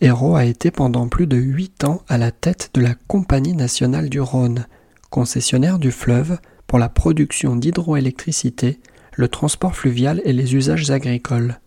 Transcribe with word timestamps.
Hérault 0.00 0.36
a 0.36 0.44
été 0.44 0.70
pendant 0.70 1.08
plus 1.08 1.26
de 1.26 1.36
huit 1.36 1.82
ans 1.82 2.02
à 2.08 2.18
la 2.18 2.30
tête 2.30 2.70
de 2.74 2.80
la 2.80 2.94
Compagnie 3.08 3.54
nationale 3.54 4.08
du 4.08 4.20
Rhône, 4.20 4.66
concessionnaire 5.10 5.80
du 5.80 5.90
fleuve 5.90 6.38
pour 6.68 6.78
la 6.78 6.88
production 6.88 7.56
d'hydroélectricité, 7.56 8.78
le 9.16 9.26
transport 9.26 9.74
fluvial 9.74 10.22
et 10.24 10.32
les 10.32 10.54
usages 10.54 10.88
agricoles. 10.90 11.58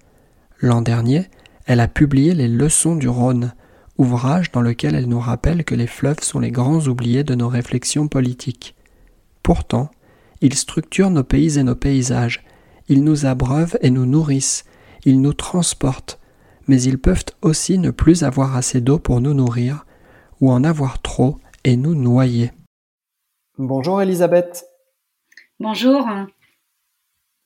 L'an 0.62 0.82
dernier, 0.82 1.26
elle 1.66 1.82
a 1.82 1.90
publié 1.90 2.34
Les 2.34 2.48
Leçons 2.48 2.96
du 2.96 3.10
Rhône, 3.10 3.54
ouvrage 3.98 4.52
dans 4.54 4.62
lequel 4.62 4.96
elle 4.96 5.10
nous 5.10 5.20
rappelle 5.20 5.66
que 5.66 5.76
les 5.76 5.88
fleuves 5.88 6.22
sont 6.22 6.40
les 6.40 6.52
grands 6.52 6.88
oubliés 6.88 7.26
de 7.26 7.36
nos 7.36 7.50
réflexions 7.50 8.08
politiques. 8.08 8.76
Pourtant, 9.44 9.92
ils 10.40 10.56
structurent 10.56 11.10
nos 11.10 11.26
pays 11.26 11.60
et 11.60 11.64
nos 11.64 11.76
paysages, 11.76 12.46
ils 12.88 13.04
nous 13.04 13.26
abreuvent 13.26 13.78
et 13.82 13.90
nous 13.90 14.06
nourrissent, 14.06 14.64
ils 15.04 15.20
nous 15.20 15.34
transportent, 15.34 16.21
mais 16.72 16.84
ils 16.84 16.98
peuvent 16.98 17.26
aussi 17.42 17.78
ne 17.80 17.92
plus 17.92 18.24
avoir 18.24 18.56
assez 18.56 18.80
d'eau 18.80 18.98
pour 18.98 19.20
nous 19.20 19.34
nourrir, 19.34 19.86
ou 20.40 20.50
en 20.50 20.64
avoir 20.64 21.02
trop 21.02 21.36
et 21.66 21.76
nous 21.76 21.96
noyer. 21.96 22.54
Bonjour 23.58 24.02
Elisabeth. 24.02 24.64
Bonjour. 25.60 26.08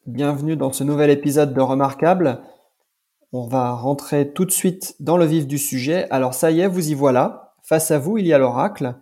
Bienvenue 0.06 0.56
dans 0.56 0.72
ce 0.72 0.84
nouvel 0.84 1.10
épisode 1.10 1.56
de 1.56 1.60
Remarquable. 1.60 2.44
On 3.32 3.48
va 3.48 3.72
rentrer 3.72 4.32
tout 4.32 4.46
de 4.46 4.52
suite 4.52 4.96
dans 5.00 5.18
le 5.18 5.26
vif 5.26 5.48
du 5.48 5.58
sujet. 5.58 6.08
Alors 6.12 6.36
ça 6.36 6.52
y 6.52 6.60
est, 6.60 6.68
vous 6.68 6.92
y 6.92 6.94
voilà. 6.94 7.56
Face 7.64 7.90
à 7.90 7.98
vous, 7.98 8.20
il 8.20 8.28
y 8.28 8.34
a 8.34 8.38
l'oracle. 8.38 8.96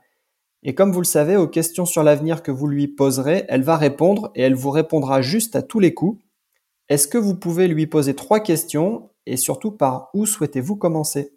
Et 0.64 0.74
comme 0.74 0.94
vous 0.94 1.02
le 1.02 1.06
savez, 1.06 1.36
aux 1.36 1.50
questions 1.50 1.86
sur 1.86 2.02
l'avenir 2.02 2.44
que 2.44 2.52
vous 2.52 2.68
lui 2.68 2.88
poserez, 2.88 3.44
elle 3.50 3.64
va 3.64 3.76
répondre 3.76 4.32
et 4.36 4.44
elle 4.44 4.56
vous 4.56 4.72
répondra 4.72 5.22
juste 5.22 5.58
à 5.58 5.62
tous 5.62 5.82
les 5.82 5.94
coups. 5.94 6.24
Est-ce 6.88 7.10
que 7.10 7.18
vous 7.18 7.36
pouvez 7.36 7.68
lui 7.68 7.88
poser 7.88 8.14
trois 8.16 8.40
questions 8.40 9.10
et 9.26 9.38
surtout 9.38 9.72
par 9.72 10.10
où 10.14 10.26
souhaitez-vous 10.26 10.76
commencer? 10.76 11.34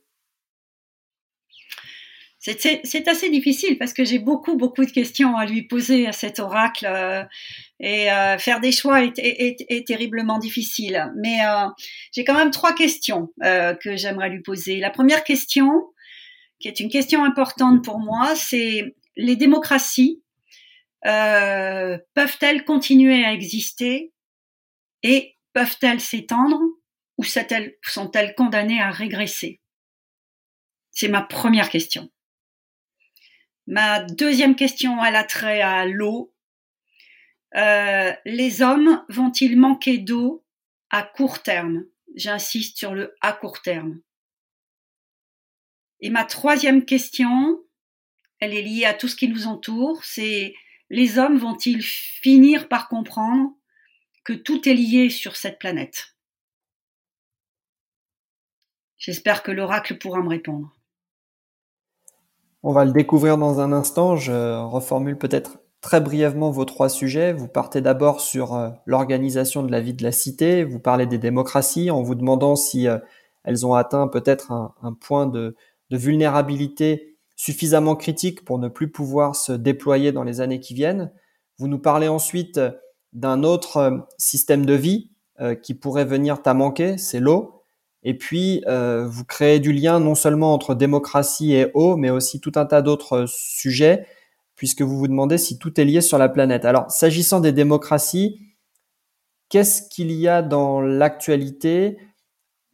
C'est 2.55 3.09
assez 3.09 3.29
difficile 3.29 3.77
parce 3.77 3.93
que 3.93 4.05
j'ai 4.05 4.21
beaucoup, 4.21 4.57
beaucoup 4.57 4.85
de 4.85 4.91
questions 4.91 5.37
à 5.37 5.47
lui 5.47 5.63
poser 5.63 6.07
à 6.07 6.13
cet 6.13 6.39
oracle 6.39 6.87
euh, 6.87 7.25
et 7.81 8.13
euh, 8.13 8.39
faire 8.39 8.61
des 8.61 8.71
choix 8.71 9.03
est, 9.03 9.87
terriblement 9.87 10.39
difficile. 10.39 11.13
Mais 11.17 11.45
euh, 11.45 11.67
j'ai 12.13 12.25
quand 12.25 12.35
même 12.35 12.53
trois 12.53 12.73
questions 12.73 13.33
que 13.43 13.97
j'aimerais 13.97 14.31
lui 14.31 14.43
poser. 14.43 14.79
La 14.79 14.91
première 14.91 15.25
question, 15.25 15.71
qui 16.61 16.69
est 16.69 16.79
une 16.79 16.89
question 16.89 17.25
importante 17.25 17.85
pour 17.85 17.99
moi, 17.99 18.35
c'est 18.37 18.95
les 19.17 19.35
démocraties 19.37 20.23
peuvent-elles 21.03 22.65
continuer 22.65 23.25
à 23.25 23.33
exister 23.33 24.13
et 25.03 25.37
peuvent-elles 25.53 26.01
s'étendre? 26.01 26.61
Ou 27.19 27.25
sont-elles 27.25 28.35
condamnées 28.37 28.81
à 28.81 28.91
régresser? 28.91 29.61
C'est 30.91 31.09
ma 31.09 31.23
première 31.23 31.71
question. 31.71 32.11
Ma 33.67 34.03
deuxième 34.03 34.55
question, 34.55 35.05
elle 35.05 35.17
a 35.17 35.25
trait 35.25 35.61
à 35.61 35.85
l'eau. 35.87 36.33
Euh, 37.57 38.13
les 38.25 38.63
hommes 38.63 39.05
vont-ils 39.09 39.59
manquer 39.59 39.99
d'eau 39.99 40.45
à 40.91 41.03
court 41.03 41.43
terme? 41.43 41.85
J'insiste 42.15 42.79
sur 42.79 42.95
le 42.95 43.15
à 43.21 43.33
court 43.33 43.61
terme. 43.61 44.01
Et 46.01 46.11
ma 46.11 46.25
troisième 46.25 46.85
question, 46.85 47.63
elle 48.39 48.55
est 48.55 48.63
liée 48.63 48.85
à 48.85 48.95
tout 48.95 49.09
ce 49.09 49.17
qui 49.17 49.29
nous 49.29 49.47
entoure, 49.47 50.05
c'est 50.05 50.55
les 50.91 51.19
hommes 51.19 51.39
vont-ils 51.39 51.83
finir 51.83 52.69
par 52.69 52.89
comprendre 52.89 53.51
que 54.25 54.33
tout 54.33 54.69
est 54.69 54.75
lié 54.75 55.11
sur 55.11 55.37
cette 55.37 55.59
planète? 55.59 56.16
J'espère 59.07 59.45
que 59.45 59.53
l'oracle 59.53 59.99
pourra 59.99 60.21
me 60.21 60.29
répondre. 60.29 60.75
On 62.65 62.73
va 62.73 62.85
le 62.85 62.91
découvrir 62.91 63.39
dans 63.39 63.61
un 63.61 63.71
instant. 63.73 64.17
Je 64.17 64.61
reformule 64.65 65.17
peut-être 65.17 65.61
très 65.81 66.01
brièvement 66.01 66.51
vos 66.51 66.65
trois 66.65 66.89
sujets. 66.89 67.33
Vous 67.33 67.47
partez 67.47 67.81
d'abord 67.81 68.21
sur 68.21 68.57
euh, 68.57 68.71
l'organisation 68.85 69.63
de 69.63 69.71
la 69.71 69.81
vie 69.81 69.95
de 69.95 70.03
la 70.03 70.11
cité. 70.11 70.65
Vous 70.65 70.81
parlez 70.81 71.07
des 71.07 71.19
démocraties 71.19 71.89
en 71.93 72.03
vous 72.03 72.17
demandant 72.17 72.57
si 72.57 72.89
euh, 72.89 72.99
elles 73.45 73.65
ont 73.65 73.75
atteint 73.75 74.09
peut-être 74.09 74.51
un, 74.51 74.93
point 74.95 75.29
de, 75.29 75.55
vulnérabilité 75.93 77.17
suffisamment 77.37 77.95
critique 77.95 78.45
pour 78.45 78.59
ne 78.59 78.67
plus 78.67 78.91
pouvoir 78.91 79.37
se 79.37 79.53
déployer 79.53 80.11
dans 80.11 80.25
les 80.25 80.41
années 80.41 80.59
qui 80.59 80.75
viennent. 80.75 81.13
Vous 81.59 81.69
nous 81.69 81.79
parlez 81.79 82.09
ensuite 82.09 82.59
d'un 83.13 83.45
autre 83.45 83.77
euh, 83.77 83.99
système 84.19 84.67
de 84.67 84.75
vie 84.75 85.13
qui 85.63 85.75
pourrait 85.75 86.07
venir 86.07 86.39
à 86.47 86.55
manquer, 86.55 86.97
c'est 86.97 87.21
l'eau. 87.21 87.56
Et 88.09 88.15
puis, 88.15 88.63
euh, 88.69 89.05
vous 89.05 89.25
créez 89.25 89.59
du 89.59 89.73
lien 89.73 89.99
non 89.99 90.15
seulement 90.15 90.55
entre 90.55 90.77
démocratie 90.77 91.55
et 91.55 91.73
eau, 91.75 91.97
mais 91.97 92.09
aussi 92.09 92.39
tout 92.39 92.53
un 92.55 92.65
tas 92.65 92.81
d'autres 92.81 93.25
sujets, 93.27 94.07
puisque 94.55 94.83
vous 94.83 94.97
vous 94.97 95.09
demandez 95.09 95.39
si 95.39 95.59
tout 95.59 95.81
est 95.81 95.85
lié 95.85 96.01
sur 96.01 96.17
la 96.17 96.29
planète. 96.29 96.65
Alors, 96.65 96.89
s'agissant 96.89 97.41
des 97.41 97.51
démocraties, 97.51 98.39
qu'est-ce 99.49 99.83
qu'il 99.89 100.13
y 100.13 100.29
a 100.29 100.41
dans 100.41 100.81
l'actualité 100.81 101.99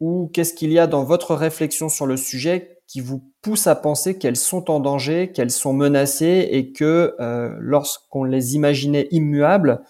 ou 0.01 0.31
qu'est-ce 0.35 0.53
qu'il 0.53 0.71
y 0.71 0.79
a 0.79 0.87
dans 0.87 1.03
votre 1.03 1.35
réflexion 1.35 1.89
sur 1.89 2.05
le 2.05 2.19
sujet 2.19 2.81
qui 2.87 3.01
vous 3.01 3.33
pousse 3.41 3.67
à 3.67 3.75
penser 3.75 4.19
qu'elles 4.19 4.37
sont 4.37 4.71
en 4.71 4.81
danger, 4.81 5.33
qu'elles 5.33 5.51
sont 5.51 5.73
menacées 5.73 6.47
et 6.51 6.73
que 6.73 7.17
euh, 7.21 7.57
lorsqu'on 7.59 8.25
les 8.25 8.55
imaginait 8.55 9.09
immuables, 9.13 9.81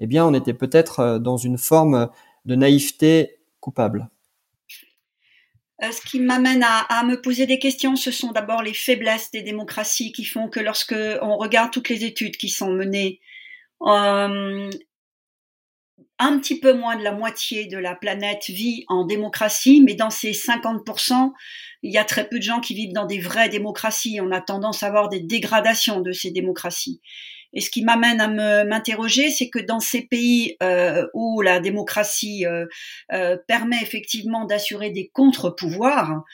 eh 0.00 0.08
bien, 0.08 0.26
on 0.26 0.34
était 0.34 0.54
peut-être 0.54 0.98
euh, 0.98 1.18
dans 1.20 1.36
une 1.36 1.56
forme 1.56 2.08
de 2.46 2.56
naïveté 2.56 3.38
coupable? 3.60 4.10
Euh, 5.82 5.92
ce 5.92 6.00
qui 6.00 6.18
m'amène 6.18 6.64
à, 6.64 7.04
me 7.04 7.20
poser 7.20 7.46
des 7.46 7.58
questions, 7.58 7.94
ce 7.94 8.10
sont 8.10 8.32
d'abord 8.32 8.62
les 8.62 8.74
faiblesses 8.74 9.30
des 9.30 9.42
démocraties 9.42 10.12
qui 10.12 10.24
font 10.24 10.48
que 10.48 10.60
lorsque 10.60 10.96
on 11.22 11.36
regarde 11.36 11.72
toutes 11.72 11.88
les 11.88 12.04
études 12.04 12.36
qui 12.36 12.48
sont 12.48 12.72
menées, 12.72 13.20
euh, 13.82 14.70
un 16.18 16.38
petit 16.40 16.58
peu 16.58 16.72
moins 16.72 16.96
de 16.96 17.04
la 17.04 17.12
moitié 17.12 17.66
de 17.66 17.78
la 17.78 17.94
planète 17.94 18.46
vit 18.48 18.84
en 18.88 19.04
démocratie, 19.04 19.80
mais 19.80 19.94
dans 19.94 20.10
ces 20.10 20.32
50%, 20.32 21.32
il 21.82 21.92
y 21.92 21.98
a 21.98 22.04
très 22.04 22.28
peu 22.28 22.38
de 22.38 22.42
gens 22.42 22.58
qui 22.58 22.74
vivent 22.74 22.92
dans 22.92 23.06
des 23.06 23.20
vraies 23.20 23.48
démocraties. 23.48 24.18
On 24.20 24.32
a 24.32 24.40
tendance 24.40 24.82
à 24.82 24.88
avoir 24.88 25.08
des 25.08 25.20
dégradations 25.20 26.00
de 26.00 26.10
ces 26.10 26.32
démocraties. 26.32 27.00
Et 27.52 27.60
ce 27.60 27.70
qui 27.70 27.82
m'amène 27.82 28.20
à 28.20 28.28
m'interroger, 28.64 29.30
c'est 29.30 29.48
que 29.48 29.58
dans 29.58 29.80
ces 29.80 30.02
pays 30.02 30.56
euh, 30.62 31.06
où 31.14 31.40
la 31.40 31.60
démocratie 31.60 32.44
euh, 32.46 32.66
euh, 33.12 33.36
permet 33.46 33.80
effectivement 33.80 34.44
d'assurer 34.44 34.90
des 34.90 35.08
contre-pouvoirs, 35.08 36.24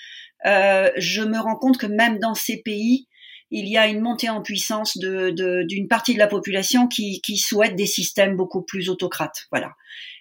je 0.45 1.23
me 1.23 1.39
rends 1.39 1.57
compte 1.57 1.79
que 1.79 1.87
même 1.87 2.19
dans 2.19 2.35
ces 2.35 2.61
pays, 2.61 3.09
il 3.51 3.69
y 3.69 3.79
a 3.79 3.87
une 3.87 4.01
montée 4.01 4.29
en 4.29 4.43
puissance 4.43 4.99
d'une 4.99 5.35
de, 5.35 5.89
partie 5.89 6.13
de 6.13 6.19
la 6.19 6.27
population 6.27 6.87
qui, 6.87 7.21
qui 7.23 7.39
souhaite 7.39 7.77
des 7.77 7.87
systèmes 7.87 8.37
beaucoup 8.37 8.63
plus 8.63 8.91
autocrates. 8.91 9.47
Voilà. 9.51 9.73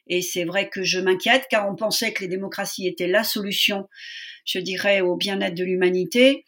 Et 0.08 0.22
c'est 0.22 0.44
vrai 0.44 0.70
que 0.70 0.84
je 0.84 1.00
m'inquiète 1.00 1.48
car 1.50 1.70
on 1.70 1.76
pensait 1.76 2.14
que 2.14 2.22
les 2.22 2.28
démocraties 2.28 2.88
étaient 2.88 3.08
la 3.08 3.24
solution, 3.24 3.88
je 4.46 4.60
dirais, 4.60 5.02
au 5.02 5.16
bien-être 5.16 5.56
de 5.56 5.64
l'humanité. 5.64 6.46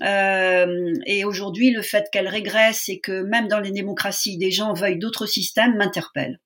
Euh, 0.00 0.94
et 1.06 1.24
aujourd'hui, 1.24 1.70
le 1.70 1.82
fait 1.82 2.08
qu'elle 2.10 2.28
régresse 2.28 2.88
et 2.88 3.00
que 3.00 3.22
même 3.22 3.48
dans 3.48 3.60
les 3.60 3.70
démocraties, 3.70 4.38
des 4.38 4.50
gens 4.50 4.72
veuillent 4.72 4.98
d'autres 4.98 5.26
systèmes 5.26 5.76
m'interpelle. 5.76 6.40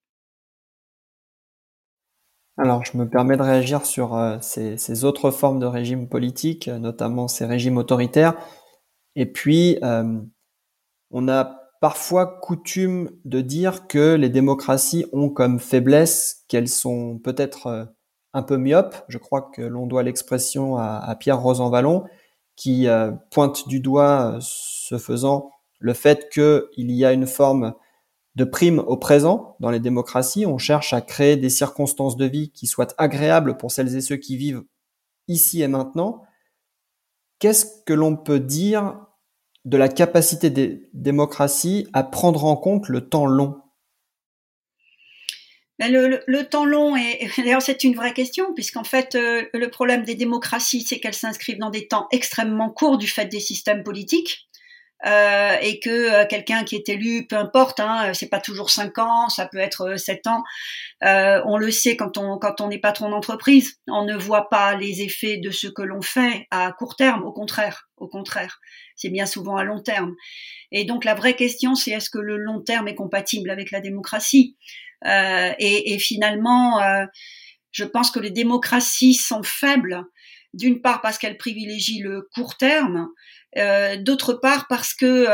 Alors, 2.58 2.84
je 2.84 2.96
me 2.96 3.08
permets 3.08 3.36
de 3.36 3.42
réagir 3.42 3.84
sur 3.84 4.16
euh, 4.16 4.38
ces, 4.40 5.04
autres 5.04 5.30
formes 5.30 5.60
de 5.60 5.66
régimes 5.66 6.08
politiques, 6.08 6.68
notamment 6.68 7.28
ces 7.28 7.44
régimes 7.44 7.76
autoritaires. 7.76 8.34
Et 9.14 9.26
puis, 9.26 9.78
euh, 9.82 10.18
on 11.10 11.28
a 11.28 11.60
parfois 11.80 12.40
coutume 12.40 13.10
de 13.24 13.42
dire 13.42 13.86
que 13.86 14.14
les 14.14 14.30
démocraties 14.30 15.06
ont 15.12 15.28
comme 15.28 15.60
faiblesse 15.60 16.44
qu'elles 16.48 16.68
sont 16.68 17.18
peut-être 17.18 17.94
un 18.32 18.42
peu 18.42 18.56
myopes. 18.56 18.96
Je 19.08 19.18
crois 19.18 19.50
que 19.54 19.60
l'on 19.60 19.86
doit 19.86 20.02
l'expression 20.02 20.78
à, 20.78 20.96
à 20.96 21.14
Pierre 21.14 21.40
Rosanvallon 21.40 22.04
qui 22.56 22.88
euh, 22.88 23.12
pointe 23.30 23.68
du 23.68 23.80
doigt, 23.80 24.34
euh, 24.34 24.38
ce 24.40 24.98
faisant, 24.98 25.50
le 25.78 25.92
fait 25.92 26.28
qu'il 26.30 26.90
y 26.90 27.04
a 27.04 27.12
une 27.12 27.26
forme 27.26 27.74
de 28.34 28.44
prime 28.44 28.80
au 28.80 28.96
présent 28.96 29.56
dans 29.60 29.70
les 29.70 29.80
démocraties. 29.80 30.46
On 30.46 30.58
cherche 30.58 30.92
à 30.92 31.00
créer 31.00 31.36
des 31.36 31.50
circonstances 31.50 32.16
de 32.16 32.26
vie 32.26 32.50
qui 32.50 32.66
soient 32.66 32.94
agréables 32.98 33.56
pour 33.56 33.70
celles 33.70 33.94
et 33.96 34.00
ceux 34.00 34.16
qui 34.16 34.36
vivent 34.36 34.64
ici 35.28 35.62
et 35.62 35.68
maintenant. 35.68 36.22
Qu'est-ce 37.38 37.66
que 37.84 37.92
l'on 37.92 38.16
peut 38.16 38.40
dire 38.40 39.00
de 39.64 39.76
la 39.76 39.88
capacité 39.88 40.48
des 40.48 40.88
démocraties 40.94 41.88
à 41.92 42.02
prendre 42.02 42.44
en 42.44 42.56
compte 42.56 42.88
le 42.88 43.08
temps 43.08 43.26
long? 43.26 43.60
Ben, 45.78 45.92
le, 45.92 46.42
temps 46.44 46.64
long, 46.64 46.96
et 46.96 47.28
d'ailleurs 47.38 47.60
c'est 47.60 47.84
une 47.84 47.94
vraie 47.94 48.14
question, 48.14 48.54
puisqu'en 48.54 48.84
fait 48.84 49.14
euh, 49.14 49.44
le 49.52 49.68
problème 49.68 50.04
des 50.04 50.14
démocraties, 50.14 50.82
c'est 50.82 51.00
qu'elles 51.00 51.14
s'inscrivent 51.14 51.58
dans 51.58 51.70
des 51.70 51.86
temps 51.86 52.08
extrêmement 52.12 52.70
courts 52.70 52.98
du 52.98 53.08
fait 53.08 53.26
des 53.26 53.40
systèmes 53.40 53.82
politiques. 53.82 54.42
Euh, 55.04 55.56
et 55.60 55.78
que 55.78 55.90
euh, 55.90 56.26
quelqu'un 56.26 56.64
qui 56.64 56.74
est 56.74 56.88
élu, 56.88 57.26
peu 57.26 57.36
importe, 57.36 57.80
hein, 57.80 58.14
c'est 58.14 58.30
pas 58.30 58.40
toujours 58.40 58.70
cinq 58.70 58.96
ans, 58.96 59.28
ça 59.28 59.46
peut 59.46 59.58
être 59.58 59.96
sept 59.96 60.26
ans. 60.26 60.42
on 61.02 61.58
le 61.58 61.70
sait 61.70 61.98
quand 61.98 62.16
on 62.16 62.38
quand 62.38 62.62
on 62.62 62.70
est 62.70 62.78
patron 62.78 63.10
d'entreprise, 63.10 63.76
on 63.88 64.06
ne 64.06 64.16
voit 64.16 64.48
pas 64.48 64.74
les 64.74 65.02
effets 65.02 65.36
de 65.36 65.50
ce 65.50 65.66
que 65.66 65.82
l'on 65.82 66.00
fait 66.00 66.46
à 66.50 66.72
court 66.72 66.96
terme. 66.96 67.24
Au 67.24 67.32
contraire, 67.32 67.90
au 67.98 68.08
contraire, 68.08 68.58
c'est 68.96 69.10
bien 69.10 69.26
souvent 69.26 69.56
à 69.56 69.64
long 69.64 69.82
terme. 69.82 70.14
Et 70.72 70.86
donc 70.86 71.04
la 71.04 71.14
vraie 71.14 71.36
question, 71.36 71.74
c'est 71.74 71.90
est-ce 71.90 72.08
que 72.08 72.18
le 72.18 72.38
long 72.38 72.62
terme 72.62 72.88
est 72.88 72.94
compatible 72.94 73.50
avec 73.50 73.72
la 73.72 73.80
démocratie? 73.80 74.56
euh, 74.56 74.85
et, 75.04 75.92
et, 75.94 75.98
finalement, 75.98 76.80
euh, 76.80 77.04
je 77.72 77.84
pense 77.84 78.10
que 78.10 78.20
les 78.20 78.30
démocraties 78.30 79.14
sont 79.14 79.42
faibles, 79.42 80.04
d'une 80.54 80.80
part 80.80 81.02
parce 81.02 81.18
qu'elles 81.18 81.36
privilégient 81.36 82.02
le 82.02 82.28
court 82.34 82.56
terme, 82.56 83.08
euh, 83.58 83.96
d'autre 83.96 84.34
part 84.34 84.66
parce 84.68 84.94
que 84.94 85.26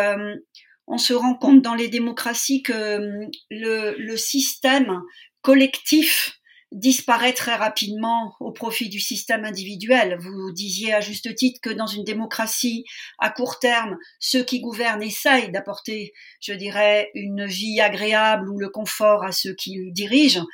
on 0.88 0.98
se 0.98 1.12
rend 1.12 1.34
compte 1.34 1.62
dans 1.62 1.74
les 1.74 1.88
démocraties 1.88 2.62
que 2.62 3.28
le 3.50 4.16
système 4.16 5.00
collectif 5.40 6.41
disparaît 6.72 7.32
très 7.34 7.54
rapidement 7.54 8.34
au 8.40 8.52
profit 8.52 8.88
du 8.88 8.98
système 8.98 9.44
individuel. 9.44 10.16
Vous 10.18 10.52
disiez 10.52 10.94
à 10.94 11.00
juste 11.00 11.34
titre 11.34 11.60
que 11.62 11.70
dans 11.70 11.86
une 11.86 12.04
démocratie 12.04 12.84
à 13.18 13.30
court 13.30 13.58
terme, 13.58 13.96
ceux 14.18 14.42
qui 14.42 14.60
gouvernent 14.60 15.02
essayent 15.02 15.52
d'apporter, 15.52 16.12
je 16.40 16.52
dirais, 16.52 17.10
une 17.14 17.46
vie 17.46 17.80
agréable 17.80 18.48
ou 18.50 18.58
le 18.58 18.68
confort 18.68 19.24
à 19.24 19.32
ceux 19.32 19.54
qui 19.54 19.92
dirigent, 19.92 20.44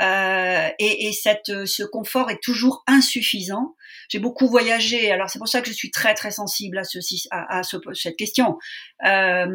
euh, 0.00 0.68
et, 0.78 1.08
et 1.08 1.12
cette, 1.12 1.66
ce 1.66 1.82
confort 1.82 2.30
est 2.30 2.42
toujours 2.42 2.82
insuffisant. 2.86 3.74
J'ai 4.08 4.18
beaucoup 4.18 4.48
voyagé, 4.48 5.10
alors 5.10 5.30
c'est 5.30 5.38
pour 5.38 5.48
ça 5.48 5.62
que 5.62 5.68
je 5.68 5.74
suis 5.74 5.90
très 5.90 6.14
très 6.14 6.30
sensible 6.30 6.78
à, 6.78 6.84
ceci, 6.84 7.26
à, 7.30 7.58
à 7.58 7.62
ce, 7.62 7.76
cette 7.94 8.16
question, 8.16 8.58
euh, 9.06 9.46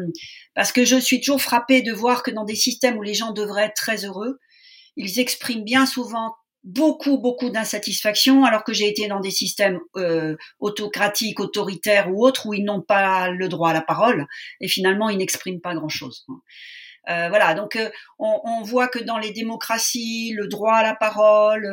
parce 0.54 0.72
que 0.72 0.84
je 0.84 0.96
suis 0.96 1.20
toujours 1.20 1.40
frappée 1.40 1.82
de 1.82 1.92
voir 1.92 2.22
que 2.22 2.30
dans 2.30 2.44
des 2.44 2.56
systèmes 2.56 2.98
où 2.98 3.02
les 3.02 3.14
gens 3.14 3.32
devraient 3.32 3.66
être 3.66 3.74
très 3.74 4.04
heureux, 4.04 4.38
ils 4.98 5.20
expriment 5.20 5.64
bien 5.64 5.86
souvent 5.86 6.34
beaucoup, 6.64 7.18
beaucoup 7.18 7.50
d'insatisfaction, 7.50 8.44
alors 8.44 8.64
que 8.64 8.72
j'ai 8.72 8.88
été 8.88 9.08
dans 9.08 9.20
des 9.20 9.30
systèmes 9.30 9.78
euh, 9.96 10.36
autocratiques, 10.58 11.40
autoritaires 11.40 12.10
ou 12.12 12.26
autres, 12.26 12.46
où 12.46 12.52
ils 12.52 12.64
n'ont 12.64 12.82
pas 12.82 13.30
le 13.30 13.48
droit 13.48 13.70
à 13.70 13.72
la 13.72 13.80
parole, 13.80 14.26
et 14.60 14.68
finalement, 14.68 15.08
ils 15.08 15.18
n'expriment 15.18 15.60
pas 15.60 15.74
grand-chose. 15.74 16.26
Euh, 17.08 17.28
voilà, 17.28 17.54
donc 17.54 17.76
euh, 17.76 17.88
on, 18.18 18.40
on, 18.44 18.62
voit 18.62 18.88
que 18.88 18.98
dans 18.98 19.16
les 19.16 19.32
démocraties, 19.32 20.32
le 20.36 20.46
droit 20.46 20.74
à 20.74 20.82
la 20.82 20.94
parole, 20.94 21.64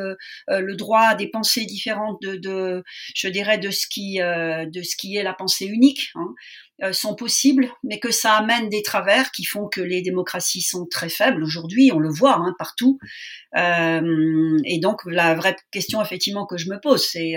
euh, 0.48 0.60
le 0.60 0.76
droit 0.76 1.00
à 1.00 1.14
des 1.14 1.28
pensées 1.28 1.66
différentes 1.66 2.22
de, 2.22 2.36
de, 2.36 2.84
je 3.14 3.28
dirais, 3.28 3.58
de 3.58 3.70
ce 3.70 3.86
qui, 3.86 4.18
de 4.18 4.82
ce 4.82 4.96
qui 4.96 5.16
est 5.16 5.22
la 5.22 5.34
pensée 5.34 5.66
unique, 5.66 6.12
hein, 6.14 6.92
sont 6.92 7.14
possibles, 7.14 7.68
mais 7.82 7.98
que 7.98 8.10
ça 8.10 8.34
amène 8.34 8.68
des 8.68 8.82
travers 8.82 9.30
qui 9.30 9.44
font 9.44 9.68
que 9.68 9.80
les 9.80 10.02
démocraties 10.02 10.62
sont 10.62 10.86
très 10.86 11.08
faibles 11.08 11.42
aujourd'hui, 11.42 11.90
on 11.92 11.98
le 11.98 12.10
voit 12.10 12.36
hein, 12.36 12.54
partout. 12.58 12.98
et 13.54 14.78
donc 14.80 15.00
la 15.06 15.34
vraie 15.34 15.56
question 15.70 16.02
effectivement 16.02 16.46
que 16.46 16.56
je 16.56 16.68
me 16.70 16.78
pose, 16.80 17.04
c'est 17.04 17.34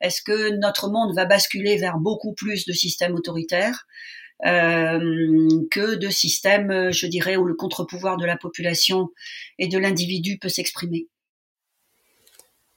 est-ce 0.00 0.22
que 0.22 0.56
notre 0.58 0.90
monde 0.90 1.14
va 1.14 1.24
basculer 1.24 1.76
vers 1.76 1.98
beaucoup 1.98 2.34
plus 2.34 2.64
de 2.66 2.72
systèmes 2.72 3.14
autoritaires? 3.14 3.86
euh, 3.86 4.19
que 4.42 5.94
de 5.94 6.08
systèmes, 6.08 6.90
je 6.90 7.06
dirais, 7.06 7.36
où 7.36 7.44
le 7.44 7.54
contre-pouvoir 7.54 8.16
de 8.16 8.24
la 8.24 8.36
population 8.36 9.10
et 9.58 9.68
de 9.68 9.78
l'individu 9.78 10.38
peut 10.38 10.48
s'exprimer. 10.48 11.08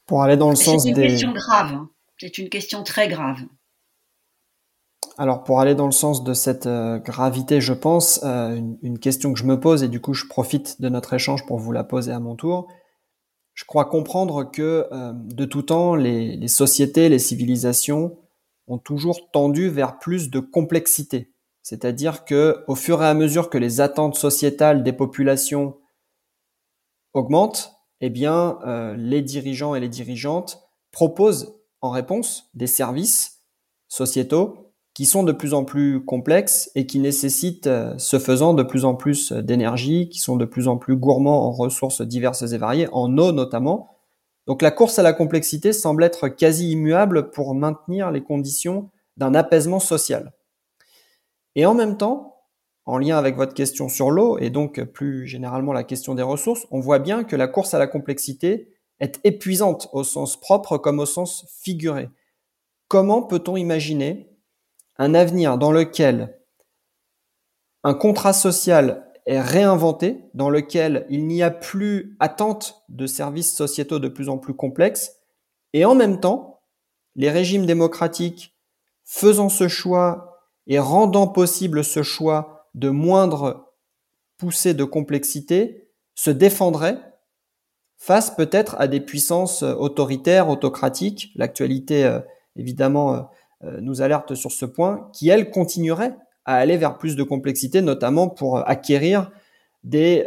Pour 0.06 0.22
aller 0.22 0.36
dans 0.36 0.50
le 0.50 0.56
sens 0.56 0.84
des... 0.84 0.94
C'est 0.94 1.00
une 1.00 1.08
question 1.08 1.32
grave. 1.32 1.72
Hein. 1.72 1.90
C'est 2.18 2.38
une 2.38 2.48
question 2.48 2.82
très 2.82 3.08
grave. 3.08 3.38
Alors 5.16 5.44
pour 5.44 5.60
aller 5.60 5.74
dans 5.74 5.86
le 5.86 5.92
sens 5.92 6.24
de 6.24 6.34
cette 6.34 6.66
euh, 6.66 6.98
gravité, 6.98 7.60
je 7.60 7.72
pense, 7.72 8.20
euh, 8.24 8.60
une, 8.82 8.98
question 8.98 9.32
que 9.32 9.38
je 9.38 9.44
me 9.44 9.60
pose 9.60 9.84
et 9.84 9.88
du 9.88 10.00
coup 10.00 10.12
je 10.12 10.26
profite 10.26 10.80
de 10.80 10.88
notre 10.88 11.14
échange 11.14 11.46
pour 11.46 11.58
vous 11.58 11.70
la 11.70 11.84
poser 11.84 12.12
à 12.12 12.18
mon 12.18 12.34
tour. 12.34 12.68
Je 13.54 13.64
crois 13.64 13.84
comprendre 13.84 14.50
que 14.50 14.88
de 15.12 15.44
tout 15.44 15.62
temps, 15.62 15.94
les, 15.94 16.36
les, 16.36 16.48
sociétés, 16.48 17.08
les 17.08 17.20
civilisations 17.20 18.18
ont 18.66 18.78
toujours 18.78 19.30
tendu 19.30 19.68
vers 19.68 20.00
plus 20.00 20.28
de 20.28 20.40
complexité. 20.40 21.33
C'est-à-dire 21.64 22.26
que 22.26 22.62
au 22.68 22.74
fur 22.74 23.02
et 23.02 23.06
à 23.06 23.14
mesure 23.14 23.48
que 23.48 23.56
les 23.56 23.80
attentes 23.80 24.16
sociétales 24.16 24.84
des 24.84 24.92
populations 24.92 25.78
augmentent, 27.14 27.72
eh 28.02 28.10
bien, 28.10 28.58
euh, 28.66 28.94
les 28.96 29.22
dirigeants 29.22 29.74
et 29.74 29.80
les 29.80 29.88
dirigeantes 29.88 30.60
proposent 30.92 31.56
en 31.80 31.88
réponse 31.88 32.50
des 32.52 32.66
services 32.66 33.40
sociétaux 33.88 34.74
qui 34.92 35.06
sont 35.06 35.22
de 35.22 35.32
plus 35.32 35.54
en 35.54 35.64
plus 35.64 36.04
complexes 36.04 36.70
et 36.74 36.86
qui 36.86 36.98
nécessitent, 36.98 37.66
euh, 37.66 37.94
ce 37.96 38.18
faisant, 38.18 38.52
de 38.52 38.62
plus 38.62 38.84
en 38.84 38.94
plus 38.94 39.32
d'énergie, 39.32 40.10
qui 40.10 40.20
sont 40.20 40.36
de 40.36 40.44
plus 40.44 40.68
en 40.68 40.76
plus 40.76 40.96
gourmands 40.96 41.46
en 41.46 41.50
ressources 41.50 42.02
diverses 42.02 42.42
et 42.42 42.58
variées, 42.58 42.88
en 42.92 43.16
eau 43.16 43.32
notamment. 43.32 43.96
Donc 44.46 44.60
la 44.60 44.70
course 44.70 44.98
à 44.98 45.02
la 45.02 45.14
complexité 45.14 45.72
semble 45.72 46.04
être 46.04 46.28
quasi 46.28 46.72
immuable 46.72 47.30
pour 47.30 47.54
maintenir 47.54 48.10
les 48.10 48.22
conditions 48.22 48.90
d'un 49.16 49.34
apaisement 49.34 49.80
social. 49.80 50.34
Et 51.54 51.66
en 51.66 51.74
même 51.74 51.96
temps, 51.96 52.42
en 52.86 52.98
lien 52.98 53.16
avec 53.16 53.36
votre 53.36 53.54
question 53.54 53.88
sur 53.88 54.10
l'eau 54.10 54.38
et 54.38 54.50
donc 54.50 54.82
plus 54.84 55.26
généralement 55.26 55.72
la 55.72 55.84
question 55.84 56.14
des 56.14 56.22
ressources, 56.22 56.66
on 56.70 56.80
voit 56.80 56.98
bien 56.98 57.24
que 57.24 57.36
la 57.36 57.48
course 57.48 57.74
à 57.74 57.78
la 57.78 57.86
complexité 57.86 58.68
est 59.00 59.20
épuisante 59.24 59.88
au 59.92 60.04
sens 60.04 60.38
propre 60.38 60.78
comme 60.78 60.98
au 60.98 61.06
sens 61.06 61.46
figuré. 61.62 62.08
Comment 62.88 63.22
peut-on 63.22 63.56
imaginer 63.56 64.30
un 64.98 65.14
avenir 65.14 65.58
dans 65.58 65.72
lequel 65.72 66.38
un 67.82 67.94
contrat 67.94 68.32
social 68.32 69.10
est 69.26 69.40
réinventé, 69.40 70.24
dans 70.34 70.50
lequel 70.50 71.06
il 71.08 71.26
n'y 71.26 71.42
a 71.42 71.50
plus 71.50 72.16
attente 72.20 72.84
de 72.88 73.06
services 73.06 73.54
sociétaux 73.54 73.98
de 73.98 74.08
plus 74.08 74.28
en 74.28 74.38
plus 74.38 74.54
complexes, 74.54 75.16
et 75.72 75.84
en 75.84 75.94
même 75.94 76.20
temps, 76.20 76.62
les 77.16 77.30
régimes 77.30 77.66
démocratiques 77.66 78.56
faisant 79.04 79.48
ce 79.48 79.68
choix 79.68 80.33
et 80.66 80.78
rendant 80.78 81.26
possible 81.26 81.84
ce 81.84 82.02
choix 82.02 82.68
de 82.74 82.90
moindre 82.90 83.72
poussée 84.36 84.74
de 84.74 84.84
complexité, 84.84 85.88
se 86.14 86.30
défendrait 86.30 86.98
face 87.96 88.30
peut-être 88.30 88.76
à 88.78 88.86
des 88.86 89.00
puissances 89.00 89.62
autoritaires, 89.62 90.48
autocratiques. 90.48 91.30
L'actualité, 91.36 92.04
euh, 92.04 92.20
évidemment, 92.56 93.14
euh, 93.14 93.20
euh, 93.64 93.80
nous 93.80 94.02
alerte 94.02 94.34
sur 94.34 94.52
ce 94.52 94.66
point, 94.66 95.08
qui, 95.12 95.28
elles, 95.28 95.50
continueraient 95.50 96.14
à 96.44 96.56
aller 96.56 96.76
vers 96.76 96.98
plus 96.98 97.16
de 97.16 97.22
complexité, 97.22 97.80
notamment 97.80 98.28
pour 98.28 98.58
acquérir 98.68 99.30
des 99.82 100.26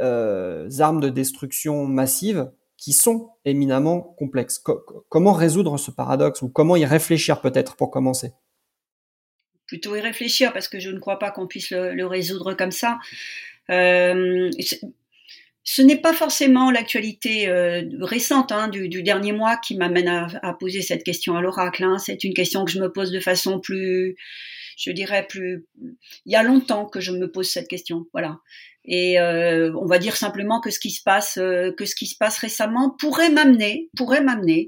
armes 0.79 1.00
de 1.00 1.10
destruction 1.10 1.86
massive 1.86 2.51
qui 2.75 2.94
sont 2.94 3.29
éminemment 3.46 4.01
complexes. 4.17 4.63
comment 5.10 5.34
résoudre 5.34 5.77
ce 5.77 5.91
paradoxe 5.91 6.41
ou 6.41 6.50
comment 6.50 6.75
y 6.75 6.86
réfléchir 6.86 7.41
peut-être 7.41 7.75
pour 7.75 7.91
commencer? 7.91 8.34
Plutôt 9.67 9.95
y 9.95 10.01
réfléchir 10.01 10.53
parce 10.53 10.67
que 10.67 10.79
je 10.79 10.89
ne 10.89 11.00
crois 11.00 11.19
pas 11.19 11.29
qu'on 11.29 11.45
puisse 11.45 11.71
le, 11.71 12.05
résoudre 12.05 12.53
comme 12.53 12.71
ça. 12.71 12.97
Euh, 13.69 14.50
ce 15.63 15.81
n'est 15.81 15.97
pas 15.97 16.13
forcément 16.13 16.71
l'actualité 16.71 17.50
euh, 17.50 17.83
récente 18.00 18.53
hein, 18.53 18.69
du, 18.69 19.03
dernier 19.03 19.33
mois 19.33 19.57
qui 19.57 19.75
m'amène 19.75 20.07
à, 20.07 20.53
poser 20.53 20.81
cette 20.81 21.03
question 21.03 21.36
à 21.36 21.41
l'oracle. 21.41 21.83
Hein. 21.83 21.97
C'est 21.97 22.24
une 22.24 22.33
question 22.33 22.63
que 22.63 22.71
je 22.71 22.79
me 22.79 22.91
pose 22.91 23.12
de 23.12 23.19
façon 23.19 23.59
plus, 23.59 24.15
je 24.77 24.91
dirais 24.91 25.27
plus. 25.27 25.65
Il 26.25 26.31
y 26.31 26.36
a 26.36 26.43
longtemps 26.43 26.86
que 26.86 27.01
je 27.01 27.12
me 27.12 27.29
pose 27.29 27.50
cette 27.50 27.67
question, 27.67 28.07
voilà. 28.13 28.39
Et 28.86 29.19
euh, 29.19 29.74
on 29.75 29.86
va 29.86 30.00
dire 30.00 30.15
simplement 30.15 30.62
que 30.62 30.69
ce 30.69 30.79
qui 30.79 30.91
se 30.91 31.03
passe, 31.03 31.33
que 31.36 31.86
ce 31.86 31.95
qui 31.95 32.07
se 32.07 32.15
passe 32.15 32.38
récemment 32.38 32.95
pourrait 32.97 33.29
m'amener, 33.29 33.89
pourrait 33.97 34.24
m'amener 34.24 34.67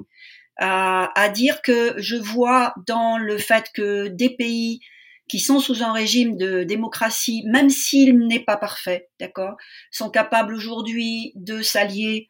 à, 0.59 1.29
dire 1.29 1.61
que 1.61 1.93
je 1.97 2.17
vois 2.17 2.73
dans 2.85 3.17
le 3.17 3.37
fait 3.37 3.69
que 3.73 4.07
des 4.07 4.35
pays 4.35 4.81
qui 5.29 5.39
sont 5.39 5.59
sous 5.59 5.83
un 5.83 5.93
régime 5.93 6.37
de 6.37 6.63
démocratie, 6.63 7.43
même 7.45 7.69
s'il 7.69 8.17
n'est 8.17 8.43
pas 8.43 8.57
parfait, 8.57 9.09
d'accord, 9.19 9.55
sont 9.91 10.09
capables 10.09 10.53
aujourd'hui 10.53 11.31
de 11.35 11.61
s'allier 11.61 12.29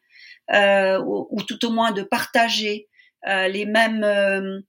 euh, 0.52 1.02
ou, 1.04 1.42
tout 1.42 1.64
au 1.64 1.70
moins 1.70 1.92
de 1.92 2.02
partager 2.02 2.88
euh, 3.26 3.48
les 3.48 3.66
mêmes, 3.66 4.04
euh, 4.04 4.60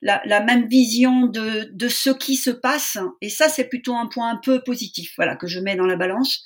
la, 0.00 0.22
la, 0.24 0.40
même 0.40 0.66
vision 0.66 1.26
de, 1.26 1.70
de 1.72 1.88
ce 1.88 2.10
qui 2.10 2.36
se 2.36 2.50
passe. 2.50 2.98
Et 3.20 3.28
ça, 3.28 3.48
c'est 3.48 3.68
plutôt 3.68 3.94
un 3.94 4.06
point 4.06 4.30
un 4.30 4.40
peu 4.42 4.62
positif, 4.62 5.12
voilà, 5.16 5.36
que 5.36 5.46
je 5.46 5.60
mets 5.60 5.76
dans 5.76 5.86
la 5.86 5.96
balance. 5.96 6.44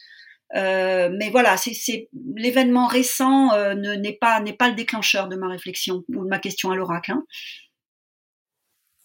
Mais 0.54 1.30
voilà, 1.30 1.56
c'est 1.56 2.08
l'événement 2.36 2.86
récent 2.86 3.50
n'est 3.74 4.18
pas 4.20 4.40
n'est 4.40 4.52
pas 4.52 4.68
le 4.68 4.74
déclencheur 4.74 5.28
de 5.28 5.36
ma 5.36 5.48
réflexion 5.48 6.04
ou 6.14 6.24
de 6.24 6.28
ma 6.28 6.38
question 6.38 6.70
à 6.70 6.76
l'oracle. 6.76 7.12
Hein. 7.12 7.24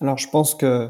Alors 0.02 0.18
je 0.18 0.30
pense 0.30 0.56
que 0.56 0.90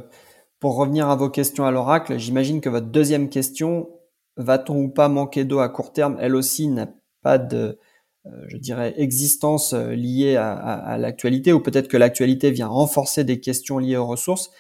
pour 0.60 0.78
revenir 0.78 1.10
à 1.10 1.16
vos 1.16 1.30
questions 1.30 1.66
à 1.66 1.72
l'oracle, 1.72 2.18
j'imagine 2.18 2.62
que 2.62 2.70
votre 2.70 2.88
deuxième 2.88 3.30
question, 3.30 3.90
va-t-on 4.38 4.78
ou 4.78 4.90
pas 4.90 5.10
manquer 5.10 5.44
d'eau 5.44 5.60
à 5.60 5.70
court 5.70 5.92
terme, 5.92 6.18
elle 6.22 6.36
aussi 6.36 6.68
n'a 6.68 6.88
pas 7.22 7.38
de, 7.38 7.80
euh, 8.26 8.30
je 8.48 8.56
dirais, 8.56 8.94
existence 8.96 9.74
euh, 9.74 9.94
liée 9.94 10.38
à, 10.38 10.98
l'actualité, 10.98 11.52
ou 11.52 11.60
peut-être 11.60 11.90
que 11.90 11.98
l'actualité 11.98 12.50
vient 12.52 12.68
renforcer 12.68 13.26
des 13.26 13.42
questions 13.42 13.78
liées 13.78 13.98
aux 13.98 14.08
ressources. 14.08 14.52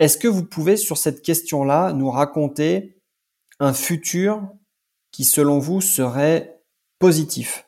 Est-ce 0.00 0.18
que 0.18 0.26
vous 0.26 0.44
pouvez, 0.44 0.76
sur 0.76 0.98
cette 0.98 1.22
question-là, 1.22 1.92
nous 1.92 2.10
raconter 2.10 3.00
un 3.60 3.72
futur 3.72 4.42
qui, 5.16 5.24
selon 5.24 5.58
vous, 5.58 5.80
serait 5.80 6.60
positif? 6.98 7.66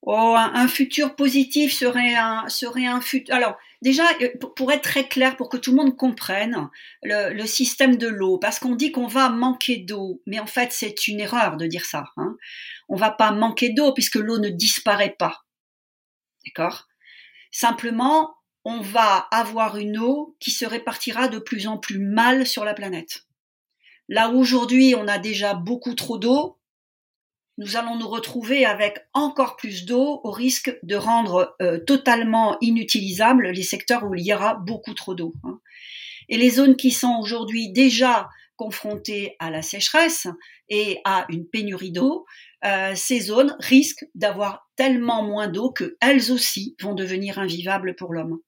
Oh, 0.00 0.34
un, 0.34 0.66
futur 0.66 1.14
positif 1.14 1.74
serait 1.74 2.14
un, 2.14 3.00
futur. 3.02 3.34
Alors, 3.34 3.58
déjà, 3.82 4.04
euh, 4.22 4.30
pour 4.56 4.72
être 4.72 4.80
très 4.80 5.06
clair, 5.06 5.36
pour 5.36 5.50
que 5.50 5.58
tout 5.58 5.72
le 5.72 5.76
monde 5.76 5.94
comprenne 5.94 6.70
le, 7.02 7.44
système 7.44 7.96
de 7.96 8.08
l'eau, 8.08 8.38
parce 8.38 8.58
qu'on 8.58 8.76
dit 8.76 8.92
qu'on 8.92 9.06
va 9.06 9.28
manquer 9.28 9.76
d'eau, 9.76 10.22
mais 10.26 10.40
en 10.40 10.46
fait, 10.46 10.72
c'est 10.72 11.06
une 11.06 11.20
erreur 11.20 11.58
de 11.58 11.66
dire 11.66 11.84
ça. 11.84 12.04
Hein. 12.16 12.34
On 12.88 12.96
va 12.96 13.10
pas 13.10 13.30
manquer 13.30 13.74
d'eau 13.74 13.92
puisque 13.92 14.16
l'eau 14.16 14.38
ne 14.38 14.48
disparaît 14.48 15.16
pas. 15.18 15.44
D'accord? 16.46 16.88
Simplement, 17.52 18.34
on 18.64 18.80
va 18.80 19.28
avoir 19.30 19.76
une 19.76 19.98
eau 19.98 20.34
qui 20.40 20.50
se 20.50 20.64
répartira 20.64 21.28
de 21.28 21.38
plus 21.38 21.66
en 21.66 21.76
plus 21.76 21.98
mal 21.98 22.46
sur 22.46 22.64
la 22.64 22.72
planète. 22.72 23.26
Là 24.08 24.30
aujourd'hui, 24.30 24.94
on 24.96 25.08
a 25.08 25.18
déjà 25.18 25.54
beaucoup 25.54 25.94
trop 25.94 26.18
d'eau, 26.18 26.58
nous 27.56 27.76
allons 27.76 27.96
nous 27.96 28.08
retrouver 28.08 28.64
avec 28.64 28.98
encore 29.12 29.56
plus 29.56 29.86
d'eau 29.86 30.20
au 30.24 30.30
risque 30.32 30.76
de 30.82 30.96
rendre 30.96 31.54
euh, 31.62 31.78
totalement 31.78 32.56
inutilisables 32.60 33.48
les 33.50 33.62
secteurs 33.62 34.04
où 34.04 34.14
il 34.14 34.24
y 34.24 34.34
aura 34.34 34.54
beaucoup 34.54 34.94
trop 34.94 35.14
d'eau. 35.14 35.34
Hein. 35.44 35.60
Et 36.28 36.36
les 36.36 36.50
zones 36.50 36.76
qui 36.76 36.90
sont 36.90 37.16
aujourd'hui 37.20 37.70
déjà 37.70 38.28
confrontées 38.56 39.36
à 39.38 39.50
la 39.50 39.62
sécheresse 39.62 40.26
et 40.68 41.00
à 41.04 41.26
une 41.28 41.46
pénurie 41.46 41.92
d'eau, 41.92 42.24
euh, 42.64 42.92
ces 42.96 43.20
zones 43.20 43.54
risquent 43.60 44.06
d'avoir 44.14 44.68
tellement 44.74 45.22
moins 45.22 45.48
d'eau 45.48 45.70
qu'elles 45.70 46.32
aussi 46.32 46.76
vont 46.80 46.94
devenir 46.94 47.38
invivables 47.38 47.94
pour 47.94 48.14
l'homme. 48.14 48.40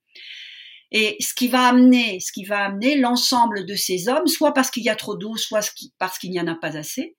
Et 0.92 1.16
ce 1.20 1.34
qui 1.34 1.48
va 1.48 1.66
amener, 1.66 2.20
l'ensemble 2.96 3.66
de 3.66 3.74
ces 3.74 4.08
hommes, 4.08 4.26
soit 4.26 4.54
parce 4.54 4.70
qu'il 4.70 4.84
y 4.84 4.88
a 4.88 4.96
trop 4.96 5.16
d'eau, 5.16 5.36
soit 5.36 5.68
parce 5.98 6.18
qu'il 6.18 6.30
n'y 6.30 6.40
en 6.40 6.46
a 6.46 6.54
pas 6.54 6.76
assez, 6.76 7.16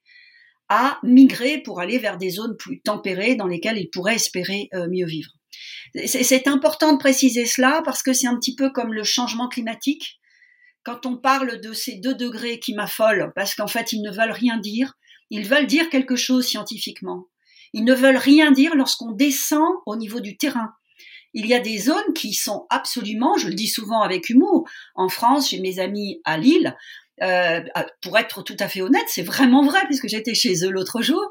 à 0.69 0.99
migrer 1.03 1.59
pour 1.59 1.79
aller 1.79 1.97
vers 1.97 2.17
des 2.17 2.29
zones 2.29 2.55
plus 2.57 2.81
tempérées 2.81 3.35
dans 3.35 3.47
lesquelles 3.47 3.77
ils 3.77 3.89
pourraient 3.89 4.15
espérer 4.15 4.69
euh, 4.73 4.87
mieux 4.89 5.05
vivre. 5.05 5.31
C'est 6.05 6.47
important 6.47 6.93
de 6.93 6.97
préciser 6.97 7.45
cela 7.45 7.81
parce 7.83 8.03
que 8.03 8.13
c'est 8.13 8.27
un 8.27 8.37
petit 8.37 8.55
peu 8.55 8.69
comme 8.69 8.93
le 8.93 9.03
changement 9.03 9.47
climatique. 9.47 10.19
Quand 10.83 11.05
on 11.05 11.17
parle 11.17 11.59
de 11.59 11.73
ces 11.73 11.95
deux 11.95 12.15
degrés 12.15 12.59
qui 12.59 12.73
m'affolent, 12.73 13.31
parce 13.35 13.55
qu'en 13.55 13.67
fait 13.67 13.93
ils 13.93 14.01
ne 14.01 14.11
veulent 14.11 14.31
rien 14.31 14.57
dire, 14.57 14.93
ils 15.29 15.47
veulent 15.47 15.67
dire 15.67 15.89
quelque 15.89 16.15
chose 16.15 16.45
scientifiquement. 16.45 17.25
Ils 17.73 17.83
ne 17.83 17.93
veulent 17.93 18.17
rien 18.17 18.51
dire 18.51 18.75
lorsqu'on 18.75 19.11
descend 19.11 19.67
au 19.85 19.95
niveau 19.95 20.19
du 20.19 20.37
terrain. 20.37 20.71
Il 21.39 21.45
y 21.45 21.53
a 21.53 21.59
des 21.59 21.77
zones 21.77 22.13
qui 22.15 22.33
sont 22.33 22.65
absolument, 22.71 23.37
je 23.37 23.47
le 23.47 23.53
dis 23.53 23.67
souvent 23.67 24.01
avec 24.01 24.27
humour, 24.27 24.67
en 24.95 25.07
France, 25.07 25.51
j'ai 25.51 25.59
mes 25.59 25.77
amis 25.77 26.19
à 26.23 26.35
Lille, 26.35 26.75
euh, 27.21 27.61
pour 28.01 28.17
être 28.17 28.41
tout 28.41 28.55
à 28.59 28.67
fait 28.67 28.81
honnête, 28.81 29.05
c'est 29.05 29.21
vraiment 29.21 29.63
vrai, 29.63 29.81
puisque 29.85 30.07
j'étais 30.07 30.33
chez 30.33 30.65
eux 30.65 30.71
l'autre 30.71 31.03
jour. 31.03 31.21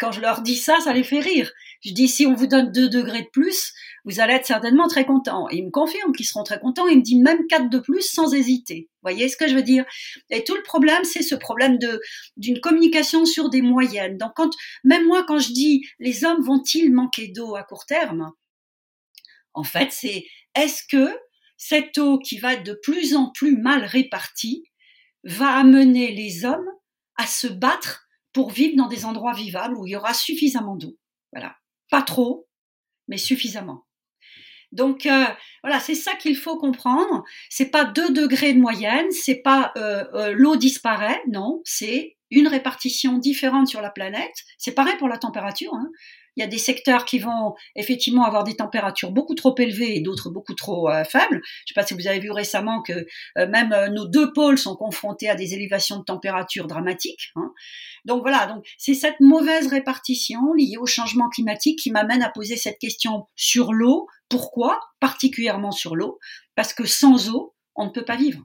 Quand 0.00 0.10
je 0.10 0.22
leur 0.22 0.40
dis 0.40 0.56
ça, 0.56 0.80
ça 0.80 0.94
les 0.94 1.04
fait 1.04 1.20
rire. 1.20 1.52
Je 1.84 1.92
dis, 1.92 2.08
si 2.08 2.24
on 2.24 2.34
vous 2.34 2.46
donne 2.46 2.72
2 2.72 2.88
degrés 2.88 3.20
de 3.20 3.28
plus, 3.30 3.74
vous 4.06 4.20
allez 4.20 4.32
être 4.32 4.46
certainement 4.46 4.88
très 4.88 5.04
contents. 5.04 5.46
Et 5.50 5.56
ils 5.58 5.66
me 5.66 5.70
confirment 5.70 6.14
qu'ils 6.14 6.26
seront 6.26 6.44
très 6.44 6.58
contents. 6.58 6.86
Ils 6.86 6.96
me 6.96 7.02
disent 7.02 7.22
même 7.22 7.46
4 7.46 7.68
de 7.68 7.78
plus 7.78 8.00
sans 8.00 8.32
hésiter. 8.32 8.88
Vous 8.88 9.10
voyez 9.10 9.28
ce 9.28 9.36
que 9.36 9.48
je 9.48 9.54
veux 9.54 9.62
dire? 9.62 9.84
Et 10.30 10.44
tout 10.44 10.56
le 10.56 10.62
problème, 10.62 11.04
c'est 11.04 11.22
ce 11.22 11.34
problème 11.34 11.76
de 11.76 12.00
d'une 12.38 12.58
communication 12.60 13.26
sur 13.26 13.50
des 13.50 13.60
moyennes. 13.60 14.16
Donc, 14.16 14.32
quand, 14.34 14.50
même 14.82 15.06
moi, 15.06 15.24
quand 15.28 15.38
je 15.38 15.52
dis, 15.52 15.82
les 15.98 16.24
hommes 16.24 16.42
vont-ils 16.42 16.90
manquer 16.90 17.28
d'eau 17.28 17.54
à 17.54 17.64
court 17.64 17.84
terme? 17.84 18.32
En 19.54 19.64
fait, 19.64 19.92
c'est 19.92 20.24
est-ce 20.54 20.82
que 20.88 21.16
cette 21.56 21.98
eau 21.98 22.18
qui 22.18 22.38
va 22.38 22.54
être 22.54 22.64
de 22.64 22.78
plus 22.82 23.14
en 23.14 23.30
plus 23.30 23.56
mal 23.56 23.84
répartie 23.84 24.64
va 25.24 25.48
amener 25.56 26.12
les 26.12 26.44
hommes 26.44 26.68
à 27.16 27.26
se 27.26 27.46
battre 27.46 28.08
pour 28.32 28.50
vivre 28.50 28.76
dans 28.76 28.88
des 28.88 29.04
endroits 29.04 29.34
vivables 29.34 29.76
où 29.76 29.86
il 29.86 29.90
y 29.90 29.96
aura 29.96 30.14
suffisamment 30.14 30.76
d'eau? 30.76 30.98
Voilà. 31.32 31.56
Pas 31.90 32.02
trop, 32.02 32.48
mais 33.08 33.18
suffisamment. 33.18 33.86
Donc 34.72 35.04
euh, 35.04 35.26
voilà, 35.62 35.80
c'est 35.80 35.94
ça 35.94 36.14
qu'il 36.14 36.36
faut 36.36 36.56
comprendre. 36.56 37.24
C'est 37.50 37.70
pas 37.70 37.84
deux 37.84 38.10
degrés 38.10 38.54
de 38.54 38.58
moyenne, 38.58 39.10
c'est 39.10 39.42
pas 39.42 39.72
euh, 39.76 40.04
euh, 40.14 40.32
l'eau 40.32 40.56
disparaît, 40.56 41.22
non, 41.28 41.60
c'est 41.64 42.16
une 42.30 42.48
répartition 42.48 43.18
différente 43.18 43.68
sur 43.68 43.82
la 43.82 43.90
planète. 43.90 44.34
C'est 44.56 44.72
pareil 44.72 44.96
pour 44.96 45.08
la 45.08 45.18
température. 45.18 45.74
Hein. 45.74 45.90
Il 46.36 46.40
y 46.40 46.42
a 46.42 46.46
des 46.46 46.58
secteurs 46.58 47.04
qui 47.04 47.18
vont 47.18 47.54
effectivement 47.76 48.24
avoir 48.24 48.44
des 48.44 48.56
températures 48.56 49.10
beaucoup 49.10 49.34
trop 49.34 49.54
élevées 49.58 49.96
et 49.96 50.00
d'autres 50.00 50.30
beaucoup 50.30 50.54
trop 50.54 50.88
euh, 50.88 51.04
faibles. 51.04 51.40
Je 51.42 51.62
ne 51.62 51.66
sais 51.68 51.74
pas 51.74 51.86
si 51.86 51.94
vous 51.94 52.06
avez 52.06 52.20
vu 52.20 52.30
récemment 52.30 52.82
que 52.82 53.06
euh, 53.38 53.46
même 53.48 53.72
euh, 53.72 53.88
nos 53.88 54.06
deux 54.06 54.32
pôles 54.32 54.58
sont 54.58 54.76
confrontés 54.76 55.28
à 55.28 55.34
des 55.34 55.54
élévations 55.54 55.98
de 55.98 56.04
température 56.04 56.66
dramatiques. 56.66 57.32
Hein. 57.36 57.52
Donc 58.04 58.22
voilà, 58.22 58.46
donc 58.46 58.64
c'est 58.78 58.94
cette 58.94 59.20
mauvaise 59.20 59.66
répartition 59.68 60.54
liée 60.54 60.76
au 60.78 60.86
changement 60.86 61.28
climatique 61.28 61.78
qui 61.78 61.90
m'amène 61.90 62.22
à 62.22 62.30
poser 62.30 62.56
cette 62.56 62.78
question 62.78 63.26
sur 63.36 63.72
l'eau. 63.72 64.06
Pourquoi? 64.28 64.80
Particulièrement 65.00 65.72
sur 65.72 65.94
l'eau, 65.94 66.18
parce 66.54 66.72
que 66.72 66.86
sans 66.86 67.28
eau, 67.28 67.54
on 67.74 67.86
ne 67.86 67.90
peut 67.90 68.04
pas 68.04 68.16
vivre. 68.16 68.42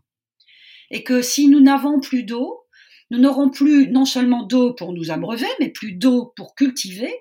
Et 0.91 1.03
que 1.03 1.21
si 1.21 1.47
nous 1.47 1.61
n'avons 1.61 1.99
plus 1.99 2.23
d'eau, 2.23 2.63
nous 3.09 3.19
n'aurons 3.19 3.49
plus 3.49 3.89
non 3.89 4.05
seulement 4.05 4.43
d'eau 4.43 4.73
pour 4.73 4.93
nous 4.93 5.11
abreuver, 5.11 5.47
mais 5.59 5.69
plus 5.69 5.93
d'eau 5.93 6.33
pour 6.35 6.55
cultiver, 6.55 7.13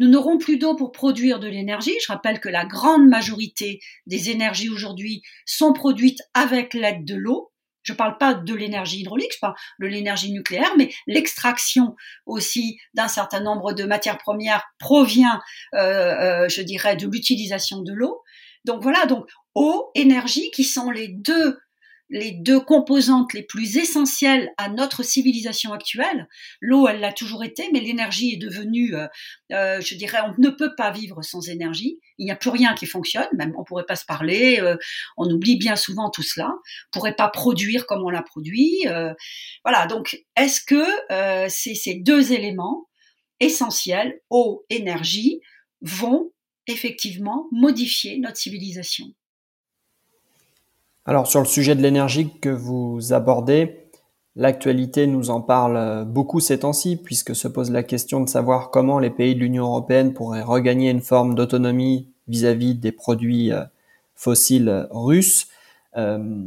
nous 0.00 0.08
n'aurons 0.08 0.38
plus 0.38 0.56
d'eau 0.56 0.74
pour 0.74 0.92
produire 0.92 1.38
de 1.40 1.46
l'énergie. 1.46 1.94
Je 2.00 2.10
rappelle 2.10 2.40
que 2.40 2.48
la 2.48 2.64
grande 2.64 3.06
majorité 3.06 3.80
des 4.06 4.30
énergies 4.30 4.70
aujourd'hui 4.70 5.22
sont 5.44 5.74
produites 5.74 6.22
avec 6.32 6.72
l'aide 6.72 7.04
de 7.04 7.16
l'eau. 7.16 7.52
Je 7.82 7.92
ne 7.92 7.98
parle 7.98 8.16
pas 8.16 8.32
de 8.32 8.54
l'énergie 8.54 9.00
hydraulique, 9.00 9.32
je 9.34 9.38
parle 9.40 9.54
de 9.78 9.86
l'énergie 9.86 10.32
nucléaire, 10.32 10.72
mais 10.78 10.90
l'extraction 11.06 11.96
aussi 12.24 12.78
d'un 12.94 13.08
certain 13.08 13.40
nombre 13.40 13.74
de 13.74 13.84
matières 13.84 14.18
premières 14.18 14.64
provient, 14.78 15.38
euh, 15.74 16.44
euh, 16.44 16.48
je 16.48 16.62
dirais, 16.62 16.96
de 16.96 17.06
l'utilisation 17.06 17.82
de 17.82 17.92
l'eau. 17.92 18.22
Donc 18.64 18.82
voilà, 18.82 19.04
donc 19.04 19.28
eau, 19.54 19.90
énergie, 19.94 20.50
qui 20.50 20.64
sont 20.64 20.90
les 20.90 21.08
deux 21.08 21.58
les 22.10 22.32
deux 22.32 22.60
composantes 22.60 23.32
les 23.34 23.42
plus 23.42 23.76
essentielles 23.76 24.52
à 24.58 24.68
notre 24.68 25.04
civilisation 25.04 25.72
actuelle. 25.72 26.28
L'eau, 26.60 26.88
elle 26.88 27.00
l'a 27.00 27.12
toujours 27.12 27.44
été, 27.44 27.68
mais 27.72 27.80
l'énergie 27.80 28.32
est 28.32 28.36
devenue, 28.36 28.94
euh, 28.94 29.06
euh, 29.52 29.80
je 29.80 29.94
dirais, 29.94 30.18
on 30.26 30.34
ne 30.40 30.50
peut 30.50 30.74
pas 30.76 30.90
vivre 30.90 31.22
sans 31.22 31.48
énergie. 31.48 32.00
Il 32.18 32.24
n'y 32.24 32.32
a 32.32 32.36
plus 32.36 32.50
rien 32.50 32.74
qui 32.74 32.86
fonctionne, 32.86 33.28
même 33.34 33.54
on 33.56 33.64
pourrait 33.64 33.86
pas 33.86 33.96
se 33.96 34.04
parler. 34.04 34.58
Euh, 34.60 34.76
on 35.16 35.30
oublie 35.30 35.56
bien 35.56 35.76
souvent 35.76 36.10
tout 36.10 36.22
cela. 36.22 36.48
On 36.48 36.90
pourrait 36.98 37.14
pas 37.14 37.28
produire 37.28 37.86
comme 37.86 38.02
on 38.04 38.10
l'a 38.10 38.22
produit. 38.22 38.84
voilà. 39.64 39.86
Donc, 39.86 40.18
est-ce 40.36 40.60
que 40.60 41.48
c'est 41.48 41.74
ces 41.74 41.94
deux 41.94 42.32
éléments 42.32 42.88
essentiels, 43.38 44.20
eau, 44.30 44.64
énergie, 44.68 45.40
vont 45.80 46.32
effectivement 46.66 47.46
modifier 47.52 48.18
notre 48.18 48.36
civilisation? 48.36 49.06
Alors 51.06 51.26
sur 51.26 51.40
le 51.40 51.46
sujet 51.46 51.74
de 51.74 51.82
l'énergie 51.82 52.38
que 52.40 52.48
vous 52.48 53.12
abordez, 53.12 53.88
l'actualité 54.36 55.06
nous 55.06 55.30
en 55.30 55.40
parle 55.40 56.04
beaucoup 56.04 56.40
ces 56.40 56.60
temps-ci, 56.60 56.96
puisque 56.96 57.34
se 57.34 57.48
pose 57.48 57.70
la 57.70 57.82
question 57.82 58.20
de 58.20 58.28
savoir 58.28 58.70
comment 58.70 58.98
les 58.98 59.10
pays 59.10 59.34
de 59.34 59.40
l'Union 59.40 59.64
européenne 59.64 60.12
pourraient 60.12 60.42
regagner 60.42 60.90
une 60.90 61.00
forme 61.00 61.34
d'autonomie 61.34 62.08
vis-à-vis 62.28 62.74
des 62.74 62.92
produits 62.92 63.52
euh, 63.52 63.64
fossiles 64.14 64.86
russes. 64.90 65.48
Euh, 65.96 66.46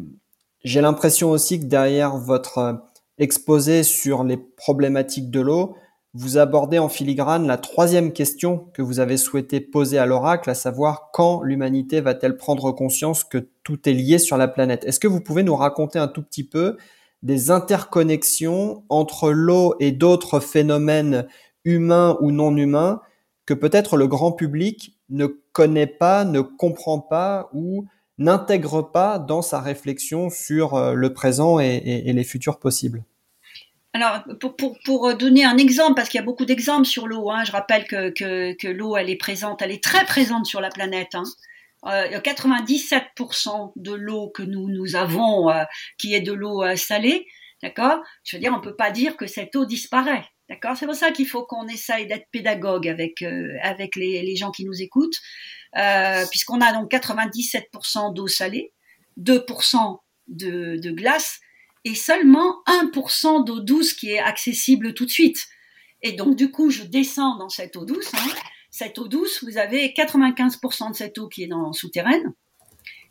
j'ai 0.63 0.81
l'impression 0.81 1.31
aussi 1.31 1.59
que 1.59 1.65
derrière 1.65 2.17
votre 2.17 2.83
exposé 3.17 3.83
sur 3.83 4.23
les 4.23 4.37
problématiques 4.37 5.29
de 5.29 5.41
l'eau, 5.41 5.75
vous 6.13 6.37
abordez 6.37 6.79
en 6.79 6.89
filigrane 6.89 7.47
la 7.47 7.57
troisième 7.57 8.13
question 8.13 8.69
que 8.73 8.81
vous 8.81 8.99
avez 8.99 9.17
souhaité 9.17 9.59
poser 9.59 9.97
à 9.97 10.05
l'oracle, 10.05 10.49
à 10.49 10.53
savoir 10.53 11.09
quand 11.11 11.41
l'humanité 11.41 12.01
va-t-elle 12.01 12.37
prendre 12.37 12.71
conscience 12.71 13.23
que 13.23 13.49
tout 13.63 13.87
est 13.87 13.93
lié 13.93 14.17
sur 14.17 14.37
la 14.37 14.47
planète 14.47 14.85
Est-ce 14.85 14.99
que 14.99 15.07
vous 15.07 15.21
pouvez 15.21 15.43
nous 15.43 15.55
raconter 15.55 15.99
un 15.99 16.07
tout 16.07 16.21
petit 16.21 16.43
peu 16.43 16.77
des 17.21 17.51
interconnexions 17.51 18.83
entre 18.89 19.31
l'eau 19.31 19.75
et 19.79 19.91
d'autres 19.91 20.39
phénomènes 20.39 21.27
humains 21.63 22.17
ou 22.19 22.31
non 22.31 22.55
humains 22.57 23.01
que 23.45 23.53
peut-être 23.53 23.97
le 23.97 24.07
grand 24.07 24.33
public 24.33 24.97
ne 25.09 25.27
connaît 25.53 25.87
pas, 25.87 26.25
ne 26.25 26.41
comprend 26.41 26.99
pas 26.99 27.49
ou 27.53 27.85
n'intègre 28.17 28.81
pas 28.81 29.19
dans 29.19 29.41
sa 29.41 29.59
réflexion 29.59 30.29
sur 30.29 30.75
euh, 30.75 30.93
le 30.93 31.13
présent 31.13 31.59
et 31.59 32.13
les 32.13 32.23
futurs 32.23 32.59
possibles? 32.59 33.03
Alors, 33.93 34.23
pour, 34.39 34.55
pour, 34.83 35.15
donner 35.15 35.45
un 35.45 35.57
exemple, 35.57 35.93
parce 35.95 36.09
qu'il 36.09 36.19
y 36.19 36.21
a 36.21 36.25
beaucoup 36.25 36.45
d'exemples 36.45 36.87
sur 36.87 37.07
l'eau, 37.07 37.29
hein, 37.29 37.43
je 37.45 37.51
rappelle 37.51 37.85
que 37.85 38.67
l'eau, 38.67 38.97
elle 38.97 39.09
est 39.09 39.15
présente, 39.15 39.61
elle 39.61 39.71
est 39.71 39.83
très 39.83 40.03
présente 40.03 40.47
sur 40.47 40.61
la 40.61 40.69
planète. 40.69 41.13
Hein. 41.13 41.23
Euh, 41.85 42.19
97% 42.19 43.73
de 43.75 43.93
l'eau 43.93 44.29
que 44.29 44.43
nous, 44.43 44.69
nous 44.69 44.95
avons, 44.95 45.49
euh, 45.49 45.63
qui 45.97 46.13
est 46.13 46.21
de 46.21 46.31
l'eau 46.31 46.63
euh, 46.63 46.75
salée, 46.75 47.27
d'accord? 47.61 48.01
Je 48.23 48.35
veux 48.35 48.41
dire, 48.41 48.53
on 48.55 48.61
peut 48.61 48.75
pas 48.75 48.91
dire 48.91 49.17
que 49.17 49.27
cette 49.27 49.55
eau 49.55 49.65
disparaît. 49.65 50.23
D'accord? 50.49 50.77
C'est 50.77 50.85
pour 50.85 50.95
ça 50.95 51.11
qu'il 51.11 51.27
faut 51.27 51.45
qu'on 51.45 51.67
essaye 51.67 52.07
d'être 52.07 52.27
pédagogue 52.31 52.87
avec, 52.87 53.21
euh, 53.21 53.57
avec 53.61 53.95
les, 53.95 54.21
les, 54.21 54.35
gens 54.35 54.51
qui 54.51 54.65
nous 54.65 54.81
écoutent, 54.81 55.17
puisqu'on 56.29 56.61
a 56.61 56.71
donc 56.73 56.91
97% 56.91 58.13
d'eau 58.13 58.27
salée, 58.27 58.73
2% 59.19 59.99
de, 60.27 60.77
de 60.77 60.91
glace 60.91 61.39
et 61.85 61.95
seulement 61.95 62.61
1% 62.67 63.45
d'eau 63.45 63.59
douce 63.59 63.93
qui 63.93 64.11
est 64.11 64.19
accessible 64.19 64.93
tout 64.93 65.05
de 65.05 65.11
suite. 65.11 65.45
Et 66.01 66.13
donc, 66.13 66.35
du 66.35 66.51
coup, 66.51 66.69
je 66.69 66.83
descends 66.83 67.37
dans 67.37 67.49
cette 67.49 67.75
eau 67.75 67.85
douce. 67.85 68.11
Hein. 68.13 68.29
Cette 68.75 68.97
eau 68.97 69.07
douce, 69.07 69.43
vous 69.43 69.59
avez 69.59 69.89
95% 69.89 70.89
de 70.89 70.95
cette 70.95 71.19
eau 71.19 71.29
qui 71.29 71.43
est 71.43 71.47
dans 71.47 71.73
souterraine. 71.73 72.33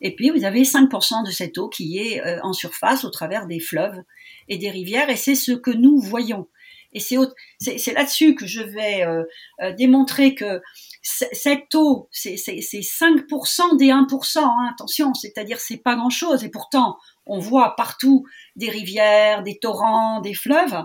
Et 0.00 0.12
puis, 0.16 0.30
vous 0.30 0.42
avez 0.42 0.64
5% 0.64 1.24
de 1.24 1.30
cette 1.30 1.56
eau 1.56 1.68
qui 1.68 2.00
est 2.00 2.20
euh, 2.20 2.40
en 2.42 2.52
surface 2.52 3.04
au 3.04 3.10
travers 3.10 3.46
des 3.46 3.60
fleuves 3.60 4.02
et 4.48 4.58
des 4.58 4.70
rivières. 4.70 5.08
Et 5.08 5.14
c'est 5.14 5.36
ce 5.36 5.52
que 5.52 5.70
nous 5.70 6.00
voyons. 6.00 6.48
Et 6.92 6.98
c'est 6.98 7.92
là-dessus 7.92 8.34
que 8.34 8.44
je 8.44 8.60
vais 8.60 9.04
euh, 9.04 9.22
euh, 9.62 9.72
démontrer 9.72 10.34
que 10.34 10.60
cette 11.00 11.72
eau, 11.76 12.08
c'est 12.10 12.34
5% 12.34 13.76
des 13.76 13.86
1%, 13.86 14.38
hein, 14.38 14.68
attention, 14.72 15.14
c'est-à-dire 15.14 15.60
c'est 15.60 15.76
pas 15.76 15.94
grand-chose. 15.94 16.42
Et 16.42 16.50
pourtant, 16.50 16.98
on 17.24 17.38
voit 17.38 17.76
partout 17.76 18.24
des 18.56 18.68
rivières, 18.68 19.44
des 19.44 19.60
torrents, 19.60 20.20
des 20.20 20.34
fleuves. 20.34 20.82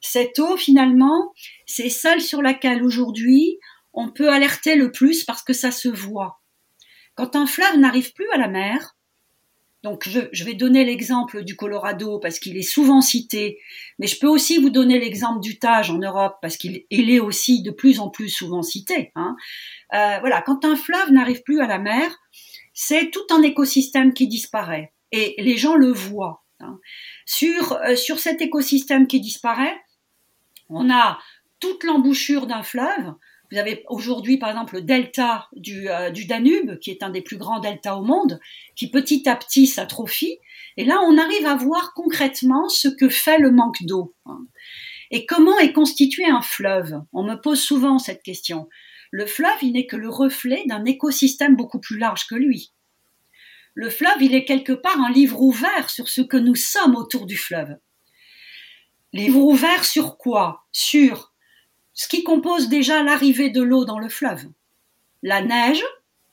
Cette 0.00 0.40
eau, 0.40 0.56
finalement, 0.56 1.32
c'est 1.66 1.88
celle 1.88 2.20
sur 2.20 2.42
laquelle 2.42 2.82
aujourd'hui 2.82 3.58
on 3.98 4.10
peut 4.10 4.30
alerter 4.30 4.76
le 4.76 4.92
plus 4.92 5.24
parce 5.24 5.42
que 5.42 5.52
ça 5.52 5.72
se 5.72 5.88
voit. 5.88 6.40
Quand 7.16 7.34
un 7.34 7.46
fleuve 7.46 7.78
n'arrive 7.78 8.12
plus 8.12 8.30
à 8.30 8.36
la 8.36 8.46
mer, 8.46 8.96
donc 9.82 10.08
je, 10.08 10.44
vais 10.44 10.54
donner 10.54 10.84
l'exemple 10.84 11.42
du 11.42 11.56
Colorado 11.56 12.20
parce 12.20 12.38
qu'il 12.38 12.56
est 12.56 12.62
souvent 12.62 13.00
cité, 13.00 13.58
mais 13.98 14.06
je 14.06 14.16
peux 14.20 14.28
aussi 14.28 14.58
vous 14.58 14.70
donner 14.70 15.00
l'exemple 15.00 15.40
du 15.40 15.58
Tage 15.58 15.90
en 15.90 15.98
Europe 15.98 16.36
parce 16.40 16.56
qu'il 16.56 16.84
est 16.90 17.18
aussi 17.18 17.60
de 17.62 17.72
plus 17.72 17.98
en 17.98 18.08
plus 18.08 18.28
souvent 18.28 18.62
cité. 18.62 19.10
Hein. 19.16 19.34
Euh, 19.94 20.20
voilà, 20.20 20.42
quand 20.42 20.64
un 20.64 20.76
fleuve 20.76 21.10
n'arrive 21.10 21.42
plus 21.42 21.60
à 21.60 21.66
la 21.66 21.78
mer, 21.78 22.16
c'est 22.74 23.10
tout 23.10 23.26
un 23.30 23.42
écosystème 23.42 24.14
qui 24.14 24.28
disparaît 24.28 24.92
et 25.10 25.34
les 25.38 25.56
gens 25.56 25.74
le 25.74 25.90
voient. 25.90 26.44
Hein. 26.60 26.78
Sur, 27.26 27.72
euh, 27.72 27.96
sur 27.96 28.20
cet 28.20 28.42
écosystème 28.42 29.08
qui 29.08 29.20
disparaît, 29.20 29.76
on 30.68 30.88
a 30.88 31.18
toute 31.58 31.82
l'embouchure 31.82 32.46
d'un 32.46 32.62
fleuve. 32.62 33.14
Vous 33.50 33.58
avez 33.58 33.84
aujourd'hui, 33.88 34.36
par 34.36 34.50
exemple, 34.50 34.74
le 34.74 34.82
delta 34.82 35.48
du, 35.56 35.88
euh, 35.88 36.10
du, 36.10 36.26
Danube, 36.26 36.78
qui 36.80 36.90
est 36.90 37.02
un 37.02 37.10
des 37.10 37.22
plus 37.22 37.38
grands 37.38 37.60
deltas 37.60 37.96
au 37.96 38.02
monde, 38.02 38.40
qui 38.76 38.90
petit 38.90 39.28
à 39.28 39.36
petit 39.36 39.66
s'atrophie. 39.66 40.38
Et 40.76 40.84
là, 40.84 41.00
on 41.06 41.16
arrive 41.16 41.46
à 41.46 41.56
voir 41.56 41.94
concrètement 41.94 42.68
ce 42.68 42.88
que 42.88 43.08
fait 43.08 43.38
le 43.38 43.50
manque 43.50 43.82
d'eau. 43.82 44.14
Et 45.10 45.24
comment 45.24 45.58
est 45.58 45.72
constitué 45.72 46.26
un 46.26 46.42
fleuve? 46.42 47.00
On 47.12 47.22
me 47.22 47.36
pose 47.36 47.60
souvent 47.60 47.98
cette 47.98 48.22
question. 48.22 48.68
Le 49.10 49.24
fleuve, 49.24 49.62
il 49.62 49.72
n'est 49.72 49.86
que 49.86 49.96
le 49.96 50.10
reflet 50.10 50.64
d'un 50.66 50.84
écosystème 50.84 51.56
beaucoup 51.56 51.80
plus 51.80 51.98
large 51.98 52.26
que 52.26 52.34
lui. 52.34 52.72
Le 53.72 53.88
fleuve, 53.88 54.20
il 54.20 54.34
est 54.34 54.44
quelque 54.44 54.72
part 54.72 55.00
un 55.00 55.10
livre 55.10 55.40
ouvert 55.40 55.88
sur 55.88 56.08
ce 56.08 56.20
que 56.20 56.36
nous 56.36 56.56
sommes 56.56 56.96
autour 56.96 57.24
du 57.26 57.36
fleuve. 57.36 57.76
Livre 59.14 59.40
ouvert 59.40 59.84
sur 59.84 60.18
quoi? 60.18 60.66
Sur 60.70 61.27
ce 61.98 62.06
qui 62.06 62.22
compose 62.22 62.68
déjà 62.68 63.02
l'arrivée 63.02 63.50
de 63.50 63.60
l'eau 63.60 63.84
dans 63.84 63.98
le 63.98 64.08
fleuve. 64.08 64.46
La 65.24 65.42
neige, 65.42 65.82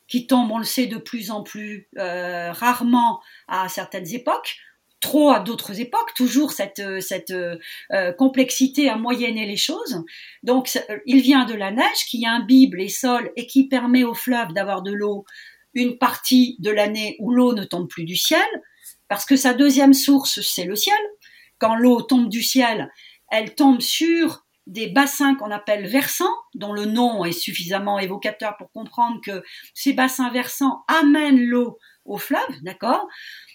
qui 0.07 0.27
tombe, 0.27 0.51
on 0.51 0.59
le 0.59 0.63
sait, 0.63 0.85
de 0.85 0.97
plus 0.97 1.31
en 1.31 1.41
plus 1.41 1.89
euh, 1.97 2.51
rarement 2.51 3.19
à 3.47 3.67
certaines 3.67 4.13
époques, 4.13 4.57
trop 5.01 5.31
à 5.31 5.39
d'autres 5.39 5.81
époques, 5.81 6.13
toujours 6.15 6.51
cette, 6.51 7.01
cette 7.01 7.31
euh, 7.31 8.13
complexité 8.13 8.89
à 8.89 8.95
moyenner 8.95 9.47
les 9.47 9.57
choses. 9.57 10.03
Donc 10.43 10.69
il 11.07 11.21
vient 11.21 11.45
de 11.45 11.55
la 11.55 11.71
neige 11.71 12.05
qui 12.07 12.27
imbibe 12.27 12.75
les 12.75 12.89
sols 12.89 13.31
et 13.35 13.47
qui 13.47 13.67
permet 13.67 14.03
au 14.03 14.13
fleuve 14.13 14.53
d'avoir 14.53 14.83
de 14.83 14.93
l'eau 14.93 15.25
une 15.73 15.97
partie 15.97 16.57
de 16.59 16.69
l'année 16.69 17.15
où 17.17 17.31
l'eau 17.31 17.53
ne 17.53 17.63
tombe 17.63 17.87
plus 17.87 18.05
du 18.05 18.15
ciel, 18.15 18.45
parce 19.07 19.25
que 19.25 19.35
sa 19.35 19.55
deuxième 19.55 19.95
source, 19.95 20.41
c'est 20.41 20.65
le 20.65 20.75
ciel. 20.75 20.97
Quand 21.57 21.75
l'eau 21.75 22.03
tombe 22.03 22.29
du 22.29 22.43
ciel, 22.43 22.91
elle 23.31 23.55
tombe 23.55 23.81
sur 23.81 24.44
des 24.67 24.87
bassins 24.87 25.35
qu'on 25.35 25.51
appelle 25.51 25.87
versants, 25.87 26.35
dont 26.53 26.73
le 26.73 26.85
nom 26.85 27.23
est 27.23 27.31
suffisamment 27.31 27.99
évocateur 27.99 28.55
pour 28.57 28.71
comprendre 28.71 29.19
que 29.23 29.43
ces 29.73 29.93
bassins 29.93 30.31
versants 30.31 30.83
amènent 30.87 31.43
l'eau 31.43 31.77
au 32.05 32.17
fleuve, 32.17 32.61
d'accord? 32.63 33.07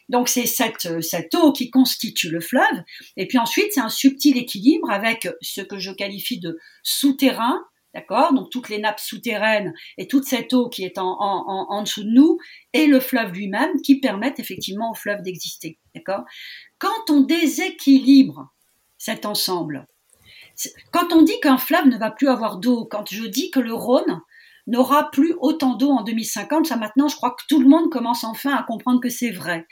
Donc 0.09 0.29
c'est 0.29 0.47
cette, 0.47 1.03
cette 1.03 1.35
eau 1.35 1.53
qui 1.53 1.71
constitue 1.71 2.31
le 2.31 2.41
fleuve. 2.41 2.83
Et 3.17 3.27
puis 3.27 3.39
ensuite, 3.39 3.69
c'est 3.73 3.81
un 3.81 3.89
subtil 3.89 4.37
équilibre 4.37 4.91
avec 4.91 5.29
ce 5.41 5.61
que 5.61 5.79
je 5.79 5.93
qualifie 5.93 6.41
de 6.41 6.59
souterrain, 6.83 7.61
D'accord? 7.93 8.33
Donc 8.33 8.51
toutes 8.51 8.69
les 8.69 8.79
nappes 8.79 9.01
souterraines 9.01 9.75
et 9.99 10.07
toute 10.07 10.25
cette 10.25 10.53
eau 10.53 10.69
qui 10.69 10.85
est 10.85 10.97
en, 10.99 11.17
en, 11.19 11.67
en 11.71 11.83
dessous 11.83 12.05
de 12.05 12.11
nous 12.11 12.39
et 12.73 12.87
le 12.87 13.01
fleuve 13.01 13.33
lui-même 13.33 13.81
qui 13.83 13.99
permettent 13.99 14.39
effectivement 14.39 14.93
au 14.93 14.95
fleuve 14.95 15.23
d'exister. 15.23 15.79
D'accord? 15.95 16.23
Quand 16.79 17.11
on 17.11 17.23
déséquilibre 17.23 18.55
cet 18.97 19.27
ensemble, 19.27 19.89
quand 20.93 21.13
on 21.13 21.23
dit 21.23 21.39
qu'un 21.41 21.59
fleuve 21.59 21.87
ne 21.87 21.99
va 21.99 22.11
plus 22.11 22.29
avoir 22.29 22.59
d'eau, 22.59 22.87
quand 22.91 23.05
je 23.11 23.25
dis 23.25 23.51
que 23.51 23.61
le 23.61 23.75
Rhône 23.75 24.21
n'aura 24.67 25.11
plus 25.11 25.35
autant 25.41 25.75
d'eau 25.75 25.91
en 25.91 26.03
2050, 26.03 26.67
ça 26.67 26.77
maintenant 26.77 27.09
je 27.09 27.17
crois 27.17 27.31
que 27.31 27.45
tout 27.49 27.61
le 27.61 27.69
monde 27.69 27.91
commence 27.91 28.25
enfin 28.25 28.55
à 28.55 28.63
comprendre 28.63 29.01
que 29.01 29.09
c'est 29.09 29.31
vrai. 29.31 29.67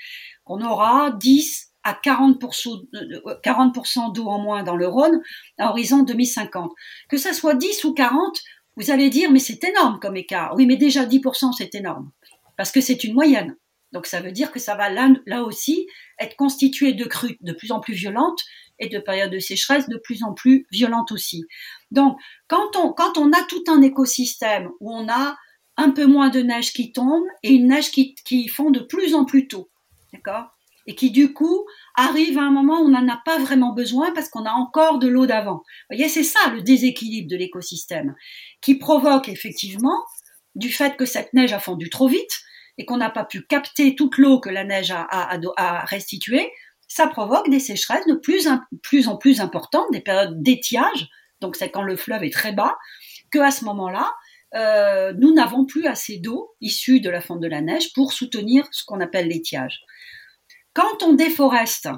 On 0.47 0.61
aura 0.63 1.11
10 1.11 1.69
à 1.85 1.93
40%, 1.93 3.41
40 3.43 4.15
d'eau 4.15 4.27
en 4.27 4.39
moins 4.39 4.63
dans 4.63 4.77
le 4.77 4.87
Rhône 4.89 5.21
à 5.59 5.71
horizon 5.71 6.03
2050. 6.03 6.73
Que 7.09 7.17
ça 7.17 7.33
soit 7.33 7.55
10 7.55 7.85
ou 7.85 7.95
40, 7.95 8.39
vous 8.77 8.91
allez 8.91 9.11
dire, 9.11 9.31
mais 9.31 9.39
c'est 9.39 9.63
énorme 9.65 9.99
comme 10.01 10.17
écart. 10.17 10.55
Oui, 10.57 10.67
mais 10.67 10.77
déjà 10.77 11.05
10%, 11.05 11.53
c'est 11.57 11.75
énorme. 11.75 12.11
Parce 12.57 12.73
que 12.73 12.81
c'est 12.81 13.05
une 13.05 13.15
moyenne. 13.15 13.57
Donc 13.93 14.07
ça 14.07 14.21
veut 14.21 14.33
dire 14.33 14.53
que 14.53 14.59
ça 14.59 14.75
va 14.75 14.91
là, 14.91 15.09
là 15.27 15.43
aussi 15.43 15.87
être 16.19 16.37
constitué 16.37 16.93
de 16.93 17.05
crues 17.05 17.39
de 17.41 17.53
plus 17.53 17.73
en 17.73 17.81
plus 17.81 17.95
violentes 17.95 18.43
et 18.79 18.89
de 18.89 18.99
périodes 18.99 19.33
de 19.33 19.39
sécheresse 19.39 19.89
de 19.89 19.99
plus 19.99 20.23
en 20.23 20.35
plus 20.35 20.67
violentes 20.71 21.13
aussi. 21.13 21.45
Donc 21.91 22.19
quand 22.49 22.77
on, 22.77 22.93
quand 22.93 23.19
on 23.19 23.33
a 23.33 23.43
tout 23.49 23.65
un 23.69 23.83
écosystème 23.83 24.69
où 24.81 24.93
on 24.93 25.09
a 25.09 25.37
un 25.77 25.91
peu 25.91 26.07
moins 26.07 26.29
de 26.29 26.41
neige 26.41 26.73
qui 26.73 26.93
tombe 26.93 27.25
et 27.43 27.53
une 27.53 27.69
neige 27.69 27.91
qui, 27.91 28.15
qui 28.25 28.49
fond 28.49 28.71
de 28.71 28.81
plus 28.81 29.15
en 29.15 29.25
plus 29.25 29.47
tôt, 29.49 29.71
d'accord? 30.13 30.47
Et 30.87 30.95
qui 30.95 31.11
du 31.11 31.35
coup 31.35 31.67
arrive 31.97 32.39
à 32.39 32.43
un 32.43 32.51
moment 32.51 32.81
où 32.81 32.87
on 32.87 32.89
n'en 32.89 33.09
a 33.09 33.21
pas 33.25 33.39
vraiment 33.39 33.75
besoin 33.75 34.11
parce 34.13 34.31
qu'on 34.31 34.47
a 34.47 34.53
encore 34.53 34.99
de 34.99 35.07
l'eau 35.07 35.27
d'avant. 35.27 35.57
Vous 35.57 35.97
voyez, 35.97 36.09
c'est 36.09 36.23
ça 36.23 36.39
le 36.51 36.63
déséquilibre 36.63 37.29
de 37.29 37.37
l'écosystème 37.37 38.15
qui 38.63 38.77
provoque 38.77 39.29
effectivement 39.29 40.03
du 40.55 40.73
fait 40.73 40.97
que 40.97 41.05
cette 41.05 41.35
neige 41.35 41.53
a 41.53 41.61
fondu 41.61 41.91
trop 41.91 42.09
vite 42.09 42.41
et 42.79 42.85
qu'on 42.85 42.97
n'a 42.97 43.11
pas 43.11 43.25
pu 43.25 43.43
capter 43.43 43.95
toute 43.95 44.19
l'eau 44.19 44.41
que 44.41 44.49
la 44.49 44.65
neige 44.65 44.93
a, 44.93 45.85
restituée, 45.85 46.51
ça 46.89 47.07
provoque 47.07 47.49
des 47.51 47.61
sécheresses 47.61 48.07
de 48.07 48.15
plus, 48.15 48.49
en 49.09 49.17
plus 49.17 49.41
importantes, 49.41 49.87
des 49.93 50.01
périodes 50.01 50.43
d'étiage, 50.43 51.09
donc 51.41 51.55
c'est 51.55 51.71
quand 51.71 51.83
le 51.83 51.97
fleuve 51.97 52.25
est 52.25 52.33
très 52.33 52.53
bas, 52.53 52.77
que 53.31 53.39
à 53.39 53.51
ce 53.51 53.65
moment-là, 53.67 54.13
euh, 54.55 55.13
nous 55.19 55.35
n'avons 55.35 55.67
plus 55.67 55.87
assez 55.87 56.19
d'eau 56.19 56.55
issue 56.61 57.01
de 57.01 57.11
la 57.11 57.21
fonte 57.21 57.41
de 57.41 57.47
la 57.47 57.61
neige 57.61 57.93
pour 57.93 58.13
soutenir 58.13 58.67
ce 58.73 58.85
qu'on 58.85 59.01
appelle 59.01 59.29
l'étiage. 59.29 59.81
Quand 60.73 61.03
on 61.03 61.13
déforeste, 61.13 61.91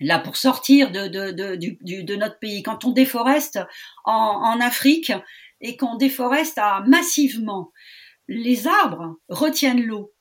là 0.00 0.18
pour 0.18 0.36
sortir 0.36 0.90
de, 0.90 2.16
notre 2.16 2.38
pays, 2.38 2.62
quand 2.62 2.84
on 2.84 2.90
déforeste 2.90 3.60
en, 4.04 4.60
Afrique 4.60 5.12
et 5.60 5.76
qu'on 5.76 5.96
déforeste 5.96 6.60
massivement, 6.86 7.72
les 8.28 8.66
arbres 8.66 9.16
retiennent 9.28 9.82
l'eau 9.82 10.13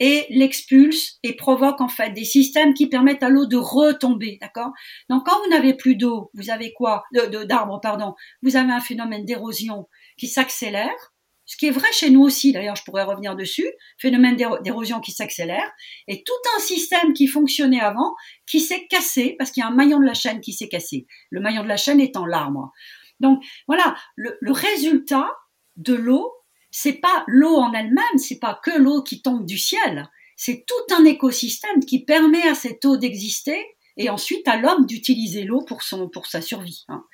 et 0.00 0.26
l'expulsent 0.30 1.18
et 1.22 1.34
provoquent 1.34 1.80
en 1.80 1.88
fait 1.88 2.10
des 2.10 2.24
systèmes 2.24 2.74
qui 2.74 2.88
permettent 2.88 3.22
à 3.22 3.28
l'eau 3.28 3.46
de 3.46 3.56
retomber, 3.56 4.38
d'accord? 4.40 4.70
Donc 5.08 5.26
quand 5.26 5.38
vous 5.42 5.50
n'avez 5.50 5.74
plus 5.74 5.96
d'eau, 5.96 6.30
vous 6.34 6.50
avez 6.50 6.72
quoi? 6.72 7.04
D'arbres, 7.12 7.80
pardon. 7.80 8.14
Vous 8.42 8.56
avez 8.56 8.72
un 8.72 8.80
phénomène 8.80 9.24
d'érosion 9.24 9.88
qui 10.16 10.28
s'accélère 10.28 11.12
ce 11.48 11.56
qui 11.56 11.66
est 11.66 11.70
vrai 11.70 11.90
chez 11.92 12.10
nous 12.10 12.20
aussi, 12.20 12.52
d'ailleurs 12.52 12.76
je 12.76 12.84
pourrais 12.84 13.04
revenir 13.04 13.34
dessus, 13.34 13.66
phénomène 13.96 14.36
d'érosion 14.36 15.00
qui 15.00 15.12
s'accélère, 15.12 15.72
et 16.06 16.22
tout 16.22 16.32
un 16.56 16.60
système 16.60 17.14
qui 17.14 17.26
fonctionnait 17.26 17.80
avant, 17.80 18.14
qui 18.46 18.60
s'est 18.60 18.86
cassé, 18.86 19.34
parce 19.38 19.50
qu'il 19.50 19.62
y 19.62 19.64
a 19.64 19.68
un 19.68 19.74
maillon 19.74 19.98
de 19.98 20.04
la 20.04 20.12
chaîne 20.12 20.42
qui 20.42 20.52
s'est 20.52 20.68
cassé. 20.68 21.06
Le 21.30 21.40
maillon 21.40 21.62
de 21.62 21.68
la 21.68 21.78
chaîne 21.78 22.00
étant 22.00 22.26
l'arbre. 22.26 22.70
Donc 23.18 23.42
voilà, 23.66 23.96
le, 24.14 24.36
le 24.42 24.52
résultat 24.52 25.30
de 25.76 25.94
l'eau, 25.94 26.30
c'est 26.70 27.00
pas 27.00 27.24
l'eau 27.26 27.56
en 27.56 27.72
elle-même, 27.72 28.18
c'est 28.18 28.38
pas 28.38 28.58
que 28.62 28.70
l'eau 28.70 29.02
qui 29.02 29.22
tombe 29.22 29.46
du 29.46 29.58
ciel, 29.58 30.08
c'est 30.36 30.64
tout 30.66 30.94
un 30.94 31.04
écosystème 31.04 31.84
qui 31.84 32.04
permet 32.04 32.46
à 32.46 32.54
cette 32.54 32.84
eau 32.84 32.96
d'exister 32.96 33.64
et 33.96 34.08
ensuite 34.10 34.46
à 34.46 34.56
l'homme 34.56 34.86
d'utiliser 34.86 35.42
l'eau 35.42 35.62
pour, 35.66 35.82
son, 35.82 36.08
pour 36.08 36.26
sa 36.26 36.40
survie. 36.40 36.84
Hein. 36.88 37.04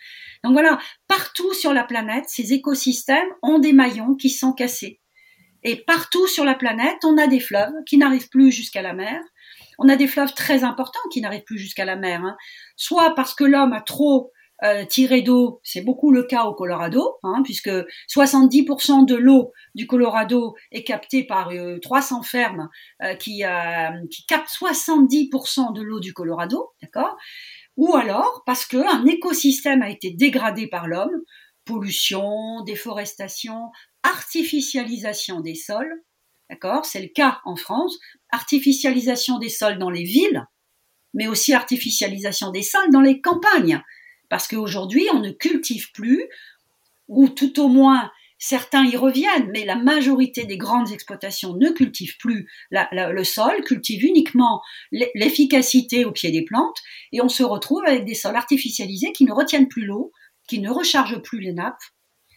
Donc 0.45 0.53
voilà, 0.53 0.79
partout 1.09 1.55
sur 1.55 1.73
la 1.73 1.85
planète, 1.85 2.27
ces 2.29 2.53
écosystèmes 2.53 3.31
ont 3.43 3.59
des 3.59 3.73
maillons 3.73 4.14
qui 4.14 4.29
sont 4.29 4.53
cassés. 4.53 5.01
Et 5.62 5.77
partout 5.77 6.27
sur 6.27 6.45
la 6.45 6.55
planète, 6.55 6.99
on 7.05 7.17
a 7.17 7.27
des 7.27 7.40
fleuves 7.40 7.73
qui 7.87 7.97
n'arrivent 7.97 8.29
plus 8.29 8.53
jusqu'à 8.53 8.83
la 8.83 8.93
mer. 8.93 9.19
On 9.79 9.88
a 9.88 9.97
des 9.97 10.07
fleuves 10.07 10.35
très 10.35 10.62
importants 10.62 11.01
qui 11.11 11.23
n'arrivent 11.23 11.45
plus 11.45 11.59
jusqu'à 11.59 11.87
la 11.87 11.97
mer. 11.97 12.23
Hein. 12.23 12.37
Soit 12.77 13.14
parce 13.14 13.35
que 13.35 13.45
l'homme 13.45 13.73
a 13.73 13.81
trop 13.81 14.31
euh, 14.62 14.85
tiré 14.85 15.23
d'eau, 15.23 15.61
c'est 15.64 15.81
beaucoup 15.81 16.12
le 16.12 16.23
cas 16.23 16.45
au 16.45 16.55
Colorado, 16.55 17.17
hein, 17.25 17.43
puisque 17.45 17.71
70% 18.09 19.05
de 19.05 19.17
l'eau 19.17 19.53
du 19.75 19.87
Colorado 19.87 20.55
est 20.71 20.85
captée 20.85 21.25
par 21.25 21.51
300 21.83 22.21
euh, 22.21 22.23
fermes 22.23 22.69
euh, 23.03 23.14
qui, 23.14 23.43
qui 24.11 24.27
captent 24.27 24.49
70% 24.49 25.75
de 25.75 25.83
l'eau 25.83 25.99
du 25.99 26.12
Colorado, 26.12 26.71
d'accord? 26.83 27.17
Ou 27.77 27.97
alors 27.97 28.45
parce 28.47 28.64
qu'un 28.64 29.05
écosystème 29.07 29.83
a 29.83 29.90
été 29.90 30.12
dégradé 30.12 30.69
par 30.69 30.87
l'homme, 30.87 31.23
pollution, 31.64 32.62
déforestation, 32.64 33.73
artificialisation 34.05 35.40
des 35.40 35.57
sols, 35.57 35.93
d'accord? 36.49 36.85
C'est 36.85 37.03
le 37.03 37.09
cas 37.09 37.40
en 37.45 37.57
France, 37.57 37.99
artificialisation 38.31 39.38
des 39.38 39.49
sols 39.49 39.79
dans 39.79 39.90
les 39.90 40.05
villes, 40.05 40.47
mais 41.12 41.27
aussi 41.27 41.55
artificialisation 41.55 42.51
des 42.51 42.62
sols 42.62 42.90
dans 42.90 43.01
les 43.01 43.21
campagnes, 43.21 43.83
parce 44.29 44.49
qu'aujourd'hui 44.49 45.07
on 45.13 45.21
ne 45.21 45.31
cultive 45.31 45.93
plus, 45.93 46.29
ou 47.09 47.29
tout 47.29 47.61
au 47.61 47.69
moins 47.69 48.11
certains 48.39 48.85
y 48.85 48.97
reviennent, 48.97 49.51
mais 49.53 49.65
la 49.65 49.77
majorité 49.77 50.45
des 50.45 50.59
grandes 50.59 50.93
exploitations 50.93 51.55
ne 51.57 51.71
cultivent 51.71 52.19
plus 52.19 52.47
le 52.71 53.25
sol, 53.25 53.63
cultivent 53.65 54.05
uniquement 54.05 54.61
l'efficacité 54.93 56.05
au 56.05 56.13
pied 56.13 56.31
des 56.31 56.45
plantes, 56.45 56.77
et 57.13 57.23
on 57.23 57.29
se 57.29 57.43
retrouve 57.43 57.85
avec 57.87 58.05
des 58.05 58.15
sols 58.15 58.37
artificialisés 58.37 59.13
qui 59.13 59.25
ne 59.25 59.33
retiennent 59.33 59.69
plus 59.69 59.87
l'eau, 59.87 60.13
qui 60.47 60.59
ne 60.59 60.71
rechargent 60.71 61.23
plus 61.23 61.41
les 61.41 61.53
nappes, 61.53 61.83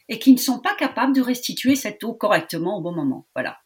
et 0.08 0.20
qui 0.20 0.32
ne 0.32 0.38
sont 0.38 0.60
pas 0.60 0.76
capables 0.76 1.14
de 1.14 1.22
restituer 1.22 1.76
cette 1.76 2.02
eau 2.04 2.14
correctement 2.14 2.78
au 2.78 2.82
bon 2.82 2.94
moment. 2.94 3.28
Voilà. 3.36 3.58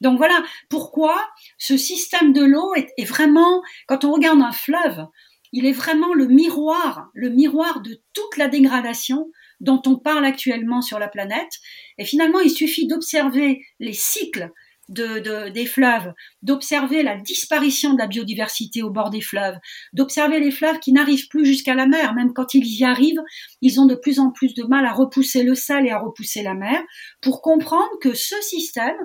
Donc 0.00 0.16
voilà 0.16 0.42
pourquoi 0.68 1.28
ce 1.58 1.76
système 1.76 2.32
de 2.32 2.44
l'eau 2.44 2.74
est, 2.74 2.88
est, 2.96 3.04
vraiment, 3.04 3.62
quand 3.86 4.04
on 4.04 4.12
regarde 4.12 4.40
un 4.40 4.52
fleuve, 4.52 5.06
il 5.52 5.66
est 5.66 5.72
vraiment 5.72 6.14
le 6.14 6.26
miroir, 6.26 7.10
le 7.14 7.30
miroir 7.30 7.80
de 7.82 8.00
toute 8.12 8.36
la 8.36 8.48
dégradation 8.48 9.30
dont 9.60 9.82
on 9.86 9.96
parle 9.96 10.24
actuellement 10.24 10.80
sur 10.80 10.98
la 10.98 11.08
planète. 11.08 11.52
Et 11.98 12.04
finalement, 12.04 12.40
il 12.40 12.50
suffit 12.50 12.86
d'observer 12.86 13.60
les 13.78 13.92
cycles 13.92 14.50
de, 14.90 15.48
des 15.50 15.66
fleuves, 15.66 16.12
d'observer 16.42 17.02
la 17.02 17.16
disparition 17.16 17.94
de 17.94 17.98
la 17.98 18.06
biodiversité 18.06 18.82
au 18.82 18.90
bord 18.90 19.10
des 19.10 19.20
fleuves, 19.20 19.56
d'observer 19.92 20.40
les 20.40 20.50
fleuves 20.50 20.80
qui 20.80 20.92
n'arrivent 20.92 21.28
plus 21.28 21.46
jusqu'à 21.46 21.74
la 21.74 21.86
mer, 21.86 22.14
même 22.14 22.32
quand 22.32 22.54
ils 22.54 22.66
y 22.66 22.84
arrivent, 22.84 23.22
ils 23.60 23.80
ont 23.80 23.86
de 23.86 23.94
plus 23.94 24.18
en 24.18 24.30
plus 24.30 24.54
de 24.54 24.64
mal 24.64 24.84
à 24.84 24.92
repousser 24.92 25.42
le 25.42 25.54
sel 25.54 25.86
et 25.86 25.90
à 25.90 25.98
repousser 25.98 26.42
la 26.42 26.54
mer, 26.54 26.82
pour 27.20 27.40
comprendre 27.40 27.90
que 28.00 28.14
ce 28.14 28.34
système, 28.42 28.96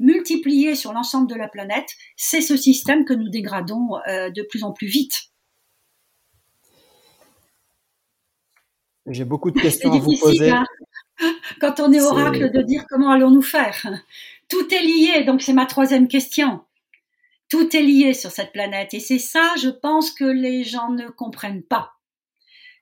multiplié 0.00 0.74
sur 0.74 0.92
l'ensemble 0.92 1.28
de 1.28 1.34
la 1.34 1.48
planète, 1.48 1.88
c'est 2.16 2.40
ce 2.40 2.56
système 2.56 3.04
que 3.04 3.14
nous 3.14 3.28
dégradons 3.28 3.96
euh, 4.08 4.30
de 4.30 4.42
plus 4.42 4.64
en 4.64 4.72
plus 4.72 4.86
vite. 4.86 5.28
J'ai 9.10 9.24
beaucoup 9.24 9.50
de 9.50 9.60
questions 9.60 9.92
à 9.92 9.98
vous 9.98 10.16
poser. 10.18 10.50
Hein, 10.50 10.64
quand 11.60 11.80
on 11.80 11.92
est 11.92 12.00
oracle, 12.00 12.50
de 12.50 12.62
dire 12.62 12.84
comment 12.88 13.10
allons-nous 13.10 13.42
faire. 13.42 13.86
Tout 14.48 14.72
est 14.74 14.82
lié, 14.82 15.24
donc 15.24 15.42
c'est 15.42 15.52
ma 15.52 15.66
troisième 15.66 16.08
question. 16.08 16.60
Tout 17.48 17.74
est 17.74 17.82
lié 17.82 18.12
sur 18.12 18.30
cette 18.30 18.52
planète 18.52 18.92
et 18.94 19.00
c'est 19.00 19.18
ça, 19.18 19.54
je 19.60 19.70
pense 19.70 20.10
que 20.10 20.24
les 20.24 20.64
gens 20.64 20.90
ne 20.90 21.08
comprennent 21.08 21.62
pas. 21.62 21.92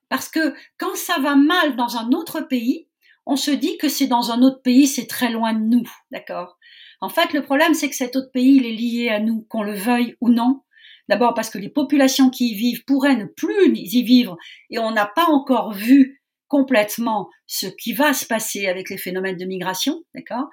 Parce 0.08 0.28
que 0.28 0.54
quand 0.78 0.96
ça 0.96 1.18
va 1.20 1.36
mal 1.36 1.76
dans 1.76 1.96
un 1.96 2.10
autre 2.10 2.40
pays, 2.40 2.86
on 3.26 3.36
se 3.36 3.50
dit 3.50 3.76
que 3.78 3.88
c'est 3.88 4.06
dans 4.06 4.30
un 4.30 4.42
autre 4.42 4.62
pays, 4.62 4.86
c'est 4.86 5.06
très 5.06 5.30
loin 5.30 5.52
de 5.52 5.64
nous, 5.64 5.88
d'accord? 6.10 6.58
En 7.00 7.08
fait, 7.08 7.32
le 7.32 7.42
problème, 7.42 7.74
c'est 7.74 7.88
que 7.88 7.96
cet 7.96 8.16
autre 8.16 8.30
pays, 8.32 8.56
il 8.56 8.66
est 8.66 8.72
lié 8.72 9.08
à 9.10 9.20
nous, 9.20 9.42
qu'on 9.48 9.62
le 9.62 9.74
veuille 9.74 10.16
ou 10.20 10.30
non. 10.30 10.62
D'abord 11.08 11.34
parce 11.34 11.50
que 11.50 11.58
les 11.58 11.68
populations 11.68 12.30
qui 12.30 12.50
y 12.50 12.54
vivent 12.54 12.84
pourraient 12.84 13.16
ne 13.16 13.26
plus 13.26 13.70
y 13.74 14.02
vivre 14.02 14.36
et 14.70 14.78
on 14.78 14.90
n'a 14.90 15.06
pas 15.06 15.26
encore 15.26 15.72
vu 15.72 16.15
complètement 16.48 17.28
ce 17.46 17.66
qui 17.66 17.92
va 17.92 18.12
se 18.12 18.26
passer 18.26 18.66
avec 18.66 18.90
les 18.90 18.98
phénomènes 18.98 19.36
de 19.36 19.44
migration, 19.44 20.02
d'accord? 20.14 20.48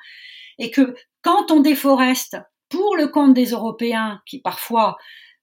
Et 0.59 0.71
que 0.71 0.95
quand 1.21 1.51
on 1.51 1.59
déforeste 1.59 2.37
pour 2.69 2.95
le 2.95 3.07
compte 3.07 3.33
des 3.33 3.51
Européens 3.51 4.21
qui 4.25 4.41
parfois 4.41 4.97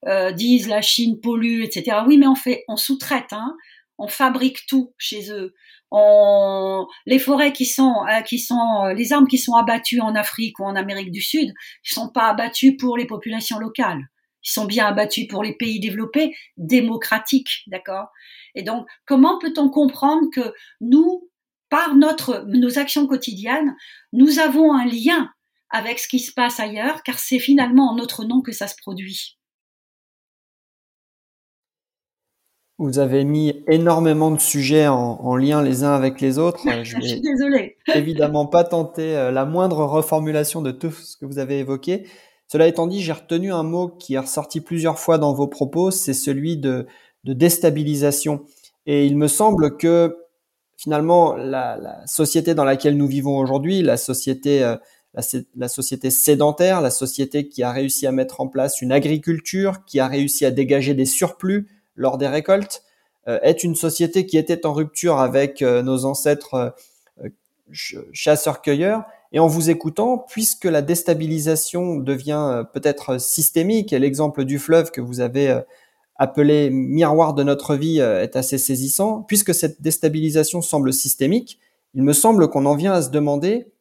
euh, 0.07 0.31
disent 0.31 0.67
la 0.67 0.81
Chine 0.81 1.19
pollue, 1.21 1.63
etc. 1.63 1.97
Oui, 2.07 2.17
mais 2.17 2.27
on 2.27 2.35
fait, 2.35 2.63
on 2.67 2.75
sous-traite, 2.75 3.31
hein, 3.33 3.55
on 3.97 4.07
fabrique 4.07 4.65
tout 4.67 4.93
chez 4.97 5.31
eux. 5.31 5.53
On, 5.91 6.87
les 7.05 7.19
forêts 7.19 7.53
qui 7.53 7.65
sont, 7.65 7.95
euh, 8.09 8.21
qui 8.21 8.39
sont, 8.39 8.85
euh, 8.85 8.93
les 8.93 9.13
arbres 9.13 9.27
qui 9.27 9.37
sont 9.37 9.53
abattus 9.53 10.01
en 10.01 10.15
Afrique 10.15 10.59
ou 10.59 10.63
en 10.63 10.75
Amérique 10.75 11.11
du 11.11 11.21
Sud, 11.21 11.53
ils 11.85 11.93
sont 11.93 12.09
pas 12.09 12.29
abattus 12.29 12.75
pour 12.79 12.97
les 12.97 13.05
populations 13.05 13.59
locales. 13.59 14.01
Ils 14.43 14.51
sont 14.51 14.65
bien 14.65 14.87
abattus 14.87 15.27
pour 15.27 15.43
les 15.43 15.53
pays 15.53 15.79
développés, 15.79 16.35
démocratiques, 16.57 17.63
d'accord? 17.67 18.07
Et 18.55 18.63
donc, 18.63 18.87
comment 19.05 19.39
peut-on 19.39 19.69
comprendre 19.69 20.27
que 20.33 20.53
nous, 20.79 21.29
par 21.69 21.95
notre, 21.95 22.45
nos 22.47 22.79
actions 22.79 23.07
quotidiennes, 23.07 23.75
nous 24.13 24.39
avons 24.39 24.73
un 24.73 24.85
lien 24.85 25.31
avec 25.69 25.99
ce 25.99 26.07
qui 26.07 26.19
se 26.19 26.33
passe 26.33 26.59
ailleurs, 26.59 27.03
car 27.03 27.19
c'est 27.19 27.39
finalement 27.39 27.91
en 27.91 27.95
notre 27.95 28.25
nom 28.25 28.41
que 28.41 28.51
ça 28.51 28.67
se 28.67 28.75
produit? 28.75 29.37
Vous 32.77 32.97
avez 32.97 33.25
mis 33.25 33.63
énormément 33.67 34.31
de 34.31 34.39
sujets 34.39 34.87
en, 34.87 35.35
lien 35.35 35.61
les 35.61 35.83
uns 35.83 35.93
avec 35.93 36.19
les 36.19 36.39
autres. 36.39 36.61
Je, 36.83 36.97
Je 36.99 37.07
suis 37.07 37.21
désolée. 37.21 37.77
évidemment 37.93 38.47
pas 38.47 38.63
tenter 38.63 39.15
euh, 39.15 39.31
la 39.31 39.45
moindre 39.45 39.85
reformulation 39.85 40.63
de 40.63 40.71
tout 40.71 40.89
ce 40.89 41.15
que 41.15 41.25
vous 41.25 41.37
avez 41.37 41.59
évoqué. 41.59 42.07
Cela 42.51 42.67
étant 42.67 42.85
dit, 42.85 43.01
j'ai 43.01 43.13
retenu 43.13 43.53
un 43.53 43.63
mot 43.63 43.87
qui 43.87 44.15
est 44.15 44.19
ressorti 44.19 44.59
plusieurs 44.59 44.99
fois 44.99 45.17
dans 45.17 45.31
vos 45.31 45.47
propos, 45.47 45.89
c'est 45.89 46.13
celui 46.13 46.57
de, 46.57 46.85
déstabilisation. 47.23 48.43
Et 48.85 49.05
il 49.05 49.15
me 49.15 49.29
semble 49.29 49.77
que 49.77 50.17
finalement, 50.75 51.33
la, 51.33 52.05
société 52.05 52.53
dans 52.53 52.65
laquelle 52.65 52.97
nous 52.97 53.07
vivons 53.07 53.37
aujourd'hui, 53.37 53.81
la 53.81 53.95
société, 53.95 54.65
euh, 54.65 54.75
la, 55.55 55.69
société 55.69 56.09
sédentaire, 56.09 56.81
la 56.81 56.89
société 56.89 57.47
qui 57.47 57.63
a 57.63 57.71
réussi 57.71 58.05
à 58.05 58.11
mettre 58.11 58.41
en 58.41 58.49
place 58.49 58.81
une 58.81 58.91
agriculture, 58.91 59.85
qui 59.85 60.01
a 60.01 60.07
réussi 60.07 60.45
à 60.45 60.51
dégager 60.51 60.93
des 60.93 61.05
surplus 61.05 61.69
lors 61.95 62.17
des 62.17 62.27
récoltes, 62.27 62.83
euh, 63.29 63.39
est 63.43 63.63
une 63.63 63.75
société 63.75 64.25
qui 64.25 64.37
était 64.37 64.65
en 64.65 64.73
rupture 64.73 65.19
avec 65.19 65.61
euh, 65.61 65.83
nos 65.83 66.03
ancêtres 66.03 66.75
chasseurs-cueilleurs. 67.71 69.05
Et 69.31 69.39
en 69.39 69.47
vous 69.47 69.69
écoutant, 69.69 70.17
puisque 70.17 70.65
la 70.65 70.81
déstabilisation 70.81 71.95
devient 71.95 72.65
peut-être 72.73 73.19
systémique, 73.19 73.93
et 73.93 73.99
l'exemple 73.99 74.43
du 74.43 74.59
fleuve 74.59 74.91
que 74.91 75.01
vous 75.01 75.21
avez 75.21 75.61
appelé 76.21 76.69
miroir 76.69 77.33
de 77.33 77.41
notre 77.41 77.75
vie 77.75 77.99
euh, 77.99 78.21
est 78.21 78.35
assez 78.35 78.59
saisissant. 78.59 79.23
Puisque 79.23 79.55
cette 79.55 79.81
déstabilisation 79.81 80.61
semble 80.61 80.93
systémique, 80.93 81.59
il 81.95 82.03
me 82.03 82.13
semble 82.13 82.47
qu'on 82.47 82.67
en 82.67 82.75
vient 82.75 82.93
à 82.93 83.01
se 83.01 83.09
demander 83.09 83.73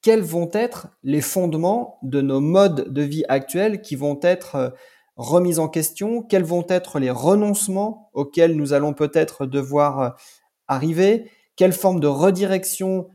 quels 0.00 0.22
vont 0.22 0.48
être 0.54 0.88
les 1.02 1.20
fondements 1.20 1.98
de 2.02 2.22
nos 2.22 2.40
modes 2.40 2.90
de 2.90 3.02
vie 3.02 3.24
actuels 3.28 3.82
qui 3.82 3.96
vont 3.96 4.18
être 4.22 4.54
euh, 4.56 4.70
remis 5.16 5.58
en 5.58 5.68
question, 5.68 6.22
quels 6.22 6.42
vont 6.42 6.64
être 6.70 6.98
les 6.98 7.10
renoncements 7.10 8.08
auxquels 8.14 8.56
nous 8.56 8.72
allons 8.72 8.94
peut-être 8.94 9.44
devoir 9.44 10.00
euh, 10.00 10.08
arriver, 10.68 11.30
quelles 11.56 11.74
formes 11.74 12.00
de 12.00 12.06
redirection 12.06 13.10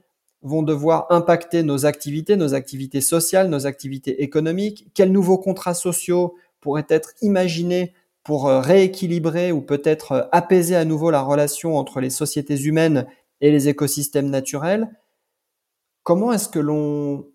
vont 0.47 0.63
devoir 0.63 1.05
impacter 1.10 1.63
nos 1.63 1.86
activités, 1.86 2.36
nos 2.36 2.53
activités 2.53 3.01
sociales, 3.01 3.49
nos 3.49 3.67
activités 3.67 4.23
économiques, 4.23 4.88
quels 4.93 5.12
nouveaux 5.12 5.38
contrats 5.38 5.73
sociaux 5.73 6.36
pourraient 6.60 6.88
être 6.89 7.13
imaginés 7.21 7.93
pour 8.23 8.47
euh, 8.47 8.60
rééquilibrer 8.60 9.51
ou 9.51 9.62
peut-être 9.62 10.12
euh, 10.12 10.23
apaiser 10.31 10.75
à 10.75 10.86
nouveau 10.86 11.12
la 11.12 11.21
relation 11.21 11.77
entre 11.77 12.01
les 12.01 12.10
sociétés 12.10 12.62
humaines 12.62 13.07
et 13.39 13.51
les 13.51 13.69
écosystèmes 13.69 14.29
naturels, 14.29 14.89
comment 16.03 16.33
est-ce 16.33 16.49
que 16.49 16.60
l'on 16.60 17.27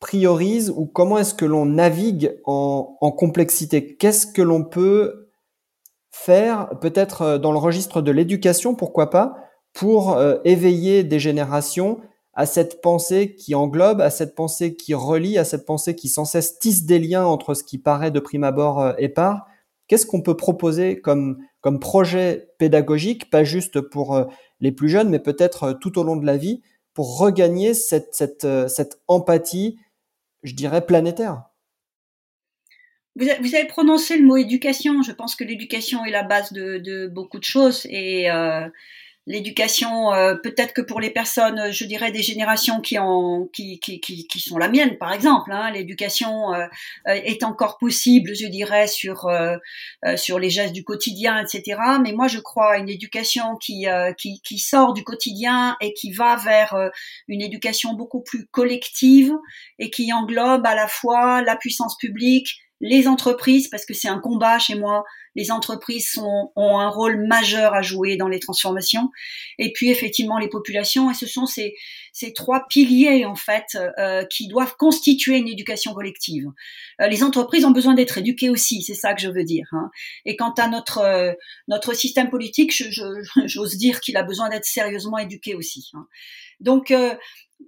priorise 0.00 0.70
ou 0.70 0.86
comment 0.86 1.18
est-ce 1.18 1.34
que 1.34 1.44
l'on 1.44 1.66
navigue 1.66 2.38
en, 2.44 2.96
complexité? 3.16 3.96
Qu'est-ce 3.96 4.26
que 4.26 4.42
l'on 4.42 4.64
peut 4.64 5.30
faire 6.10 6.70
peut-être 6.80 7.22
euh, 7.22 7.38
dans 7.38 7.52
le 7.52 7.58
registre 7.58 8.02
de 8.02 8.10
l'éducation, 8.10 8.74
pourquoi 8.74 9.10
pas, 9.10 9.49
pour 9.72 10.20
éveiller 10.44 11.04
des 11.04 11.20
générations 11.20 12.00
à 12.34 12.46
cette 12.46 12.80
pensée 12.80 13.34
qui 13.34 13.54
englobe, 13.54 14.00
à 14.00 14.10
cette 14.10 14.34
pensée 14.34 14.74
qui 14.74 14.94
relie, 14.94 15.38
à 15.38 15.44
cette 15.44 15.66
pensée 15.66 15.94
qui 15.94 16.08
sans 16.08 16.24
cesse 16.24 16.58
tisse 16.58 16.84
des 16.84 16.98
liens 16.98 17.24
entre 17.24 17.54
ce 17.54 17.62
qui 17.62 17.78
paraît 17.78 18.10
de 18.10 18.20
prime 18.20 18.44
abord 18.44 18.94
épars 18.98 19.46
Qu'est-ce 19.90 20.06
qu'on 20.06 20.22
peut 20.22 20.36
proposer 20.36 21.00
comme, 21.00 21.44
comme 21.60 21.80
projet 21.80 22.52
pédagogique, 22.58 23.28
pas 23.28 23.42
juste 23.42 23.80
pour 23.80 24.14
euh, 24.14 24.26
les 24.60 24.70
plus 24.70 24.88
jeunes, 24.88 25.08
mais 25.08 25.18
peut-être 25.18 25.64
euh, 25.64 25.74
tout 25.74 25.98
au 25.98 26.04
long 26.04 26.14
de 26.14 26.24
la 26.24 26.36
vie, 26.36 26.62
pour 26.94 27.18
regagner 27.18 27.74
cette, 27.74 28.14
cette, 28.14 28.44
euh, 28.44 28.68
cette 28.68 29.00
empathie, 29.08 29.80
je 30.44 30.54
dirais, 30.54 30.86
planétaire? 30.86 31.42
Vous, 33.16 33.26
avez 33.26 33.66
prononcé 33.66 34.16
le 34.16 34.24
mot 34.24 34.36
éducation. 34.36 35.02
Je 35.02 35.10
pense 35.10 35.34
que 35.34 35.42
l'éducation 35.42 36.04
est 36.04 36.12
la 36.12 36.22
base 36.22 36.52
de, 36.52 37.08
beaucoup 37.08 37.40
de 37.40 37.44
choses 37.44 37.84
et 37.86 38.30
euh, 38.30 38.68
l'éducation, 39.26 40.12
euh, 40.12 40.34
peut-être 40.34 40.72
que 40.72 40.80
pour 40.80 41.00
les 41.00 41.10
personnes, 41.10 41.70
je 41.72 41.84
dirais 41.84 42.10
des 42.10 42.22
générations 42.22 42.80
qui, 42.80 42.98
ont, 42.98 43.48
qui, 43.52 43.78
qui, 43.78 44.00
qui, 44.00 44.26
qui 44.26 44.40
sont 44.40 44.58
la 44.58 44.68
mienne, 44.68 44.96
par 44.98 45.12
exemple, 45.12 45.52
hein, 45.52 45.70
l'éducation 45.70 46.54
euh, 46.54 46.66
euh, 47.06 47.12
est 47.12 47.44
encore 47.44 47.78
possible, 47.78 48.34
je 48.34 48.46
dirais, 48.46 48.86
sur, 48.86 49.30
sur 50.16 50.38
les 50.38 50.50
gestes 50.50 50.72
du 50.72 50.84
quotidien, 50.84 51.38
etc. 51.38 51.80
Mais 52.02 52.12
moi, 52.12 52.28
je 52.28 52.38
crois 52.38 52.72
à 52.72 52.78
une 52.78 52.88
éducation 52.88 53.56
qui, 53.56 53.86
qui, 54.18 54.40
qui 54.42 54.58
sort 54.58 54.94
du 54.94 55.04
quotidien 55.04 55.76
et 55.80 55.92
qui 55.92 56.12
va 56.12 56.36
vers 56.36 56.74
une 57.28 57.42
éducation 57.42 57.94
beaucoup 57.94 58.22
plus 58.22 58.46
collective 58.46 59.32
et 59.78 59.90
qui 59.90 60.12
englobe 60.12 60.66
à 60.66 60.74
la 60.74 60.88
fois 60.88 61.42
la 61.42 61.56
puissance 61.56 61.96
publique, 61.96 62.60
les 62.80 63.06
entreprises, 63.06 63.68
parce 63.68 63.84
que 63.84 63.94
c'est 63.94 64.08
un 64.08 64.18
combat 64.18 64.58
chez 64.58 64.74
moi, 64.74 65.04
les 65.34 65.50
entreprises 65.50 66.18
ont 66.18 66.78
un 66.78 66.88
rôle 66.88 67.26
majeur 67.26 67.74
à 67.74 67.82
jouer 67.82 68.16
dans 68.16 68.28
les 68.28 68.40
transformations, 68.40 69.10
et 69.58 69.72
puis 69.72 69.90
effectivement 69.90 70.38
les 70.38 70.48
populations, 70.48 71.10
et 71.10 71.14
ce 71.14 71.26
sont 71.26 71.46
ces, 71.46 71.74
ces 72.12 72.32
trois 72.32 72.66
piliers 72.68 73.24
en 73.24 73.34
fait 73.34 73.78
euh, 73.98 74.24
qui 74.26 74.48
doivent 74.48 74.74
constituer 74.76 75.38
une 75.38 75.48
éducation 75.48 75.94
collective. 75.94 76.46
Euh, 77.00 77.08
les 77.08 77.22
entreprises 77.22 77.64
ont 77.64 77.70
besoin 77.70 77.94
d'être 77.94 78.18
éduquées 78.18 78.50
aussi, 78.50 78.82
c'est 78.82 78.94
ça 78.94 79.14
que 79.14 79.20
je 79.20 79.28
veux 79.28 79.44
dire. 79.44 79.66
Hein. 79.72 79.90
Et 80.24 80.36
quant 80.36 80.52
à 80.52 80.68
notre 80.68 80.98
euh, 80.98 81.32
notre 81.68 81.94
système 81.94 82.30
politique, 82.30 82.72
j'ose 83.46 83.76
dire 83.76 84.00
qu'il 84.00 84.16
a 84.16 84.22
besoin 84.22 84.48
d'être 84.48 84.64
sérieusement 84.64 85.18
éduqué 85.18 85.54
aussi. 85.54 85.90
Hein. 85.94 86.06
Donc 86.60 86.92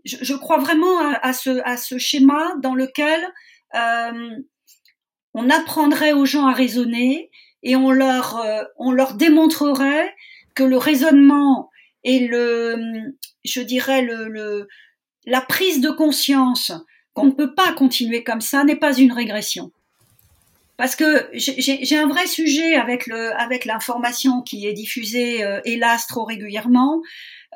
je, 0.05 0.35
crois 0.35 0.59
vraiment 0.59 0.99
à, 0.99 1.33
ce, 1.33 1.63
à 1.65 1.77
ce 1.77 1.97
schéma 1.97 2.55
dans 2.63 2.75
lequel 2.75 3.27
on 5.35 5.49
apprendrait 5.49 6.13
aux 6.13 6.27
gens 6.27 6.47
à 6.47 6.53
raisonner 6.53 7.31
et 7.63 7.77
on 7.77 7.91
leur, 7.91 8.39
euh, 8.39 8.63
on 8.77 8.93
leur 8.93 9.15
démontrerait 9.15 10.15
que 10.55 10.63
le 10.63 10.77
raisonnement 10.77 11.71
et 12.05 12.27
le, 12.27 13.15
je 13.45 13.61
dirais 13.61 14.03
le, 14.03 14.29
le 14.29 14.69
la 15.25 15.41
prise 15.41 15.81
de 15.81 15.91
conscience 15.91 16.73
qu'on 17.15 17.27
ne 17.27 17.33
peut 17.33 17.55
pas 17.55 17.73
continuer 17.75 18.25
comme 18.25 18.41
ça 18.41 18.65
n'est 18.65 18.77
pas 18.77 18.97
une 18.97 19.13
régression. 19.13 19.71
Parce 20.77 20.97
que 20.97 21.29
j'ai 21.35 21.97
un 21.97 22.09
vrai 22.09 22.27
sujet 22.27 22.75
avec 22.75 23.07
le 23.07 23.39
avec 23.41 23.67
l'information 23.67 24.43
qui 24.43 24.67
est 24.67 24.73
diffusée 24.73 25.45
euh, 25.45 25.61
hélas 25.65 26.07
trop 26.07 26.25
régulièrement. 26.25 27.03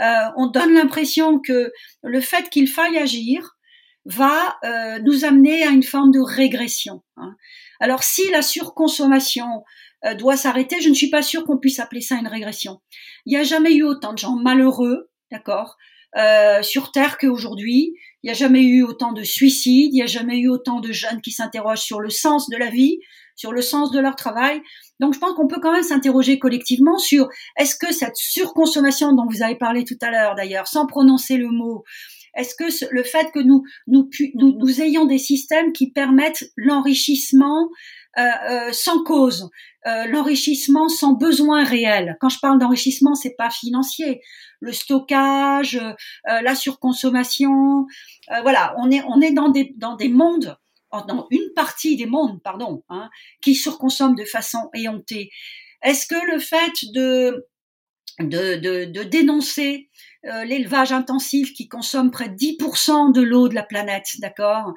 Euh, 0.01 0.05
on 0.37 0.47
donne 0.47 0.75
l'impression 0.75 1.41
que 1.41 1.73
le 2.03 2.21
fait 2.21 2.51
qu'il 2.51 2.69
faille 2.69 2.99
agir 2.99 3.57
va 4.05 4.57
euh, 4.65 5.01
nous 5.01 5.25
amener 5.25 5.65
à 5.65 5.71
une 5.71 5.83
forme 5.83 6.13
de 6.13 6.21
régression. 6.21 7.03
Hein. 7.17 7.35
Alors 7.81 8.05
si 8.05 8.31
la 8.31 8.43
surconsommation 8.43 9.65
doit 10.19 10.37
s'arrêter, 10.37 10.81
je 10.81 10.89
ne 10.89 10.95
suis 10.95 11.11
pas 11.11 11.23
sûre 11.23 11.45
qu'on 11.45 11.59
puisse 11.59 11.81
appeler 11.81 12.01
ça 12.01 12.17
une 12.17 12.29
régression. 12.29 12.81
Il 13.25 13.31
n'y 13.31 13.37
a 13.37 13.43
jamais 13.43 13.75
eu 13.75 13.83
autant 13.83 14.13
de 14.13 14.19
gens 14.19 14.37
malheureux, 14.37 15.11
d'accord, 15.31 15.77
euh, 16.17 16.63
sur 16.63 16.93
Terre 16.93 17.19
qu'aujourd'hui. 17.19 17.95
Il 18.23 18.27
n'y 18.27 18.31
a 18.31 18.35
jamais 18.35 18.63
eu 18.63 18.83
autant 18.83 19.13
de 19.13 19.23
suicides, 19.23 19.93
il 19.93 19.97
n'y 19.97 20.03
a 20.03 20.07
jamais 20.07 20.39
eu 20.39 20.49
autant 20.49 20.81
de 20.81 20.91
jeunes 20.91 21.21
qui 21.21 21.31
s'interrogent 21.31 21.83
sur 21.83 22.01
le 22.01 22.11
sens 22.11 22.49
de 22.49 22.57
la 22.57 22.71
vie, 22.71 22.99
sur 23.37 23.53
le 23.53 23.61
sens 23.61 23.91
de 23.93 24.01
leur 24.01 24.17
travail. 24.17 24.63
Donc 24.99 25.15
je 25.15 25.19
pense 25.19 25.35
qu'on 25.35 25.47
peut 25.47 25.61
quand 25.61 25.73
même 25.73 25.83
s'interroger 25.83 26.39
collectivement 26.39 26.99
sur 26.99 27.29
est-ce 27.59 27.77
que 27.77 27.93
cette 27.93 28.17
surconsommation 28.17 29.13
dont 29.13 29.27
vous 29.29 29.43
avez 29.43 29.57
parlé 29.57 29.85
tout 29.85 29.99
à 30.01 30.11
l'heure 30.11 30.35
d'ailleurs, 30.35 30.67
sans 30.67 30.87
prononcer 30.87 31.37
le 31.37 31.51
mot, 31.51 31.85
est-ce 32.37 32.55
que 32.55 32.65
le 32.93 33.03
fait 33.03 33.33
que 33.33 33.41
nous, 33.41 33.65
nous, 33.87 34.81
ayons 34.81 35.07
des 35.07 35.19
systèmes 35.19 35.73
qui 35.73 35.91
permettent 35.91 36.45
l'enrichissement 36.57 37.71
euh, 38.19 38.23
euh, 38.23 38.73
sans 38.73 39.03
cause, 39.03 39.51
euh, 39.87 40.07
l'enrichissement 40.07 40.89
sans 40.89 41.15
besoin 41.15 41.65
réel? 41.65 42.17
Quand 42.21 42.29
je 42.29 42.39
parle 42.39 42.59
d'enrichissement, 42.59 43.15
c'est 43.15 43.35
pas 43.37 43.51
financier. 43.51 44.21
Le 44.61 44.73
stockage, 44.73 45.81
la 46.25 46.55
surconsommation, 46.55 47.87
voilà, 48.43 48.75
on 48.79 48.91
est 48.91 49.03
on 49.07 49.21
est 49.21 49.33
dans 49.33 49.51
des 49.97 50.09
mondes, 50.09 50.57
dans 50.93 51.27
une 51.31 51.53
partie 51.55 51.97
des 51.97 52.07
mondes, 52.07 52.41
pardon, 52.43 52.83
hein, 52.89 53.11
qui 53.43 53.55
surconsomment 53.55 54.15
de 54.15 54.25
façon 54.25 54.71
éhontée. 54.75 55.31
Est-ce 55.83 56.07
que 56.07 56.33
le 56.33 56.39
fait 56.39 56.73
de 56.93 57.45
dénoncer 59.03 59.91
euh, 60.27 60.45
l'élevage 60.45 60.93
intensif 60.93 61.53
qui 61.53 61.69
consomme 61.69 62.11
près 62.11 62.29
de 62.29 62.35
10% 62.35 63.13
de 63.13 63.23
l'eau 63.23 63.49
de 63.49 63.55
la 63.55 63.63
planète, 63.63 64.09
d'accord, 64.19 64.73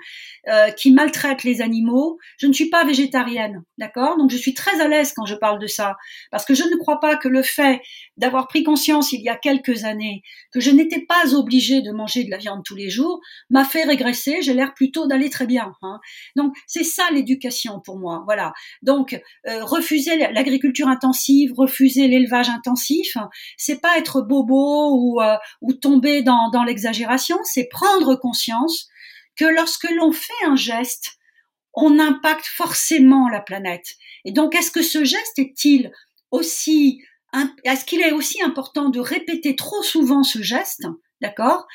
euh, 0.47 0.69
qui 0.71 0.91
maltraite 0.91 1.43
les 1.43 1.61
animaux. 1.61 2.17
Je 2.37 2.47
ne 2.47 2.53
suis 2.53 2.69
pas 2.69 2.83
végétarienne, 2.83 3.63
d'accord, 3.77 4.17
donc 4.17 4.29
je 4.31 4.37
suis 4.37 4.53
très 4.53 4.79
à 4.81 4.87
l'aise 4.87 5.13
quand 5.15 5.25
je 5.25 5.35
parle 5.35 5.59
de 5.59 5.67
ça, 5.67 5.97
parce 6.31 6.45
que 6.45 6.53
je 6.53 6.63
ne 6.63 6.75
crois 6.77 6.99
pas 6.99 7.15
que 7.15 7.27
le 7.27 7.41
fait 7.43 7.81
d'avoir 8.17 8.47
pris 8.47 8.63
conscience 8.63 9.11
il 9.11 9.21
y 9.21 9.29
a 9.29 9.35
quelques 9.35 9.85
années 9.85 10.21
que 10.51 10.59
je 10.59 10.71
n'étais 10.71 11.01
pas 11.01 11.33
obligée 11.33 11.81
de 11.81 11.91
manger 11.91 12.23
de 12.23 12.29
la 12.29 12.37
viande 12.37 12.61
tous 12.65 12.75
les 12.75 12.89
jours 12.89 13.19
m'a 13.49 13.65
fait 13.65 13.83
régresser. 13.83 14.41
J'ai 14.41 14.53
l'air 14.53 14.73
plutôt 14.73 15.07
d'aller 15.07 15.29
très 15.29 15.47
bien. 15.47 15.73
Hein. 15.81 15.99
Donc 16.35 16.53
c'est 16.67 16.83
ça 16.83 17.03
l'éducation 17.11 17.79
pour 17.79 17.97
moi, 17.97 18.23
voilà. 18.25 18.53
Donc 18.81 19.19
euh, 19.47 19.63
refuser 19.63 20.17
l'agriculture 20.17 20.87
intensive, 20.87 21.53
refuser 21.55 22.07
l'élevage 22.07 22.49
intensif, 22.49 23.17
c'est 23.57 23.81
pas 23.81 23.97
être 23.97 24.21
bobo 24.21 24.95
ou 24.95 25.21
euh, 25.21 25.35
ou 25.61 25.73
tomber 25.73 26.21
dans, 26.21 26.63
l'exagération, 26.65 27.37
c'est 27.43 27.67
prendre 27.69 28.15
conscience 28.15 28.87
que 29.35 29.45
lorsque 29.45 29.89
l'on 29.89 30.11
fait 30.11 30.45
un 30.45 30.55
geste, 30.55 31.17
on 31.73 31.99
impacte 31.99 32.45
forcément 32.45 33.29
la 33.29 33.41
planète. 33.41 33.95
Et 34.25 34.31
donc, 34.31 34.55
est-ce 34.55 34.71
que 34.71 34.81
ce 34.81 35.03
geste 35.03 35.37
est-il 35.39 35.91
aussi, 36.31 37.01
est-ce 37.63 37.85
qu'il 37.85 38.01
est 38.01 38.11
aussi 38.11 38.41
important 38.41 38.89
de 38.89 38.99
répéter 38.99 39.55
trop 39.55 39.83
souvent 39.83 40.23
ce 40.23 40.41
geste, 40.41 40.83
d'accord? 41.21 41.67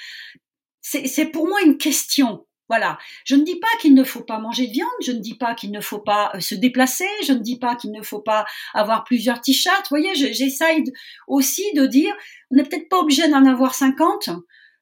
C'est 0.81 1.27
pour 1.27 1.49
moi 1.49 1.63
une 1.63 1.79
question. 1.79 2.47
Voilà. 2.69 2.99
Je 3.25 3.37
ne 3.37 3.45
dis 3.45 3.59
pas 3.61 3.69
qu'il 3.81 3.95
ne 3.95 4.05
faut 4.05 4.23
pas 4.23 4.39
manger 4.39 4.67
de 4.67 4.73
viande, 4.73 4.89
je 5.03 5.13
ne 5.13 5.19
dis 5.19 5.37
pas 5.37 5.55
qu'il 5.55 5.71
ne 5.71 5.81
faut 5.81 5.99
pas 5.99 6.33
euh, 6.35 6.41
se 6.41 6.55
déplacer, 6.55 7.07
je 7.27 7.33
ne 7.33 7.41
dis 7.41 7.59
pas 7.59 7.77
qu'il 7.77 7.93
ne 7.93 8.03
faut 8.03 8.21
pas 8.21 8.47
avoir 8.73 9.05
plusieurs 9.05 9.41
t-shirts. 9.41 9.83
Vous 9.91 9.97
voyez, 9.97 10.15
j'essaye 10.15 10.85
aussi 11.29 11.65
de 11.75 11.87
dire, 11.87 12.15
on 12.51 12.57
n'est 12.57 12.63
peut-être 12.63 12.89
pas 12.89 13.01
obligé 13.01 13.29
d'en 13.29 13.45
avoir 13.45 13.75
50, 13.75 14.31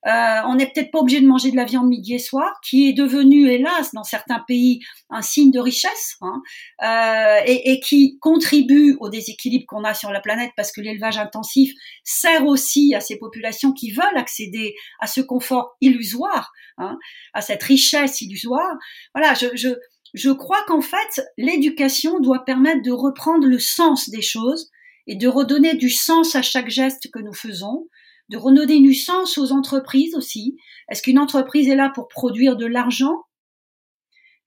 euh, 0.07 0.41
on 0.47 0.57
n'est 0.57 0.67
peut-être 0.67 0.91
pas 0.91 0.99
obligé 0.99 1.21
de 1.21 1.27
manger 1.27 1.51
de 1.51 1.57
la 1.57 1.65
viande 1.65 1.89
midi 1.89 2.15
et 2.15 2.19
soir, 2.19 2.53
qui 2.65 2.89
est 2.89 2.93
devenue, 2.93 3.49
hélas, 3.49 3.93
dans 3.95 4.03
certains 4.03 4.41
pays, 4.49 4.81
un 5.11 5.23
signe 5.23 5.53
de 5.53 5.61
richesse, 5.61 6.17
hein, 6.21 6.43
euh, 6.83 7.41
et, 7.47 7.73
et, 7.73 7.81
qui 7.81 8.19
contribue 8.21 8.97
au 9.01 9.09
déséquilibre 9.09 9.65
qu'on 9.69 9.85
a 9.85 9.95
sur 9.95 10.11
la 10.11 10.21
planète, 10.21 10.51
parce 10.57 10.73
que 10.73 10.81
l'élevage 10.81 11.19
intensif 11.19 11.73
sert 12.03 12.47
aussi 12.47 12.95
à 12.95 13.01
ces 13.01 13.17
populations 13.17 13.73
qui 13.73 13.93
veulent 13.93 14.17
accéder 14.17 14.75
à 15.01 15.07
ce 15.07 15.21
confort 15.21 15.77
illusoire, 15.81 16.53
hein, 16.79 16.99
à 17.33 17.41
cette 17.41 17.63
richesse 17.63 18.21
illusoire. 18.21 18.77
Voilà, 19.15 19.35
je, 19.35 19.47
je, 19.55 19.69
je 20.15 20.31
crois 20.31 20.63
qu'en 20.67 20.83
fait, 20.83 21.23
l'éducation 21.39 22.19
doit 22.19 22.45
permettre 22.45 22.83
de 22.83 22.91
reprendre 22.91 23.47
le 23.47 23.59
sens 23.59 24.11
des 24.11 24.23
choses 24.23 24.71
et 25.07 25.17
de 25.17 25.29
redonner 25.29 25.75
du 25.75 25.91
sens 25.91 26.35
à 26.35 26.43
chaque 26.43 26.69
geste 26.69 27.11
que 27.13 27.19
nous 27.19 27.33
faisons, 27.33 27.89
de 28.33 28.39
redonner 28.39 28.81
du 28.81 28.95
sens 28.95 29.37
aux 29.37 29.53
entreprises 29.53 30.15
aussi. 30.15 30.57
Est-ce 30.89 31.03
qu'une 31.03 31.19
entreprise 31.19 31.69
est 31.69 31.77
là 31.77 31.93
pour 31.95 32.09
produire 32.09 32.57
de 32.57 32.65
l'argent? 32.65 33.15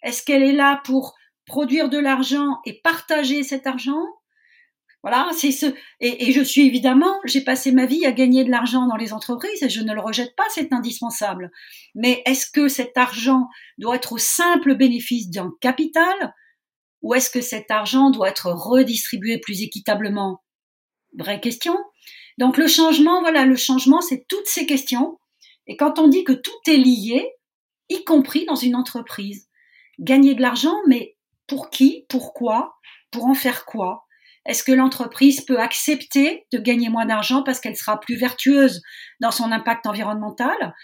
Est-ce 0.01 0.23
qu'elle 0.23 0.43
est 0.43 0.53
là 0.53 0.81
pour 0.83 1.13
produire 1.45 1.87
de 1.87 1.99
l'argent 1.99 2.57
et 2.65 2.81
partager 2.83 3.43
cet 3.43 3.67
argent? 3.67 4.01
Voilà, 5.03 5.29
c'est 5.37 5.51
ce. 5.51 5.67
Et, 5.99 6.31
je 6.31 6.41
suis 6.41 6.65
évidemment, 6.65 7.13
j'ai 7.25 7.41
passé 7.41 7.71
ma 7.71 7.85
vie 7.85 8.07
à 8.07 8.11
gagner 8.11 8.43
de 8.43 8.49
l'argent 8.49 8.87
dans 8.87 8.95
les 8.95 9.13
entreprises 9.13 9.61
et 9.61 9.69
je 9.69 9.81
ne 9.81 9.93
le 9.93 10.01
rejette 10.01 10.35
pas, 10.35 10.47
c'est 10.49 10.73
indispensable. 10.73 11.51
Mais 11.93 12.23
est-ce 12.25 12.49
que 12.49 12.67
cet 12.67 12.97
argent 12.97 13.47
doit 13.77 13.97
être 13.97 14.13
au 14.13 14.17
simple 14.17 14.75
bénéfice 14.75 15.29
d'un 15.29 15.51
capital 15.61 16.33
ou 17.03 17.13
est-ce 17.13 17.29
que 17.29 17.41
cet 17.41 17.69
argent 17.69 18.09
doit 18.09 18.29
être 18.29 18.47
redistribué 18.47 19.37
plus 19.37 19.61
équitablement? 19.61 20.41
Vraie 21.15 21.39
question. 21.39 21.77
Donc 22.37 22.57
le 22.57 22.67
changement, 22.67 23.21
voilà, 23.21 23.45
le 23.45 23.55
changement, 23.55 24.01
c'est 24.01 24.25
toutes 24.27 24.47
ces 24.47 24.65
questions. 24.65 25.19
Et 25.67 25.77
quand 25.77 25.99
on 25.99 26.07
dit 26.07 26.23
que 26.23 26.33
tout 26.33 26.51
est 26.67 26.77
lié, 26.77 27.31
y 27.89 28.03
compris 28.03 28.45
dans 28.45 28.55
une 28.55 28.75
entreprise, 28.75 29.47
gagner 29.99 30.35
de 30.35 30.41
l'argent, 30.41 30.75
mais 30.87 31.15
pour 31.47 31.69
qui, 31.69 32.05
pourquoi, 32.09 32.75
pour 33.11 33.25
en 33.25 33.35
faire 33.35 33.65
quoi? 33.65 34.05
Est-ce 34.45 34.63
que 34.63 34.71
l'entreprise 34.71 35.41
peut 35.41 35.59
accepter 35.59 36.45
de 36.51 36.59
gagner 36.59 36.89
moins 36.89 37.05
d'argent 37.05 37.41
parce 37.43 37.59
qu'elle 37.59 37.75
sera 37.75 37.99
plus 37.99 38.15
vertueuse 38.15 38.81
dans 39.19 39.31
son 39.31 39.51
impact 39.51 39.87
environnemental? 39.87 40.75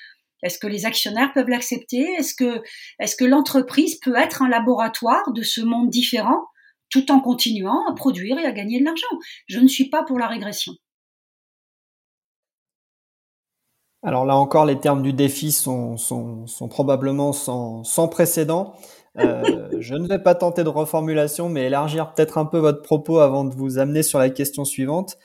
Est-ce 0.41 0.57
que 0.57 0.67
les 0.67 0.85
actionnaires 0.85 1.31
peuvent 1.33 1.49
l'accepter? 1.49 2.13
Est-ce 2.17 2.33
que, 2.33 2.63
est-ce 2.99 3.15
que 3.15 3.25
l'entreprise 3.25 3.99
peut 3.99 4.15
être 4.15 4.41
un 4.41 4.49
laboratoire 4.49 5.31
de 5.33 5.43
ce 5.43 5.61
monde 5.61 5.89
différent 5.89 6.47
tout 6.89 7.11
en 7.11 7.19
continuant 7.19 7.85
à 7.87 7.93
produire 7.93 8.39
et 8.39 8.45
à 8.45 8.51
gagner 8.51 8.79
de 8.79 8.85
l'argent? 8.85 9.05
Je 9.47 9.59
ne 9.59 9.67
suis 9.67 9.89
pas 9.89 10.03
pour 10.03 10.17
la 10.17 10.27
régression. 10.27 10.73
Alors 14.03 14.25
là 14.25 14.35
encore, 14.35 14.65
les 14.65 14.79
termes 14.79 15.03
du 15.03 15.13
défi 15.13 15.51
sont, 15.51 15.95
sont, 15.97 16.47
sont 16.47 16.67
probablement 16.67 17.33
sans, 17.33 17.83
sans, 17.83 18.07
précédent. 18.07 18.73
je 19.15 19.95
ne 19.95 20.07
vais 20.07 20.19
pas 20.19 20.35
tenter 20.35 20.63
de 20.63 20.69
reformulation, 20.69 21.49
mais 21.49 21.65
élargir 21.65 22.13
peut-être 22.13 22.37
un 22.37 22.45
peu 22.45 22.57
votre 22.57 22.81
propos 22.81 23.19
avant 23.19 23.43
de 23.43 23.53
vous 23.53 23.77
amener 23.77 24.03
sur 24.03 24.17
la 24.19 24.29
question 24.29 24.65
suivante. 24.65 25.17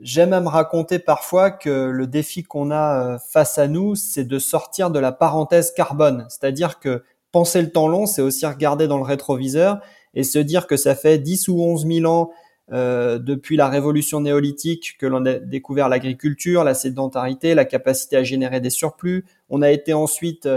J'aime 0.00 0.32
à 0.32 0.40
me 0.40 0.48
raconter 0.48 0.98
parfois 0.98 1.50
que 1.50 1.88
le 1.88 2.06
défi 2.06 2.42
qu'on 2.42 2.70
a 2.70 3.18
face 3.18 3.58
à 3.58 3.68
nous, 3.68 3.94
c'est 3.94 4.24
de 4.24 4.38
sortir 4.38 4.90
de 4.90 4.98
la 4.98 5.12
parenthèse 5.12 5.72
carbone. 5.72 6.26
C'est-à-dire 6.28 6.80
que 6.80 7.04
penser 7.32 7.60
le 7.60 7.70
temps 7.70 7.88
long, 7.88 8.06
c'est 8.06 8.22
aussi 8.22 8.46
regarder 8.46 8.88
dans 8.88 8.96
le 8.96 9.04
rétroviseur 9.04 9.80
et 10.14 10.24
se 10.24 10.38
dire 10.38 10.66
que 10.66 10.76
ça 10.76 10.94
fait 10.94 11.18
10 11.18 11.48
ou 11.48 11.60
11 11.60 11.86
000 11.86 12.10
ans 12.10 12.30
euh, 12.72 13.18
depuis 13.18 13.56
la 13.56 13.68
révolution 13.68 14.20
néolithique 14.20 14.96
que 14.98 15.06
l'on 15.06 15.24
a 15.24 15.34
découvert 15.34 15.88
l'agriculture, 15.88 16.64
la 16.64 16.74
sédentarité, 16.74 17.54
la 17.54 17.64
capacité 17.64 18.16
à 18.16 18.24
générer 18.24 18.60
des 18.60 18.70
surplus. 18.70 19.24
On 19.50 19.62
a 19.62 19.70
été 19.70 19.94
ensuite 19.94 20.48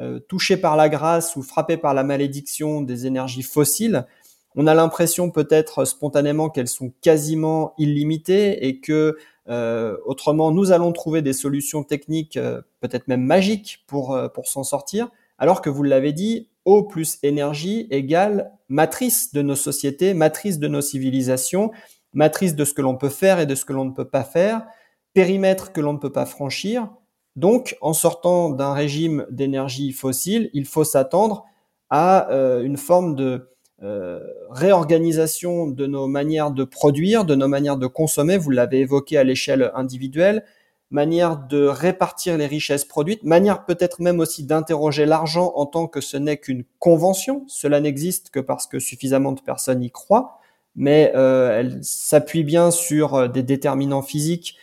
euh, 0.00 0.20
touché 0.20 0.56
par 0.56 0.76
la 0.76 0.88
grâce 0.88 1.34
ou 1.34 1.42
frappé 1.42 1.76
par 1.76 1.92
la 1.92 2.04
malédiction 2.04 2.82
des 2.82 3.06
énergies 3.06 3.42
fossiles. 3.42 4.06
On 4.54 4.68
a 4.68 4.74
l'impression 4.74 5.30
peut-être 5.30 5.84
spontanément 5.84 6.50
qu'elles 6.50 6.68
sont 6.68 6.92
quasiment 7.00 7.74
illimitées 7.78 8.68
et 8.68 8.78
que 8.78 9.18
euh, 9.48 9.96
autrement 10.06 10.52
nous 10.52 10.70
allons 10.70 10.92
trouver 10.92 11.20
des 11.20 11.32
solutions 11.32 11.82
techniques 11.82 12.36
euh, 12.36 12.62
peut-être 12.80 13.08
même 13.08 13.24
magiques 13.24 13.84
pour, 13.88 14.16
pour 14.32 14.46
s'en 14.46 14.62
sortir 14.62 15.08
alors 15.38 15.62
que 15.62 15.70
vous 15.70 15.82
l'avez 15.82 16.12
dit, 16.12 16.48
eau 16.64 16.82
plus 16.84 17.18
énergie 17.22 17.88
égale 17.90 18.52
matrice 18.68 19.32
de 19.32 19.42
nos 19.42 19.56
sociétés, 19.56 20.14
matrice 20.14 20.58
de 20.58 20.68
nos 20.68 20.80
civilisations, 20.80 21.70
matrice 22.12 22.54
de 22.54 22.64
ce 22.64 22.74
que 22.74 22.82
l'on 22.82 22.96
peut 22.96 23.08
faire 23.08 23.40
et 23.40 23.46
de 23.46 23.54
ce 23.54 23.64
que 23.64 23.72
l'on 23.72 23.84
ne 23.84 23.92
peut 23.92 24.08
pas 24.08 24.24
faire, 24.24 24.66
périmètre 25.14 25.72
que 25.72 25.80
l'on 25.80 25.94
ne 25.94 25.98
peut 25.98 26.12
pas 26.12 26.26
franchir. 26.26 26.88
Donc, 27.36 27.76
en 27.80 27.92
sortant 27.92 28.50
d'un 28.50 28.72
régime 28.72 29.26
d'énergie 29.30 29.92
fossile, 29.92 30.50
il 30.54 30.66
faut 30.66 30.84
s'attendre 30.84 31.44
à 31.90 32.30
euh, 32.30 32.62
une 32.62 32.76
forme 32.76 33.14
de 33.14 33.48
euh, 33.82 34.18
réorganisation 34.50 35.68
de 35.68 35.86
nos 35.86 36.08
manières 36.08 36.50
de 36.50 36.64
produire, 36.64 37.24
de 37.24 37.36
nos 37.36 37.46
manières 37.46 37.76
de 37.76 37.86
consommer. 37.86 38.36
Vous 38.36 38.50
l'avez 38.50 38.80
évoqué 38.80 39.16
à 39.16 39.24
l'échelle 39.24 39.70
individuelle, 39.74 40.44
manière 40.90 41.36
de 41.36 41.66
répartir 41.66 42.38
les 42.38 42.46
richesses 42.46 42.84
produites, 42.84 43.22
manière 43.22 43.64
peut-être 43.64 44.00
même 44.00 44.20
aussi 44.20 44.44
d'interroger 44.44 45.04
l'argent 45.04 45.52
en 45.54 45.66
tant 45.66 45.86
que 45.86 46.00
ce 46.00 46.16
n'est 46.16 46.38
qu'une 46.38 46.64
convention. 46.78 47.44
Cela 47.46 47.80
n'existe 47.80 48.30
que 48.30 48.40
parce 48.40 48.66
que 48.66 48.78
suffisamment 48.78 49.32
de 49.32 49.40
personnes 49.40 49.82
y 49.82 49.90
croient, 49.90 50.38
mais 50.74 51.12
euh, 51.14 51.58
elle 51.58 51.78
s'appuie 51.82 52.44
bien 52.44 52.70
sur 52.70 53.14
euh, 53.14 53.28
des 53.28 53.42
déterminants 53.42 54.02
physiques, 54.02 54.56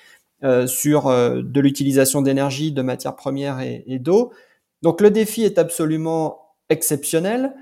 euh, 0.43 0.67
sur 0.67 1.09
de 1.09 1.59
l'utilisation 1.59 2.21
d'énergie, 2.21 2.71
de 2.71 2.81
matières 2.81 3.15
premières 3.15 3.61
et, 3.61 3.83
et 3.87 3.99
d'eau. 3.99 4.33
Donc 4.81 5.01
le 5.01 5.11
défi 5.11 5.43
est 5.43 5.57
absolument 5.57 6.53
exceptionnel. 6.69 7.53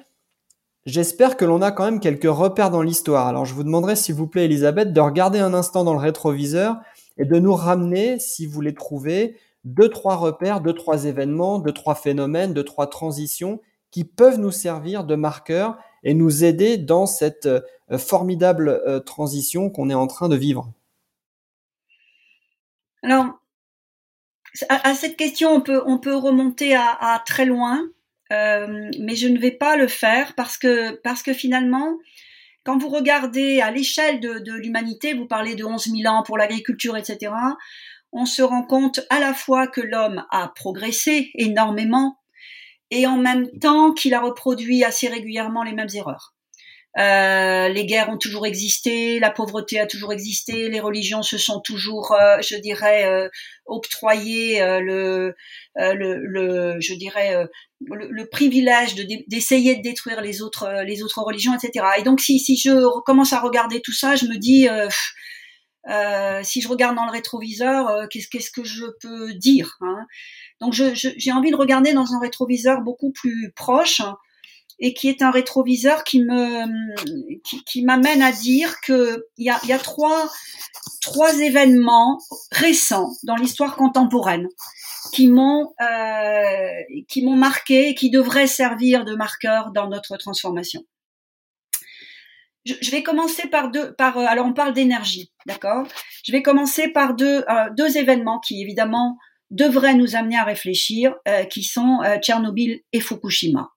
J'espère 0.85 1.37
que 1.37 1.45
l'on 1.45 1.61
a 1.61 1.71
quand 1.71 1.85
même 1.85 1.99
quelques 1.99 2.23
repères 2.25 2.69
dans 2.69 2.81
l'histoire. 2.81 3.27
Alors 3.27 3.45
je 3.45 3.53
vous 3.53 3.63
demanderai 3.63 3.95
s'il 3.95 4.15
vous 4.15 4.27
plaît 4.27 4.45
Elisabeth 4.45 4.91
de 4.91 4.99
regarder 4.99 5.39
un 5.39 5.53
instant 5.53 5.83
dans 5.83 5.93
le 5.93 5.99
rétroviseur 5.99 6.77
et 7.17 7.25
de 7.25 7.39
nous 7.39 7.53
ramener, 7.53 8.19
si 8.19 8.45
vous 8.45 8.61
les 8.61 8.73
trouvez, 8.73 9.37
deux, 9.63 9.89
trois 9.89 10.15
repères, 10.15 10.61
deux, 10.61 10.73
trois 10.73 11.05
événements, 11.05 11.59
deux, 11.59 11.71
trois 11.71 11.95
phénomènes, 11.95 12.53
deux, 12.53 12.63
trois 12.63 12.87
transitions 12.87 13.61
qui 13.91 14.03
peuvent 14.03 14.39
nous 14.39 14.51
servir 14.51 15.03
de 15.03 15.15
marqueurs 15.15 15.77
et 16.03 16.13
nous 16.13 16.43
aider 16.43 16.77
dans 16.77 17.05
cette 17.05 17.45
euh, 17.45 17.61
formidable 17.97 18.69
euh, 18.69 18.99
transition 18.99 19.69
qu'on 19.69 19.89
est 19.89 19.95
en 19.95 20.07
train 20.07 20.29
de 20.29 20.35
vivre. 20.35 20.71
Alors, 23.03 23.39
à, 24.69 24.95
cette 24.95 25.17
question, 25.17 25.49
on 25.49 25.61
peut, 25.61 25.81
on 25.85 25.97
peut 25.97 26.15
remonter 26.15 26.75
à, 26.75 27.21
très 27.25 27.45
loin, 27.45 27.81
euh, 28.31 28.89
mais 28.99 29.15
je 29.15 29.27
ne 29.27 29.37
vais 29.37 29.51
pas 29.51 29.75
le 29.75 29.87
faire 29.87 30.35
parce 30.35 30.57
que, 30.57 30.95
parce 31.01 31.23
que 31.23 31.33
finalement, 31.33 31.97
quand 32.63 32.77
vous 32.77 32.89
regardez 32.89 33.61
à 33.61 33.71
l'échelle 33.71 34.19
de, 34.19 34.53
l'humanité, 34.53 35.13
vous 35.13 35.27
parlez 35.27 35.55
de 35.55 35.65
11 35.65 35.85
000 35.85 36.13
ans 36.13 36.23
pour 36.23 36.37
l'agriculture, 36.37 36.97
etc., 36.97 37.33
on 38.11 38.25
se 38.25 38.43
rend 38.43 38.63
compte 38.63 38.99
à 39.09 39.19
la 39.19 39.33
fois 39.33 39.67
que 39.67 39.81
l'homme 39.81 40.23
a 40.29 40.49
progressé 40.49 41.31
énormément 41.33 42.19
et 42.91 43.07
en 43.07 43.17
même 43.17 43.49
temps 43.59 43.91
qu'il 43.91 44.13
a 44.13 44.21
reproduit 44.21 44.83
assez 44.83 45.07
régulièrement 45.07 45.63
les 45.63 45.73
mêmes 45.73 45.89
erreurs. 45.95 46.35
Euh, 46.97 47.69
les 47.69 47.85
guerres 47.85 48.09
ont 48.09 48.17
toujours 48.17 48.45
existé, 48.45 49.19
la 49.19 49.31
pauvreté 49.31 49.79
a 49.79 49.87
toujours 49.87 50.13
existé, 50.13 50.69
les 50.69 50.79
religions 50.79 51.23
se 51.23 51.39
sont 51.39 51.59
toujours, 51.59 52.11
euh, 52.11 52.37
je 52.41 52.55
dirais, 52.55 53.05
euh, 53.05 53.29
octroyées 53.65 54.59
le, 54.81 55.33
le, 55.75 56.15
le, 56.17 56.79
je 56.79 56.93
dirais, 56.93 57.47
le, 57.81 58.29
privilège 58.29 58.95
d'essayer 59.27 59.75
de, 59.75 59.81
détruire 59.81 60.21
les 60.21 60.41
autres, 60.41 60.83
les 60.85 61.01
autres 61.01 61.21
religions, 61.21 61.55
etc. 61.55 61.85
Et 61.97 62.03
donc, 62.03 62.19
si, 62.21 62.39
si 62.39 62.57
je 62.57 63.01
commence 63.01 63.33
à 63.33 63.39
regarder 63.39 63.81
tout 63.81 63.93
ça, 63.93 64.15
je 64.15 64.25
me 64.25 64.37
dis, 64.37 64.67
si 66.43 66.61
je 66.61 66.67
regarde 66.67 66.95
dans 66.95 67.05
le 67.05 67.11
rétroviseur, 67.11 68.07
qu'est-ce 68.09 68.27
qu'est-ce 68.27 68.51
que 68.51 68.63
je 68.63 68.85
peux 69.01 69.33
dire 69.33 69.77
hein? 69.81 70.05
Donc, 70.61 70.73
j'ai 70.73 70.93
je, 70.93 71.31
envie 71.31 71.51
de 71.51 71.55
regarder 71.55 71.93
dans 71.93 72.13
un 72.13 72.19
rétroviseur 72.19 72.81
beaucoup 72.81 73.11
plus 73.11 73.51
proche 73.55 74.01
et 74.79 74.93
qui 74.93 75.09
est 75.09 75.21
un 75.21 75.31
rétroviseur 75.31 76.03
qui 76.03 76.21
me 76.21 76.65
qui, 77.65 77.83
m'amène 77.83 78.21
à 78.21 78.31
dire 78.31 78.81
que 78.81 79.25
il 79.37 79.45
y 79.45 79.49
a, 79.49 79.59
y 79.65 79.73
a 79.73 79.79
trois 79.79 80.29
trois 81.01 81.39
événements 81.39 82.19
récents 82.51 83.11
dans 83.23 83.35
l'histoire 83.35 83.75
contemporaine 83.75 84.47
qui 85.13 85.27
m'ont 85.29 85.73
euh, 85.81 86.69
qui 87.07 87.23
m'ont 87.23 87.35
marqué 87.35 87.89
et 87.89 87.95
qui 87.95 88.09
devraient 88.09 88.47
servir 88.47 89.05
de 89.05 89.15
marqueur 89.15 89.71
dans 89.71 89.87
notre 89.87 90.17
transformation. 90.17 90.81
Je, 92.65 92.91
vais 92.91 93.03
commencer 93.03 93.49
par 93.49 93.71
deux 93.71 93.93
par 93.95 94.17
euh, 94.17 94.25
alors 94.25 94.45
on 94.45 94.53
parle 94.53 94.73
d'énergie, 94.73 95.31
d'accord? 95.45 95.85
Je 96.25 96.31
vais 96.31 96.41
commencer 96.41 96.87
par 96.87 97.13
deux 97.13 97.43
euh, 97.49 97.69
deux 97.77 97.97
événements 97.97 98.39
qui 98.39 98.61
évidemment 98.61 99.17
devraient 99.51 99.93
nous 99.93 100.15
amener 100.15 100.37
à 100.37 100.45
réfléchir, 100.45 101.13
qui 101.51 101.61
sont 101.61 101.99
Tchernobyl 102.23 102.81
et 102.91 102.99
Fukushima 102.99 103.72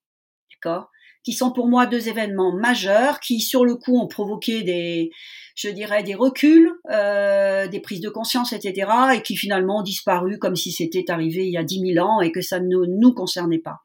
qui 1.26 1.32
sont 1.32 1.50
pour 1.50 1.66
moi 1.66 1.86
deux 1.86 2.08
événements 2.08 2.52
majeurs 2.52 3.18
qui, 3.18 3.40
sur 3.40 3.64
le 3.64 3.74
coup, 3.74 3.98
ont 3.98 4.06
provoqué 4.06 4.62
des, 4.62 5.10
je 5.56 5.68
dirais, 5.68 6.04
des 6.04 6.14
reculs, 6.14 6.70
euh, 6.88 7.66
des 7.66 7.80
prises 7.80 8.00
de 8.00 8.08
conscience, 8.08 8.52
etc., 8.52 8.88
et 9.12 9.22
qui 9.22 9.36
finalement 9.36 9.80
ont 9.80 9.82
disparu 9.82 10.38
comme 10.38 10.54
si 10.54 10.70
c'était 10.70 11.10
arrivé 11.10 11.44
il 11.44 11.50
y 11.50 11.56
a 11.56 11.64
dix 11.64 11.80
mille 11.80 12.00
ans 12.00 12.20
et 12.20 12.30
que 12.30 12.42
ça 12.42 12.60
ne 12.60 12.86
nous 12.86 13.12
concernait 13.12 13.58
pas. 13.58 13.78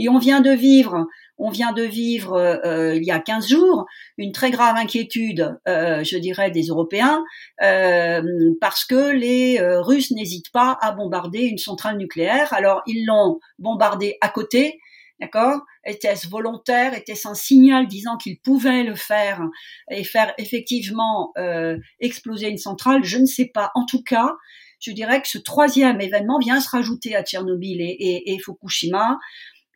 Et 0.00 0.08
on 0.08 0.18
vient 0.18 0.40
de 0.40 0.52
vivre, 0.52 1.08
on 1.36 1.50
vient 1.50 1.72
de 1.72 1.82
vivre 1.82 2.34
euh, 2.36 2.94
il 2.94 3.02
y 3.02 3.10
a 3.10 3.18
15 3.18 3.48
jours 3.48 3.86
une 4.16 4.30
très 4.30 4.52
grave 4.52 4.76
inquiétude, 4.76 5.58
euh, 5.66 6.04
je 6.04 6.16
dirais, 6.16 6.52
des 6.52 6.66
Européens, 6.66 7.24
parce 7.58 8.84
que 8.84 9.10
les 9.10 9.58
Russes 9.80 10.12
n'hésitent 10.12 10.52
pas 10.52 10.78
à 10.80 10.92
bombarder 10.92 11.40
une 11.40 11.58
centrale 11.58 11.96
nucléaire. 11.96 12.52
Alors 12.52 12.82
ils 12.86 13.04
l'ont 13.04 13.40
bombardée 13.58 14.16
à 14.20 14.28
côté, 14.28 14.78
D'accord? 15.20 15.62
Était-ce 15.84 16.28
volontaire? 16.28 16.94
Était-ce 16.94 17.26
un 17.26 17.34
signal 17.34 17.88
disant 17.88 18.16
qu'il 18.16 18.38
pouvait 18.40 18.84
le 18.84 18.94
faire 18.94 19.42
et 19.90 20.04
faire 20.04 20.32
effectivement 20.38 21.32
euh, 21.38 21.76
exploser 21.98 22.48
une 22.48 22.58
centrale? 22.58 23.02
Je 23.02 23.18
ne 23.18 23.26
sais 23.26 23.50
pas. 23.52 23.72
En 23.74 23.84
tout 23.84 24.02
cas, 24.02 24.36
je 24.80 24.92
dirais 24.92 25.20
que 25.20 25.28
ce 25.28 25.38
troisième 25.38 26.00
événement 26.00 26.38
vient 26.38 26.60
se 26.60 26.70
rajouter 26.70 27.16
à 27.16 27.24
Tchernobyl 27.24 27.80
et, 27.80 28.38
Fukushima. 28.44 29.18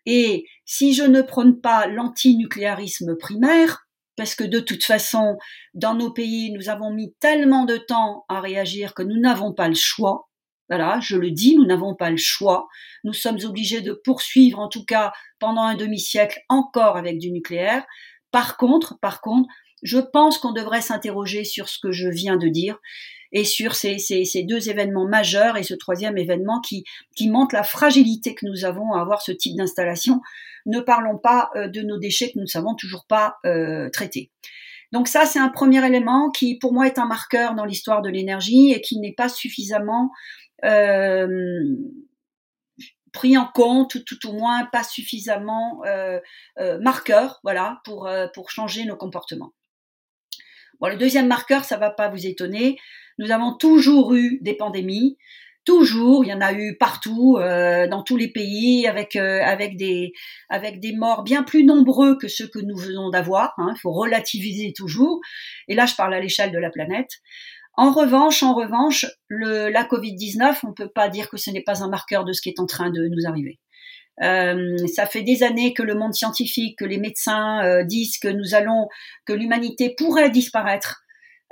Et 0.06 0.46
si 0.64 0.94
je 0.94 1.02
ne 1.02 1.22
prône 1.22 1.60
pas 1.60 1.86
l'antinucléarisme 1.86 3.16
primaire, 3.16 3.86
parce 4.16 4.34
que 4.34 4.44
de 4.44 4.60
toute 4.60 4.84
façon, 4.84 5.38
dans 5.74 5.94
nos 5.94 6.12
pays, 6.12 6.52
nous 6.52 6.68
avons 6.68 6.92
mis 6.92 7.14
tellement 7.18 7.64
de 7.64 7.76
temps 7.76 8.24
à 8.28 8.40
réagir 8.40 8.94
que 8.94 9.02
nous 9.02 9.18
n'avons 9.18 9.52
pas 9.52 9.68
le 9.68 9.74
choix. 9.74 10.28
Voilà, 10.68 11.00
je 11.00 11.16
le 11.16 11.30
dis, 11.30 11.56
nous 11.56 11.66
n'avons 11.66 11.94
pas 11.94 12.10
le 12.10 12.16
choix. 12.16 12.68
Nous 13.04 13.12
sommes 13.12 13.38
obligés 13.44 13.80
de 13.80 13.92
poursuivre, 13.92 14.58
en 14.58 14.68
tout 14.68 14.84
cas 14.84 15.12
pendant 15.38 15.62
un 15.62 15.74
demi-siècle, 15.74 16.40
encore 16.48 16.96
avec 16.96 17.18
du 17.18 17.30
nucléaire. 17.30 17.84
Par 18.30 18.56
contre, 18.56 18.98
par 19.00 19.20
contre, 19.20 19.48
je 19.82 19.98
pense 19.98 20.38
qu'on 20.38 20.52
devrait 20.52 20.80
s'interroger 20.80 21.44
sur 21.44 21.68
ce 21.68 21.78
que 21.80 21.92
je 21.92 22.08
viens 22.08 22.36
de 22.36 22.48
dire 22.48 22.78
et 23.32 23.44
sur 23.44 23.74
ces, 23.74 23.96
deux 24.46 24.68
événements 24.68 25.06
majeurs 25.06 25.56
et 25.56 25.62
ce 25.62 25.74
troisième 25.74 26.18
événement 26.18 26.60
qui, 26.60 26.84
qui 27.16 27.30
montre 27.30 27.54
la 27.54 27.62
fragilité 27.62 28.34
que 28.34 28.46
nous 28.46 28.64
avons 28.64 28.92
à 28.92 29.00
avoir 29.00 29.22
ce 29.22 29.32
type 29.32 29.56
d'installation. 29.56 30.20
Ne 30.66 30.80
parlons 30.80 31.18
pas 31.18 31.50
euh, 31.56 31.68
de 31.68 31.80
nos 31.80 31.98
déchets 31.98 32.28
que 32.28 32.36
nous 32.38 32.42
ne 32.42 32.46
savons 32.46 32.74
toujours 32.74 33.06
pas 33.06 33.36
euh, 33.46 33.88
traiter. 33.90 34.30
Donc 34.92 35.08
ça, 35.08 35.24
c'est 35.24 35.38
un 35.38 35.48
premier 35.48 35.84
élément 35.84 36.30
qui, 36.30 36.58
pour 36.58 36.74
moi, 36.74 36.86
est 36.86 36.98
un 36.98 37.06
marqueur 37.06 37.54
dans 37.54 37.64
l'histoire 37.64 38.02
de 38.02 38.10
l'énergie 38.10 38.72
et 38.72 38.82
qui 38.82 38.98
n'est 39.00 39.14
pas 39.14 39.30
suffisamment 39.30 40.10
pris 43.12 43.36
en 43.36 43.46
compte, 43.46 43.94
ou 43.94 44.00
tout 44.00 44.28
au 44.28 44.32
moins 44.32 44.64
pas 44.72 44.84
suffisamment 44.84 45.82
euh, 45.86 46.18
euh, 46.58 46.78
marqueur, 46.80 47.40
voilà, 47.42 47.80
pour, 47.84 48.10
pour 48.34 48.50
changer 48.50 48.84
nos 48.84 48.96
comportements. 48.96 49.52
Bon, 50.80 50.88
le 50.88 50.96
deuxième 50.96 51.28
marqueur, 51.28 51.64
ça 51.64 51.76
va 51.76 51.90
pas 51.90 52.08
vous 52.08 52.26
étonner. 52.26 52.76
Nous 53.18 53.30
avons 53.30 53.54
toujours 53.54 54.14
eu 54.14 54.40
des 54.42 54.54
pandémies. 54.54 55.16
Toujours, 55.64 56.24
il 56.24 56.28
y 56.28 56.32
en 56.32 56.40
a 56.40 56.52
eu 56.52 56.76
partout, 56.76 57.36
euh, 57.38 57.86
dans 57.86 58.02
tous 58.02 58.16
les 58.16 58.26
pays, 58.26 58.88
avec 58.88 59.14
euh, 59.14 59.40
avec 59.44 59.76
des 59.76 60.12
avec 60.48 60.80
des 60.80 60.92
morts 60.92 61.22
bien 61.22 61.44
plus 61.44 61.62
nombreux 61.62 62.18
que 62.18 62.26
ceux 62.26 62.48
que 62.48 62.58
nous 62.58 62.76
venons 62.76 63.10
d'avoir. 63.10 63.54
Hein. 63.58 63.72
Il 63.76 63.78
faut 63.78 63.92
relativiser 63.92 64.72
toujours. 64.72 65.20
Et 65.68 65.76
là, 65.76 65.86
je 65.86 65.94
parle 65.94 66.14
à 66.14 66.20
l'échelle 66.20 66.50
de 66.50 66.58
la 66.58 66.70
planète. 66.70 67.10
En 67.74 67.90
revanche, 67.90 68.42
en 68.42 68.54
revanche, 68.54 69.06
le, 69.28 69.68
la 69.68 69.84
Covid-19, 69.84 70.58
on 70.64 70.74
peut 70.74 70.90
pas 70.94 71.08
dire 71.08 71.30
que 71.30 71.36
ce 71.36 71.50
n'est 71.50 71.62
pas 71.62 71.82
un 71.82 71.88
marqueur 71.88 72.24
de 72.24 72.32
ce 72.32 72.42
qui 72.42 72.50
est 72.50 72.60
en 72.60 72.66
train 72.66 72.90
de 72.90 73.08
nous 73.08 73.26
arriver. 73.26 73.58
Euh, 74.22 74.76
ça 74.88 75.06
fait 75.06 75.22
des 75.22 75.42
années 75.42 75.72
que 75.72 75.82
le 75.82 75.94
monde 75.94 76.14
scientifique, 76.14 76.78
que 76.78 76.84
les 76.84 76.98
médecins 76.98 77.64
euh, 77.64 77.82
disent 77.82 78.18
que 78.18 78.28
nous 78.28 78.54
allons, 78.54 78.88
que 79.24 79.32
l'humanité 79.32 79.94
pourrait 79.96 80.30
disparaître 80.30 81.01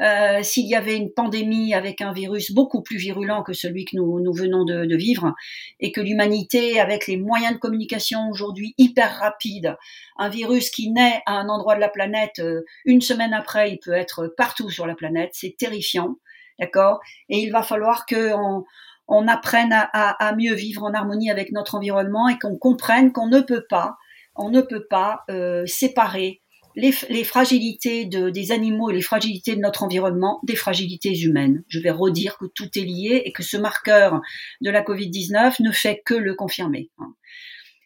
euh, 0.01 0.42
s'il 0.42 0.66
y 0.66 0.74
avait 0.74 0.96
une 0.96 1.12
pandémie 1.12 1.74
avec 1.74 2.01
un 2.01 2.12
virus 2.12 2.53
beaucoup 2.53 2.82
plus 2.82 2.96
virulent 2.96 3.42
que 3.42 3.53
celui 3.53 3.84
que 3.84 3.96
nous, 3.96 4.20
nous 4.20 4.32
venons 4.32 4.64
de, 4.64 4.86
de 4.86 4.96
vivre, 4.96 5.34
et 5.78 5.92
que 5.92 6.01
l'humanité, 6.01 6.80
avec 6.80 7.07
les 7.07 7.16
moyens 7.16 7.55
de 7.55 7.59
communication 7.59 8.28
aujourd'hui 8.30 8.74
hyper 8.78 9.18
rapides, 9.18 9.76
un 10.16 10.28
virus 10.28 10.70
qui 10.70 10.90
naît 10.90 11.22
à 11.26 11.34
un 11.34 11.48
endroit 11.48 11.74
de 11.74 11.80
la 11.80 11.88
planète, 11.88 12.38
euh, 12.38 12.62
une 12.84 13.01
semaine 13.01 13.34
après, 13.34 13.72
il 13.72 13.78
peut 13.78 13.92
être 13.92 14.32
partout 14.36 14.70
sur 14.70 14.86
la 14.86 14.94
planète, 14.94 15.30
c'est 15.34 15.57
terrifiant, 15.59 16.16
d'accord? 16.59 17.01
Et 17.28 17.38
il 17.38 17.53
va 17.53 17.62
falloir 17.62 18.07
que 18.07 18.32
on, 18.34 18.64
on 19.09 19.28
apprenne 19.28 19.72
à, 19.72 19.90
à, 19.92 20.28
à, 20.28 20.34
mieux 20.34 20.55
vivre 20.55 20.84
en 20.84 20.94
harmonie 20.94 21.30
avec 21.30 21.53
notre 21.53 21.74
environnement 21.74 22.28
et 22.28 22.38
qu'on 22.38 22.57
comprenne 22.57 23.12
qu'on 23.12 23.26
ne 23.26 23.40
peut 23.40 23.66
pas, 23.68 23.96
on 24.36 24.51
ne 24.51 24.61
peut 24.61 24.86
pas 24.88 25.24
euh, 25.30 25.66
séparer 25.66 26.40
les, 26.77 26.95
les 27.09 27.25
fragilités 27.25 28.05
de, 28.05 28.31
des 28.31 28.53
animaux 28.53 28.91
et 28.91 28.95
les 28.95 29.03
fragilités 29.03 29.57
de 29.57 29.61
notre 29.61 29.83
environnement 29.83 30.41
des 30.45 30.57
fragilités 30.57 31.18
humaines. 31.21 31.64
Je 31.68 31.81
vais 31.81 31.91
redire 31.91 32.39
que 32.39 32.47
tout 32.47 32.68
est 32.79 32.85
lié 32.85 33.23
et 33.25 33.33
que 33.33 33.43
ce 33.43 33.57
marqueur 33.57 34.21
de 34.61 34.71
la 34.71 34.83
Covid-19 34.83 35.62
ne 35.62 35.73
fait 35.73 36.03
que 36.05 36.14
le 36.14 36.35
confirmer. 36.35 36.91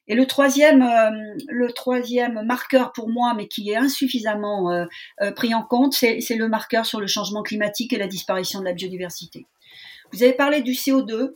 Et 0.07 0.15
le 0.15 0.27
troisième, 0.27 0.83
euh, 0.83 1.11
le 1.49 1.73
troisième 1.73 2.45
marqueur 2.45 2.93
pour 2.93 3.09
moi, 3.09 3.33
mais 3.35 3.49
qui 3.49 3.71
est 3.71 3.77
insuffisamment 3.77 4.71
euh, 4.71 4.85
euh, 5.23 5.33
pris 5.33 5.55
en 5.55 5.63
compte, 5.63 5.95
c'est 5.95 6.37
le 6.37 6.49
marqueur 6.49 6.85
sur 6.85 7.01
le 7.01 7.07
changement 7.07 7.43
climatique 7.43 7.93
et 7.93 7.99
la 7.99 8.07
disparition 8.07 8.61
de 8.61 8.67
la 8.67 8.75
biodiversité. 8.75 9.47
Vous 10.13 10.23
avez 10.23 10.35
parlé 10.35 10.61
du 10.61 10.73
CO2. 10.73 11.35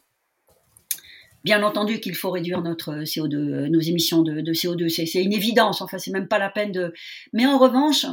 Bien 1.48 1.62
entendu 1.62 1.98
qu'il 1.98 2.14
faut 2.14 2.30
réduire 2.30 2.60
notre 2.60 3.04
CO2, 3.04 3.34
euh, 3.34 3.68
nos 3.70 3.80
émissions 3.80 4.20
de, 4.20 4.42
de 4.42 4.52
CO2, 4.52 4.90
c'est 4.90 5.22
une 5.22 5.32
évidence. 5.32 5.80
Enfin, 5.80 5.96
c'est 5.96 6.10
même 6.10 6.28
pas 6.28 6.38
la 6.38 6.50
peine 6.50 6.72
de. 6.72 6.92
Mais 7.32 7.46
en 7.46 7.56
revanche, 7.56 8.04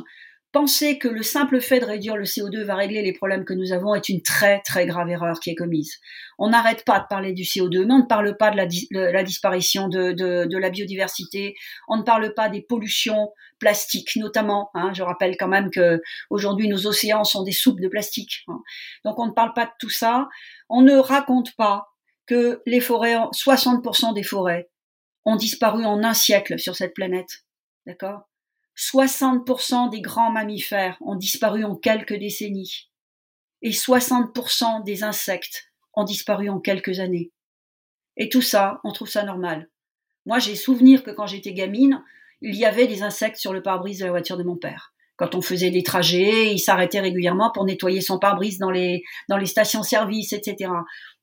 penser 0.53 0.97
que 0.97 1.09
le 1.09 1.21
simple 1.21 1.59
fait 1.59 1.81
de 1.81 1.85
réduire 1.85 2.15
le 2.15 2.23
CO2 2.23 2.63
va 2.63 2.75
régler 2.75 3.01
les 3.01 3.11
problèmes 3.11 3.43
que 3.43 3.53
nous 3.53 3.73
avons 3.73 3.93
est 3.93 4.07
une 4.07 4.21
très 4.21 4.61
très 4.61 4.85
grave 4.85 5.09
erreur 5.09 5.41
qui 5.41 5.49
est 5.49 5.55
commise. 5.55 5.99
On 6.39 6.47
n'arrête 6.47 6.85
pas 6.85 7.01
de 7.01 7.07
parler 7.09 7.33
du 7.33 7.43
CO2, 7.43 7.85
mais 7.85 7.93
on 7.95 8.03
ne 8.03 8.07
parle 8.07 8.37
pas 8.37 8.51
de 8.51 8.55
la, 8.55 9.23
disparition 9.25 9.89
de, 9.89 10.13
de, 10.13 10.45
de, 10.45 10.57
la 10.57 10.69
biodiversité, 10.69 11.55
on 11.89 11.97
ne 11.97 12.03
parle 12.03 12.33
pas 12.35 12.47
des 12.47 12.61
pollutions 12.61 13.33
plastiques 13.59 14.15
notamment. 14.15 14.69
Hein. 14.75 14.93
Je 14.93 15.03
rappelle 15.03 15.35
quand 15.35 15.49
même 15.49 15.71
que 15.71 16.01
aujourd'hui 16.29 16.69
nos 16.69 16.87
océans 16.87 17.25
sont 17.25 17.43
des 17.43 17.51
soupes 17.51 17.81
de 17.81 17.89
plastique. 17.89 18.45
Hein. 18.47 18.61
Donc 19.03 19.19
on 19.19 19.25
ne 19.25 19.33
parle 19.33 19.51
pas 19.53 19.65
de 19.65 19.71
tout 19.77 19.89
ça. 19.89 20.29
On 20.69 20.83
ne 20.83 20.95
raconte 20.95 21.53
pas 21.57 21.94
que 22.25 22.61
les 22.65 22.81
forêts, 22.81 23.15
60% 23.15 24.13
des 24.13 24.23
forêts 24.23 24.69
ont 25.25 25.35
disparu 25.35 25.85
en 25.85 26.03
un 26.03 26.13
siècle 26.13 26.59
sur 26.59 26.75
cette 26.75 26.93
planète. 26.93 27.45
D'accord? 27.85 28.29
60% 28.77 29.89
des 29.89 30.01
grands 30.01 30.31
mammifères 30.31 30.97
ont 31.01 31.15
disparu 31.15 31.63
en 31.63 31.75
quelques 31.75 32.15
décennies. 32.15 32.89
Et 33.61 33.71
60% 33.71 34.83
des 34.83 35.03
insectes 35.03 35.71
ont 35.93 36.03
disparu 36.03 36.49
en 36.49 36.59
quelques 36.59 36.99
années. 36.99 37.31
Et 38.17 38.29
tout 38.29 38.41
ça, 38.41 38.79
on 38.83 38.91
trouve 38.91 39.09
ça 39.09 39.23
normal. 39.23 39.69
Moi, 40.25 40.39
j'ai 40.39 40.55
souvenir 40.55 41.03
que 41.03 41.11
quand 41.11 41.27
j'étais 41.27 41.53
gamine, 41.53 42.03
il 42.41 42.55
y 42.55 42.65
avait 42.65 42.87
des 42.87 43.03
insectes 43.03 43.37
sur 43.37 43.53
le 43.53 43.61
pare-brise 43.61 43.99
de 43.99 44.05
la 44.05 44.11
voiture 44.11 44.37
de 44.37 44.43
mon 44.43 44.57
père. 44.57 44.93
Quand 45.17 45.35
on 45.35 45.41
faisait 45.41 45.71
des 45.71 45.83
trajets, 45.83 46.51
il 46.51 46.59
s'arrêtait 46.59 46.99
régulièrement 46.99 47.51
pour 47.51 47.63
nettoyer 47.63 48.01
son 48.01 48.19
pare-brise 48.19 48.57
dans 48.57 48.71
les, 48.71 49.03
dans 49.29 49.37
les 49.37 49.45
stations-service, 49.45 50.33
etc. 50.33 50.69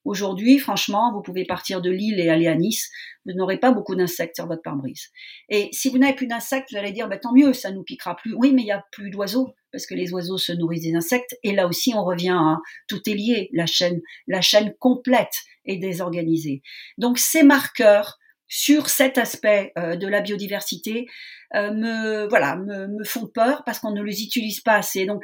Aujourd'hui, 0.04 0.58
franchement, 0.58 1.12
vous 1.12 1.22
pouvez 1.22 1.44
partir 1.44 1.80
de 1.80 1.90
Lille 1.90 2.18
et 2.18 2.28
aller 2.28 2.48
à 2.48 2.54
Nice, 2.56 2.90
vous 3.24 3.32
n'aurez 3.32 3.58
pas 3.58 3.70
beaucoup 3.70 3.94
d'insectes 3.94 4.36
sur 4.36 4.46
votre 4.46 4.62
pare-brise. 4.62 5.10
Et 5.48 5.68
si 5.72 5.88
vous 5.90 5.98
n'avez 5.98 6.14
plus 6.14 6.26
d'insectes, 6.26 6.70
vous 6.72 6.78
allez 6.78 6.92
dire, 6.92 7.08
bah, 7.08 7.18
tant 7.18 7.32
mieux, 7.32 7.52
ça 7.52 7.70
nous 7.70 7.84
piquera 7.84 8.16
plus. 8.16 8.34
Oui, 8.34 8.52
mais 8.52 8.62
il 8.62 8.66
y 8.66 8.72
a 8.72 8.84
plus 8.90 9.10
d'oiseaux, 9.10 9.54
parce 9.70 9.86
que 9.86 9.94
les 9.94 10.12
oiseaux 10.12 10.38
se 10.38 10.52
nourrissent 10.52 10.82
des 10.82 10.96
insectes. 10.96 11.36
Et 11.44 11.52
là 11.52 11.68
aussi, 11.68 11.94
on 11.94 12.04
revient 12.04 12.36
à 12.36 12.58
tout 12.88 13.00
est 13.08 13.14
lié, 13.14 13.48
la 13.52 13.66
chaîne, 13.66 14.00
la 14.26 14.40
chaîne 14.40 14.74
complète 14.80 15.34
est 15.64 15.76
désorganisée. 15.76 16.62
Donc, 16.98 17.18
ces 17.18 17.44
marqueurs 17.44 18.18
sur 18.48 18.90
cet 18.90 19.16
aspect 19.18 19.72
euh, 19.78 19.96
de 19.96 20.06
la 20.06 20.20
biodiversité 20.20 21.06
euh, 21.54 21.72
me, 21.72 22.28
voilà, 22.28 22.56
me, 22.56 22.86
me 22.88 23.04
font 23.04 23.26
peur 23.26 23.62
parce 23.64 23.78
qu'on 23.78 23.92
ne 23.92 24.02
les 24.02 24.22
utilise 24.22 24.60
pas 24.60 24.74
assez. 24.74 25.06
Donc, 25.06 25.22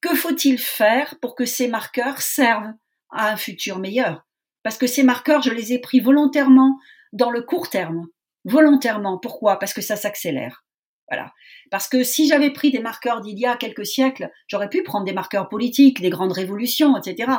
que 0.00 0.14
faut-il 0.14 0.58
faire 0.58 1.16
pour 1.20 1.34
que 1.34 1.44
ces 1.44 1.68
marqueurs 1.68 2.22
servent 2.22 2.72
à 3.12 3.30
un 3.30 3.36
futur 3.36 3.78
meilleur. 3.78 4.26
Parce 4.62 4.78
que 4.78 4.86
ces 4.86 5.02
marqueurs, 5.02 5.42
je 5.42 5.50
les 5.50 5.72
ai 5.72 5.78
pris 5.78 6.00
volontairement 6.00 6.78
dans 7.12 7.30
le 7.30 7.42
court 7.42 7.70
terme. 7.70 8.06
Volontairement. 8.44 9.18
Pourquoi? 9.18 9.58
Parce 9.58 9.74
que 9.74 9.82
ça 9.82 9.96
s'accélère. 9.96 10.64
Voilà. 11.08 11.32
Parce 11.70 11.88
que 11.88 12.04
si 12.04 12.28
j'avais 12.28 12.50
pris 12.50 12.70
des 12.70 12.78
marqueurs 12.78 13.20
d'il 13.20 13.38
y 13.38 13.46
a 13.46 13.56
quelques 13.56 13.86
siècles, 13.86 14.30
j'aurais 14.46 14.68
pu 14.68 14.82
prendre 14.82 15.04
des 15.04 15.12
marqueurs 15.12 15.48
politiques, 15.48 16.00
des 16.00 16.10
grandes 16.10 16.32
révolutions, 16.32 16.96
etc. 16.96 17.32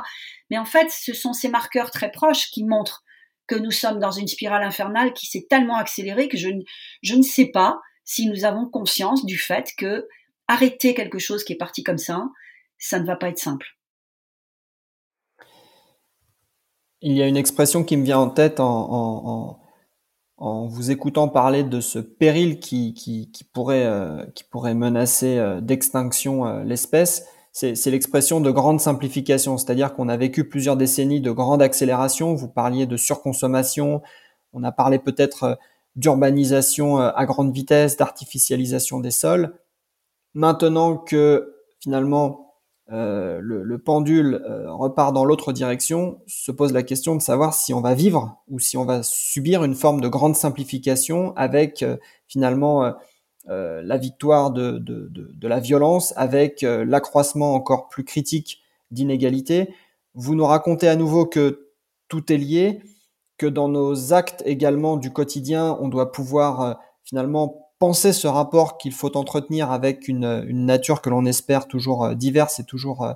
Mais 0.50 0.58
en 0.58 0.66
fait, 0.66 0.90
ce 0.92 1.14
sont 1.14 1.34
ces 1.34 1.50
marqueurs 1.50 1.92
très 1.92 2.12
proches 2.12 2.50
qui 2.52 2.66
montrent 2.66 3.04
que 3.48 3.56
nous 3.56 3.72
sommes 3.72 4.00
dans 4.00 4.12
une 4.12 4.28
spirale 4.28 4.64
infernale 4.64 5.14
qui 5.14 5.26
s'est 5.26 5.46
tellement 5.50 5.78
accélérée 5.78 6.28
que 6.28 6.38
je, 6.38 6.50
je 7.02 7.16
ne 7.16 7.22
sais 7.22 7.48
pas 7.48 7.80
si 8.04 8.28
nous 8.28 8.46
avons 8.46 8.70
conscience 8.70 9.26
du 9.26 9.38
fait 9.38 9.72
que 9.78 10.08
arrêter 10.48 10.94
quelque 10.94 11.20
chose 11.20 11.44
qui 11.44 11.54
est 11.54 11.58
parti 11.58 11.84
comme 11.84 11.98
ça, 11.98 12.24
ça 12.78 13.00
ne 13.00 13.06
va 13.06 13.16
pas 13.16 13.30
être 13.30 13.40
simple. 13.40 13.68
Il 17.02 17.14
y 17.14 17.24
a 17.24 17.28
une 17.28 17.38
expression 17.38 17.84
qui 17.84 17.98
me 17.98 18.04
vient 18.04 18.20
en 18.20 18.30
tête 18.30 18.60
en, 18.60 19.58
vous 20.38 20.92
écoutant 20.92 21.28
parler 21.28 21.64
de 21.64 21.80
ce 21.82 22.00
péril 22.00 22.60
qui, 22.60 23.36
pourrait, 23.54 23.86
euh, 23.86 24.26
qui 24.36 24.44
pourrait 24.44 24.74
menacer 24.74 25.38
euh, 25.38 25.62
d'extinction 25.62 26.48
euh, 26.48 26.64
l'espèce. 26.64 27.28
C'est 27.54 27.86
l'expression 27.88 28.40
de 28.40 28.50
grande 28.50 28.80
simplification, 28.80 29.58
c'est-à-dire 29.58 29.94
qu'on 29.94 30.08
a 30.08 30.16
vécu 30.16 30.48
plusieurs 30.48 30.78
décennies 30.78 31.20
de 31.20 31.32
grande 31.32 31.62
accélération. 31.62 32.34
Vous 32.34 32.48
parliez 32.48 32.86
de 32.86 32.96
surconsommation, 32.96 34.02
on 34.54 34.64
a 34.64 34.72
parlé 34.72 35.00
peut-être 35.00 35.60
d'urbanisation 35.98 37.00
à 37.00 37.26
grande 37.26 37.54
vitesse, 37.54 37.98
d'artificialisation 37.98 39.02
des 39.02 39.12
sols. 39.12 39.60
Maintenant 40.34 40.96
que 40.96 41.58
finalement 41.82 42.51
euh, 42.92 43.40
le, 43.42 43.78
pendule 43.78 44.44
euh, 44.46 44.70
repart 44.74 45.14
dans 45.14 45.24
l'autre 45.24 45.54
direction, 45.54 46.22
se 46.28 46.52
pose 46.52 46.74
la 46.74 46.84
question 46.84 47.16
de 47.16 47.22
savoir 47.22 47.54
si 47.54 47.74
on 47.74 47.80
va 47.80 47.94
vivre 47.94 48.42
ou 48.50 48.60
si 48.60 48.76
on 48.76 48.84
va 48.84 49.02
subir 49.02 49.64
une 49.64 49.76
forme 49.76 50.02
de 50.02 50.10
grande 50.10 50.36
simplification 50.36 51.34
avec 51.38 51.84
euh, 51.84 51.98
finalement 52.28 52.94
la 53.48 53.98
victoire 53.98 54.52
de, 54.52 54.84
la 55.42 55.60
violence, 55.60 56.14
avec 56.16 56.62
l'accroissement 56.62 57.56
encore 57.56 57.90
plus 57.90 58.04
critique 58.04 58.62
d'inégalités. 58.92 59.74
Vous 60.14 60.36
nous 60.36 60.46
racontez 60.46 60.88
à 60.88 60.96
nouveau 60.96 61.26
que 61.26 61.72
tout 62.08 62.32
est 62.32 62.38
lié, 62.38 62.82
que 63.38 63.48
dans 63.48 63.68
nos 63.68 64.14
actes 64.14 64.44
également 64.46 64.96
du 64.96 65.12
quotidien, 65.12 65.76
on 65.82 65.88
doit 65.88 66.12
pouvoir 66.12 66.80
finalement 67.04 67.61
penser 67.82 68.14
ce 68.14 68.28
rapport 68.28 68.78
qu'il 68.78 68.94
faut 68.94 69.18
entretenir 69.18 69.72
avec 69.72 70.08
une, 70.08 70.44
nature 70.52 71.02
que 71.02 71.10
l'on 71.10 71.26
espère 71.26 71.68
toujours 71.68 72.06
euh, 72.06 72.14
diverse 72.14 72.60
et 72.60 72.64
toujours 72.64 73.04
euh, 73.04 73.14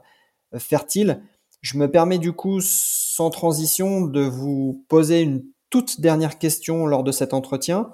fertile. 0.57 1.21
Je 1.61 1.77
me 1.77 1.89
permets 1.89 2.17
du 2.17 2.33
coup, 2.33 2.61
sans 2.61 3.29
transition, 3.29 4.01
de 4.01 4.21
vous 4.21 4.83
poser 4.89 5.21
une 5.21 5.43
toute 5.69 6.01
dernière 6.01 6.39
question 6.39 6.87
lors 6.87 7.03
de 7.03 7.11
cet 7.11 7.35
entretien. 7.35 7.91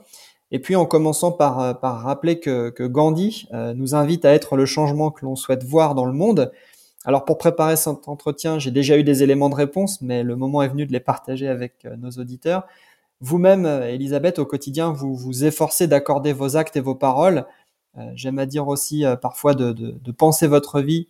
Et 0.51 0.59
puis 0.59 0.77
en 0.77 0.85
commençant 0.85 1.35
euh, 1.41 1.73
par 1.73 2.03
rappeler 2.03 2.39
que, 2.39 2.87
Gandhi 2.87 3.49
nous 3.51 3.93
invite 3.93 4.23
à 4.23 4.31
être 4.31 4.55
le 4.55 4.65
changement 4.65 5.11
que 5.11 5.25
l'on 5.25 5.35
souhaite 5.35 5.65
voir 5.65 5.93
dans 5.93 6.05
le 6.05 6.13
monde. 6.13 6.53
Alors 7.03 7.25
pour 7.25 7.37
préparer 7.37 7.75
cet 7.75 8.07
entretien, 8.07 8.59
j'ai 8.59 8.71
déjà 8.71 8.97
eu 8.97 9.03
des 9.03 9.23
éléments 9.23 9.49
de 9.49 9.55
réponse, 9.55 10.01
mais 10.01 10.23
le 10.23 10.37
moment 10.37 10.61
est 10.61 10.69
venu 10.69 10.85
de 10.85 10.93
les 10.93 11.01
partager 11.01 11.49
avec 11.49 11.85
nos 11.97 12.11
auditeurs. 12.11 12.65
Vous-même, 13.21 13.65
Elisabeth, 13.65 14.39
au 14.39 14.45
quotidien, 14.45 14.91
vous 14.91 15.15
vous 15.15 15.45
efforcez 15.45 15.87
d'accorder 15.87 16.33
vos 16.33 16.57
actes 16.57 16.75
et 16.75 16.81
vos 16.81 16.95
paroles. 16.95 17.45
Euh, 17.97 18.11
j'aime 18.15 18.39
à 18.39 18.45
dire 18.45 18.67
aussi 18.67 19.05
euh, 19.05 19.15
parfois 19.15 19.53
de, 19.53 19.93
penser 20.17 20.47
votre 20.47 20.81
vie 20.81 21.07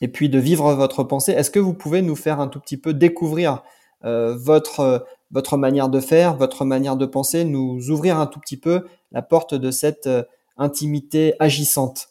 et 0.00 0.08
puis 0.08 0.28
de 0.28 0.38
vivre 0.38 0.74
votre 0.74 1.02
pensée. 1.02 1.32
Est-ce 1.32 1.50
que 1.50 1.58
vous 1.58 1.74
pouvez 1.74 2.02
nous 2.02 2.16
faire 2.16 2.40
un 2.40 2.48
tout 2.48 2.60
petit 2.60 2.76
peu 2.76 2.92
découvrir 2.92 3.62
euh, 4.04 4.36
votre, 4.36 5.06
votre 5.30 5.56
manière 5.56 5.88
de 5.88 6.00
faire, 6.00 6.36
votre 6.36 6.64
manière 6.64 6.96
de 6.96 7.06
penser, 7.06 7.44
nous 7.44 7.90
ouvrir 7.90 8.18
un 8.18 8.26
tout 8.26 8.38
petit 8.38 8.58
peu 8.58 8.86
la 9.12 9.22
porte 9.22 9.54
de 9.54 9.70
cette 9.70 10.08
intimité 10.56 11.34
agissante? 11.40 12.10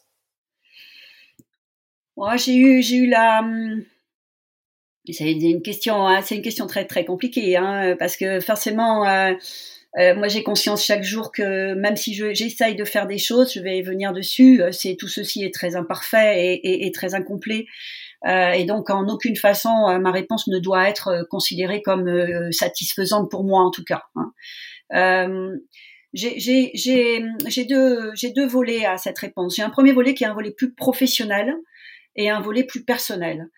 Moi, 2.18 2.36
j'ai 2.38 2.56
eu, 2.56 2.82
j'ai 2.82 2.98
eu 2.98 3.08
la, 3.08 3.42
hum, 3.42 3.84
c'est 5.12 5.32
une 5.32 5.62
question, 5.62 6.08
hein, 6.08 6.22
c'est 6.22 6.36
une 6.36 6.42
question 6.42 6.66
très 6.66 6.86
très 6.86 7.04
compliquée, 7.04 7.58
hein, 7.58 7.96
parce 8.00 8.16
que 8.16 8.40
forcément, 8.40 9.06
euh, 9.06 9.34
euh, 10.00 10.16
moi 10.16 10.30
j'ai 10.30 10.44
conscience 10.44 10.86
chaque 10.86 11.04
jour 11.04 11.32
que 11.32 11.74
même 11.74 11.98
si 11.98 12.14
j'essaye 12.14 12.76
de 12.76 12.86
faire 12.86 13.06
des 13.06 13.18
choses, 13.18 13.54
je 13.54 13.60
vais 13.60 13.82
venir 13.82 14.14
dessus. 14.14 14.62
Euh, 14.62 14.72
c'est 14.72 14.96
tout 14.98 15.10
ceci 15.10 15.44
est 15.44 15.54
très 15.54 15.76
imparfait 15.76 16.54
et, 16.54 16.54
et, 16.54 16.88
et 16.88 16.92
très 16.92 17.16
incomplet, 17.16 17.66
et 18.26 18.64
donc 18.64 18.90
en 18.90 19.06
aucune 19.10 19.36
façon 19.36 20.00
ma 20.00 20.12
réponse 20.12 20.48
ne 20.48 20.58
doit 20.58 20.88
être 20.88 21.28
considérée 21.30 21.82
comme 21.82 22.10
satisfaisante 22.54 23.30
pour 23.30 23.44
moi 23.44 23.62
en 23.62 23.72
tout 23.72 23.84
cas. 23.84 24.04
Hein. 24.16 24.32
j'ai 26.14 27.66
deux, 27.66 28.14
deux 28.34 28.48
volets 28.48 28.86
à 28.86 28.98
cette 28.98 29.20
réponse. 29.20 29.58
J'ai 29.58 29.64
un 29.64 29.70
premier 29.70 29.92
volet 29.92 30.14
qui 30.14 30.24
est 30.24 30.28
un 30.28 30.34
volet 30.34 30.52
plus 30.52 30.74
professionnel 30.74 31.54
et 32.16 32.30
un 32.30 32.40
volet 32.40 32.64
plus 32.64 32.86
personnel. 32.86 33.50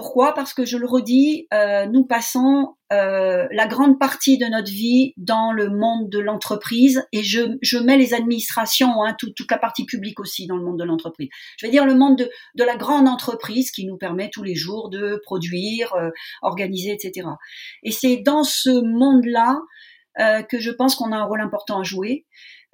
Pourquoi? 0.00 0.32
Parce 0.32 0.54
que 0.54 0.64
je 0.64 0.78
le 0.78 0.86
redis, 0.86 1.46
euh, 1.52 1.84
nous 1.84 2.06
passons 2.06 2.74
euh, 2.90 3.46
la 3.50 3.66
grande 3.66 3.98
partie 3.98 4.38
de 4.38 4.46
notre 4.46 4.70
vie 4.70 5.12
dans 5.18 5.52
le 5.52 5.68
monde 5.68 6.08
de 6.08 6.18
l'entreprise 6.18 7.06
et 7.12 7.22
je, 7.22 7.76
mets 7.84 7.98
les 7.98 8.14
administrations, 8.14 9.04
hein, 9.04 9.14
toute 9.18 9.50
la 9.50 9.58
partie 9.58 9.84
publique 9.84 10.18
aussi 10.18 10.46
dans 10.46 10.56
le 10.56 10.64
monde 10.64 10.78
de 10.78 10.84
l'entreprise. 10.84 11.28
Je 11.58 11.66
vais 11.66 11.70
dire 11.70 11.84
le 11.84 11.94
monde 11.94 12.16
de, 12.16 12.30
de, 12.54 12.64
la 12.64 12.76
grande 12.76 13.08
entreprise 13.08 13.70
qui 13.72 13.84
nous 13.84 13.98
permet 13.98 14.30
tous 14.30 14.42
les 14.42 14.54
jours 14.54 14.88
de 14.88 15.20
produire, 15.22 15.92
euh, 15.92 16.08
organiser, 16.40 16.92
etc. 16.92 17.28
Et 17.82 17.90
c'est 17.90 18.16
dans 18.16 18.42
ce 18.42 18.70
monde-là 18.70 19.60
euh, 20.18 20.42
que 20.42 20.58
je 20.58 20.70
pense 20.70 20.96
qu'on 20.96 21.12
a 21.12 21.16
un 21.16 21.24
rôle 21.24 21.40
important 21.40 21.80
à 21.80 21.82
jouer. 21.84 22.26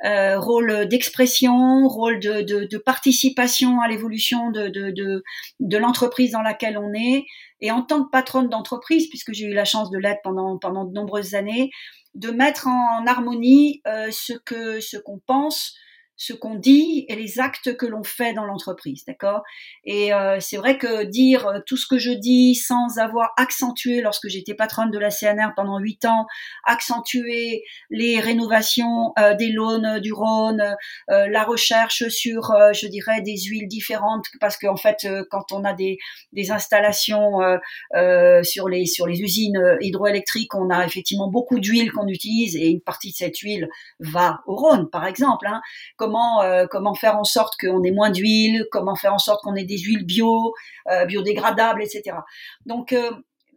Euh, 0.05 0.39
rôle 0.39 0.87
d'expression, 0.89 1.89
rôle 1.89 2.21
de, 2.21 2.43
de, 2.43 2.65
de, 2.65 2.79
participation 2.79 3.81
à 3.81 3.89
l'évolution 3.89 4.51
de, 4.51 4.69
de, 4.69 5.79
l'entreprise 5.79 6.33
dans 6.33 6.43
laquelle 6.43 6.77
on 6.77 6.93
est. 6.93 7.25
Et 7.63 7.71
en 7.71 7.81
tant 7.81 8.05
que 8.05 8.11
patronne 8.11 8.51
d'entreprise, 8.51 9.09
puisque 9.09 9.33
j'ai 9.33 9.47
eu 9.47 9.55
la 9.55 9.65
chance 9.65 9.91
de 9.91 9.97
l'être 9.97 10.21
pendant, 10.23 10.59
pendant 10.59 10.85
de 10.85 10.93
nombreuses 10.93 11.35
années, 11.35 11.71
de 12.15 12.31
mettre 12.31 12.67
en 12.67 13.07
harmonie 13.07 13.81
euh, 13.87 14.09
ce 14.11 14.35
que 14.35 14.81
ce 14.81 14.99
qu'on 14.99 15.19
pense, 15.19 15.75
ce 16.17 16.33
qu'on 16.33 16.55
dit 16.55 17.05
et 17.09 17.15
les 17.15 17.41
actes 17.41 17.77
que 17.77 17.85
l'on 17.85 18.03
fait 18.03 18.33
dans 18.33 18.45
l'entreprise, 18.45 19.05
d'accord? 19.07 19.43
Et 19.85 20.15
euh, 20.15 20.39
c'est 20.41 20.57
vrai 20.57 20.79
que 20.79 21.05
dire 21.05 21.47
euh, 21.47 21.61
tout 21.67 21.77
ce 21.77 21.87
que 21.87 21.99
je 21.99 22.11
dis 22.11 22.55
sans 22.55 22.99
avoir 22.99 23.33
accentué, 23.37 24.01
lorsque 24.01 24.29
j'étais 24.29 24.55
patronne 24.55 24.91
de 24.91 24.99
la 24.99 25.11
CNR 25.11 25.51
pendant 25.55 25.79
huit 25.79 26.05
ans, 26.07 26.27
accentuer 26.65 27.65
les 27.91 28.19
rénovations 28.19 29.13
euh, 29.19 29.35
des 29.35 29.51
loans 29.51 30.01
du 30.01 30.13
Rhône, 30.13 30.75
la 31.09 31.45
recherche 31.45 32.09
sur, 32.09 32.53
je 32.73 32.87
dirais, 32.87 33.21
des 33.21 33.37
huiles 33.37 33.69
différentes, 33.69 34.27
parce 34.41 34.57
qu'en 34.57 34.77
fait, 34.77 35.07
quand 35.31 35.53
on 35.53 35.65
a 35.65 35.73
des, 35.75 35.99
des 36.33 36.51
installations 36.51 37.41
sur 38.43 38.69
les 38.69 38.87
sur 38.87 39.07
les 39.07 39.21
usines 39.21 39.61
hydroélectriques, 39.81 40.55
on 40.55 40.71
a 40.71 40.85
effectivement 40.85 41.29
beaucoup 41.29 41.61
d'huile 41.61 41.93
qu'on 41.93 42.07
utilise 42.09 42.57
et 42.57 42.69
une 42.69 42.81
partie 42.81 43.11
de 43.11 43.17
cette 43.17 43.39
huile 43.39 43.69
va 44.01 44.41
au 44.47 44.57
Rhône, 44.57 44.89
par 44.91 45.07
exemple. 45.07 45.47
Hein 45.47 45.61
comment 46.07 46.43
euh, 46.43 46.67
comment 46.71 46.95
faire 46.95 47.19
en 47.19 47.25
sorte 47.25 47.55
qu'on 47.61 47.83
ait 47.83 47.91
moins 47.91 48.11
d'huile, 48.11 48.67
comment 48.71 48.95
faire 48.95 49.13
en 49.15 49.19
sorte 49.19 49.43
qu'on 49.43 49.57
ait 49.57 49.65
des 49.65 49.79
huiles 49.79 50.07
bio, 50.07 50.55
euh, 50.91 51.05
biodégradables, 51.05 51.83
etc. 51.83 52.17
Donc 52.65 52.93
euh, 52.93 53.11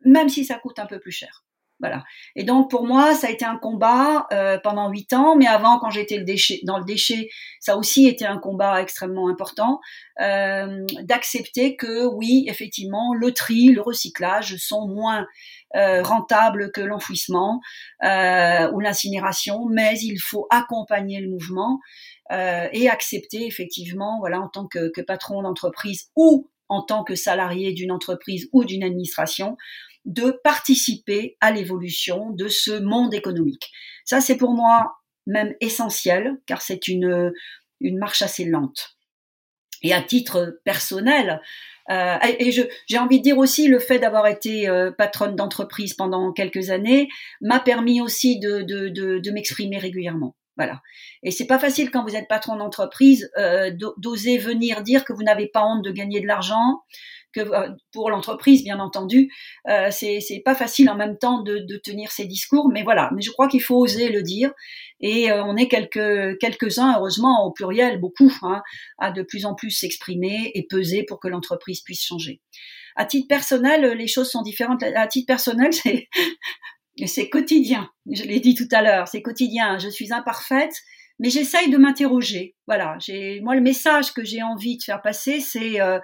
même 0.04 0.30
si 0.30 0.45
ça 0.45 0.56
coûte 0.56 0.80
un 0.80 0.88
peu 0.88 1.00
plus 1.00 1.12
cher. 1.12 1.43
Voilà. 1.82 2.04
Et 2.36 2.43
donc 2.43 2.70
pour 2.70 2.86
moi, 2.86 3.14
ça 3.14 3.28
a 3.28 3.30
été 3.30 3.45
un 3.45 3.56
combat 3.56 4.28
pendant 4.64 4.89
huit 4.89 5.14
ans, 5.14 5.38
mais 5.38 5.47
avant, 5.47 5.80
quand 5.80 5.89
j'étais 5.89 6.22
dans 6.64 6.78
le 6.78 6.84
déchet, 6.84 7.30
ça 7.62 7.78
aussi 7.78 8.06
été 8.06 8.26
un 8.26 8.38
combat 8.38 8.82
extrêmement 8.82 9.30
important 9.30 9.80
d'accepter 10.18 11.78
que 11.78 12.06
oui, 12.06 12.43
effectivement, 12.50 13.14
le 13.14 13.34
tri, 13.34 13.68
le 13.68 13.80
recyclage 13.80 14.58
sont 14.58 14.89
moins 14.89 15.26
rentables 15.74 16.74
que 16.74 16.82
l'enfouissement 16.82 17.62
ou 18.04 18.80
l'incinération, 18.82 19.66
mais 19.70 19.97
il 20.02 20.20
faut 20.20 20.47
accompagner 20.50 21.22
le 21.22 21.30
mouvement 21.30 21.80
euh, 22.18 22.18
et 22.32 22.90
accepter 22.90 23.48
effectivement, 23.48 24.20
voilà, 24.20 24.40
en 24.40 24.50
tant 24.50 24.68
que, 24.68 24.92
que 24.92 25.02
patron 25.02 25.42
d'entreprise 25.42 26.12
ou 26.16 26.50
en 26.68 26.84
tant 26.84 27.04
que 27.04 27.16
salarié 27.16 27.74
d'une 27.74 27.92
entreprise 27.92 28.48
ou 28.54 28.64
d'une 28.64 28.84
administration, 28.84 29.58
de 30.06 30.40
participer 30.44 31.38
à 31.42 31.52
l'évolution 31.52 32.30
de 32.32 32.48
ce 32.48 32.80
monde 32.80 33.14
économique. 33.14 33.72
Ça, 34.06 34.22
c'est 34.22 34.38
pour 34.38 34.54
moi 34.54 34.96
même 35.28 35.54
essentiel, 35.62 36.38
car 36.46 36.62
c'est 36.62 36.88
une, 36.88 37.32
une 37.80 37.98
marche 37.98 38.22
assez 38.22 38.46
lente. 38.46 38.98
Et 39.82 39.94
à 39.94 40.02
titre 40.02 40.60
personnel, 40.64 41.42
euh, 41.90 42.18
et 42.22 42.52
j'ai 42.52 42.98
envie 42.98 43.20
de 43.20 43.24
dire 43.24 43.38
aussi 43.38 43.68
le 43.68 43.80
fait 43.80 44.00
d'avoir 44.00 44.28
été 44.28 44.68
euh, 44.68 44.92
patronne 44.92 45.36
d'entreprise 45.36 45.94
pendant 45.94 46.32
quelques 46.34 46.70
années 46.70 47.08
m'a 47.42 47.60
permis 47.60 48.00
aussi 48.02 48.40
de, 48.40 48.62
de, 48.62 48.90
de, 48.90 49.20
de 49.20 49.32
m'exprimer 49.32 49.78
régulièrement. 49.78 50.36
Voilà. 50.60 50.82
Et 51.24 51.32
c'est 51.32 51.47
pas 51.47 51.57
facile 51.57 51.89
quand 51.89 52.03
vous 52.03 52.18
êtes 52.18 52.28
patron 52.28 52.57
d'entreprise 52.57 53.32
euh, 53.38 53.72
d'oser 53.95 54.38
venir 54.38 54.84
dire 54.84 55.05
que 55.05 55.14
vous 55.14 55.24
n'avez 55.24 55.47
pas 55.47 55.64
honte 55.64 55.86
de 55.86 55.91
gagner 55.91 56.20
de 56.20 56.28
l'argent, 56.28 56.82
que 57.32 57.39
euh, 57.39 57.70
pour 57.93 58.10
l'entreprise 58.10 58.62
bien 58.62 58.80
entendu, 58.80 59.32
euh, 59.70 59.89
c'est 59.89 60.41
pas 60.43 60.55
facile 60.55 60.89
en 60.89 60.95
même 60.95 61.18
temps 61.18 61.43
de, 61.43 61.60
de, 61.60 61.78
tenir 61.78 62.12
ces 62.12 62.26
discours, 62.26 62.70
mais 62.74 62.84
voilà. 62.84 63.10
Mais 63.16 63.22
je 63.22 63.32
crois 63.32 63.47
qu'il 63.47 63.62
faut 63.62 63.78
oser 63.78 64.10
le 64.10 64.22
dire. 64.22 64.51
Et 64.99 65.32
euh, 65.32 65.45
on 65.45 65.55
est 65.55 65.70
quelques 65.70 66.38
quelques 66.39 66.78
uns 66.78 66.97
heureusement 66.97 67.45
au 67.45 67.51
pluriel, 67.51 68.01
beaucoup, 68.01 68.34
hein, 68.41 68.62
à 68.97 69.12
de 69.12 69.22
plus 69.22 69.45
en 69.45 69.55
plus 69.55 69.72
s'exprimer 69.72 70.51
et 70.55 70.68
peser 70.68 71.03
pour 71.03 71.22
que 71.22 71.30
l'entreprise 71.30 71.80
puisse 71.82 72.03
changer. 72.03 72.41
À 72.97 73.05
titre 73.05 73.30
personnel, 73.30 73.93
les 73.93 74.07
choses 74.07 74.30
sont 74.30 74.41
différentes. 74.41 74.84
À 74.84 75.07
titre 75.07 75.28
personnel, 75.28 75.72
c'est 75.74 76.10
c'est 77.08 77.30
quotidien. 77.30 77.89
Je 78.12 78.24
l'ai 78.24 78.39
dit 78.39 78.56
tout 78.56 78.68
à 78.72 78.82
l'heure, 78.82 79.08
c'est 79.08 79.22
quotidien. 79.22 79.78
Je 79.78 79.89
suis 79.89 80.14
imparfaite, 80.14 80.76
mais 81.20 81.30
j'essaye 81.30 81.70
de 81.70 81.78
m'interroger. 81.78 82.56
Voilà. 82.68 82.97
J'ai, 83.00 83.41
moi, 83.41 83.56
le 83.56 83.62
message 83.62 84.14
que 84.14 84.24
j'ai 84.24 84.41
envie 84.41 84.78
de 84.78 84.84
faire 84.84 85.02
passer, 85.02 85.39
c'est 85.39 85.82
euh, 85.82 86.00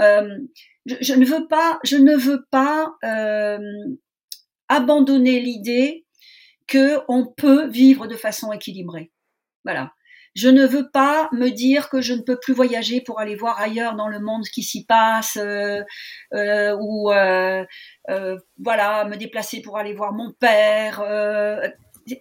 euh, 0.00 0.38
je, 0.86 1.14
ne 1.14 1.24
veux 1.24 1.46
pas, 1.48 1.78
je 1.84 1.96
ne 1.96 2.16
veux 2.16 2.44
pas 2.50 2.94
euh, 3.04 3.58
abandonner 4.68 5.40
l'idée 5.40 6.06
que 6.66 7.00
on 7.08 7.26
peut 7.26 7.68
vivre 7.68 8.06
de 8.06 8.16
façon 8.16 8.52
équilibrée. 8.52 9.12
Voilà. 9.64 9.92
Je 10.34 10.48
ne 10.48 10.66
veux 10.66 10.88
pas 10.88 11.28
me 11.32 11.50
dire 11.50 11.90
que 11.90 12.00
je 12.00 12.14
ne 12.14 12.22
peux 12.22 12.38
plus 12.38 12.54
voyager 12.54 13.02
pour 13.02 13.20
aller 13.20 13.36
voir 13.36 13.60
ailleurs 13.60 13.96
dans 13.96 14.08
le 14.08 14.18
monde 14.18 14.44
ce 14.46 14.50
qui 14.50 14.62
s'y 14.62 14.86
passe, 14.86 15.36
euh, 15.36 15.82
euh, 16.32 16.76
ou 16.80 17.10
euh, 17.10 17.64
euh 18.08 18.38
voilà, 18.58 19.04
me 19.04 19.16
déplacer 19.16 19.60
pour 19.60 19.76
aller 19.76 19.92
voir 19.92 20.12
mon 20.14 20.32
père. 20.32 21.02
Euh, 21.02 21.68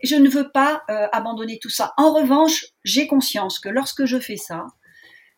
je 0.04 0.16
ne 0.16 0.30
veux 0.30 0.50
pas 0.52 0.84
euh, 0.90 1.08
abandonner 1.14 1.58
tout 1.60 1.70
ça. 1.70 1.94
En 1.98 2.12
revanche, 2.14 2.66
j'ai 2.84 3.08
conscience 3.08 3.60
que 3.60 3.70
lorsque 3.70 4.04
je 4.06 4.20
fais 4.20 4.36
ça, 4.36 4.66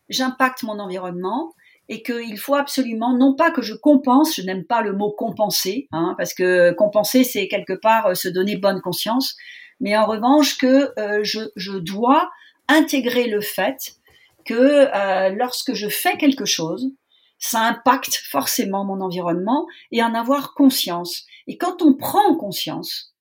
j'impacte 0.08 0.64
mon 0.64 0.80
environnement 0.80 1.54
et 1.88 2.02
qu'il 2.02 2.38
faut 2.38 2.56
absolument, 2.56 3.16
non 3.16 3.36
pas 3.36 3.52
que 3.52 3.62
je 3.62 3.74
compense, 3.74 4.34
je 4.34 4.42
n'aime 4.42 4.64
pas 4.64 4.80
le 4.80 4.94
mot 4.94 5.12
compenser, 5.12 5.86
hein, 5.92 6.14
parce 6.18 6.34
que 6.34 6.72
compenser, 6.72 7.24
c'est 7.24 7.46
quelque 7.46 7.74
part 7.74 8.16
se 8.16 8.28
donner 8.28 8.56
bonne 8.56 8.80
conscience, 8.80 9.36
mais 9.80 9.96
en 9.96 10.06
revanche 10.06 10.56
que 10.56 10.92
je, 11.22 11.40
je 11.56 11.72
dois 11.72 12.30
intégrer 12.68 13.26
le 13.26 13.40
fait 13.40 13.96
que 14.44 14.54
euh, 14.54 15.30
lorsque 15.30 15.74
je 15.74 15.88
fais 15.88 16.16
quelque 16.16 16.44
chose, 16.44 16.90
ça 17.38 17.60
impacte 17.60 18.16
forcément 18.30 18.84
mon 18.84 19.00
environnement 19.00 19.66
et 19.90 20.02
en 20.02 20.14
avoir 20.14 20.54
conscience. 20.54 21.24
Et 21.46 21.56
quand 21.56 21.82
on 21.82 21.94
prend 21.94 22.36
conscience, 22.36 23.14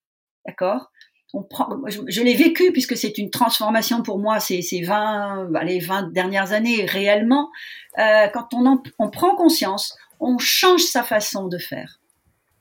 d'accord 0.46 0.90
on 1.36 1.42
prend, 1.42 1.68
je, 1.88 2.22
l'ai 2.22 2.36
vécu 2.36 2.72
puisque 2.72 2.96
c'est 2.96 3.18
une 3.18 3.32
transformation 3.32 4.04
pour 4.04 4.20
moi 4.20 4.40
ces, 4.40 4.62
ces 4.62 4.82
20, 4.82 5.50
les 5.64 5.80
20 5.80 6.14
dernières 6.14 6.52
années 6.52 6.86
réellement. 6.86 7.50
Euh, 7.98 8.28
quand 8.28 8.54
on, 8.54 8.68
en, 8.68 8.84
on 9.00 9.10
prend 9.10 9.36
conscience, 9.36 9.98
on 10.20 10.38
change 10.38 10.82
sa 10.82 11.02
façon 11.02 11.48
de 11.48 11.58
faire 11.58 12.00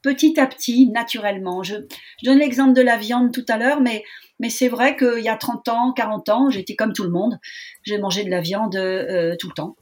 petit 0.03 0.39
à 0.39 0.47
petit, 0.47 0.89
naturellement. 0.89 1.63
Je, 1.63 1.77
je 2.23 2.27
donne 2.27 2.39
l'exemple 2.39 2.75
de 2.75 2.83
la 2.83 2.97
viande 2.97 3.33
tout 3.33 3.45
à 3.49 3.57
l'heure, 3.57 3.81
mais, 3.81 4.05
mais 4.43 4.51
c'est 4.51 4.69
vrai 4.69 4.97
qu'il 4.97 5.21
y 5.21 5.29
a 5.29 5.37
30 5.37 5.69
ans, 5.69 5.93
40 5.93 6.29
ans, 6.29 6.51
j'étais 6.51 6.75
comme 6.75 6.93
tout 6.93 7.05
le 7.05 7.11
monde. 7.11 7.39
J'ai 7.85 7.97
mangé 7.99 8.25
de 8.25 8.31
la 8.31 8.41
viande 8.41 8.75
euh, 8.75 9.37
tout 9.39 9.47
le 9.47 9.55
temps. 9.55 9.77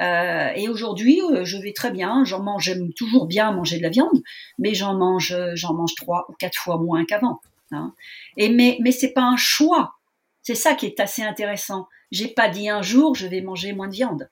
Euh, 0.00 0.50
et 0.56 0.70
aujourd'hui, 0.70 1.20
euh, 1.20 1.44
je 1.44 1.58
vais 1.58 1.74
très 1.74 1.90
bien. 1.90 2.24
J'en 2.24 2.42
mange, 2.42 2.64
j'aime 2.64 2.94
toujours 2.94 3.26
bien 3.26 3.52
manger 3.52 3.76
de 3.76 3.82
la 3.82 3.90
viande, 3.90 4.22
mais 4.58 4.72
j'en 4.72 4.94
mange, 4.94 5.36
j'en 5.52 5.74
mange 5.74 5.94
trois 5.96 6.24
ou 6.30 6.32
quatre 6.32 6.56
fois 6.56 6.78
moins 6.78 7.04
qu'avant. 7.04 7.40
Hein. 7.72 7.92
Et 8.38 8.48
mais, 8.48 8.78
mais 8.80 8.90
c'est 8.90 9.12
pas 9.12 9.22
un 9.22 9.36
choix. 9.36 9.92
C'est 10.40 10.54
ça 10.54 10.74
qui 10.74 10.86
est 10.86 10.98
assez 10.98 11.22
intéressant. 11.22 11.86
J'ai 12.10 12.28
pas 12.28 12.48
dit 12.48 12.70
un 12.70 12.80
jour 12.80 13.14
je 13.14 13.26
vais 13.26 13.42
manger 13.42 13.74
moins 13.74 13.88
de 13.88 13.94
viande 13.94 14.30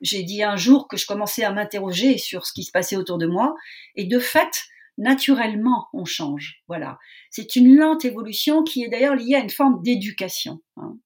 j'ai 0.00 0.22
dit 0.22 0.42
un 0.42 0.56
jour 0.56 0.86
que 0.86 0.96
je 0.96 1.06
commençais 1.06 1.44
à 1.44 1.50
m'interroger 1.50 2.18
sur 2.18 2.46
ce 2.46 2.52
qui 2.52 2.62
se 2.62 2.70
passait 2.70 2.96
autour 2.96 3.16
de 3.16 3.26
moi, 3.26 3.54
et 3.96 4.04
de 4.04 4.18
fait, 4.18 4.64
naturellement, 4.98 5.88
on 5.92 6.04
change. 6.04 6.62
Voilà. 6.68 6.98
C'est 7.30 7.56
une 7.56 7.76
lente 7.76 8.04
évolution 8.04 8.62
qui 8.62 8.82
est 8.84 8.88
d'ailleurs 8.88 9.16
liée 9.16 9.34
à 9.34 9.40
une 9.40 9.50
forme 9.50 9.82
d'éducation. 9.82 10.60
Hein. 10.76 10.98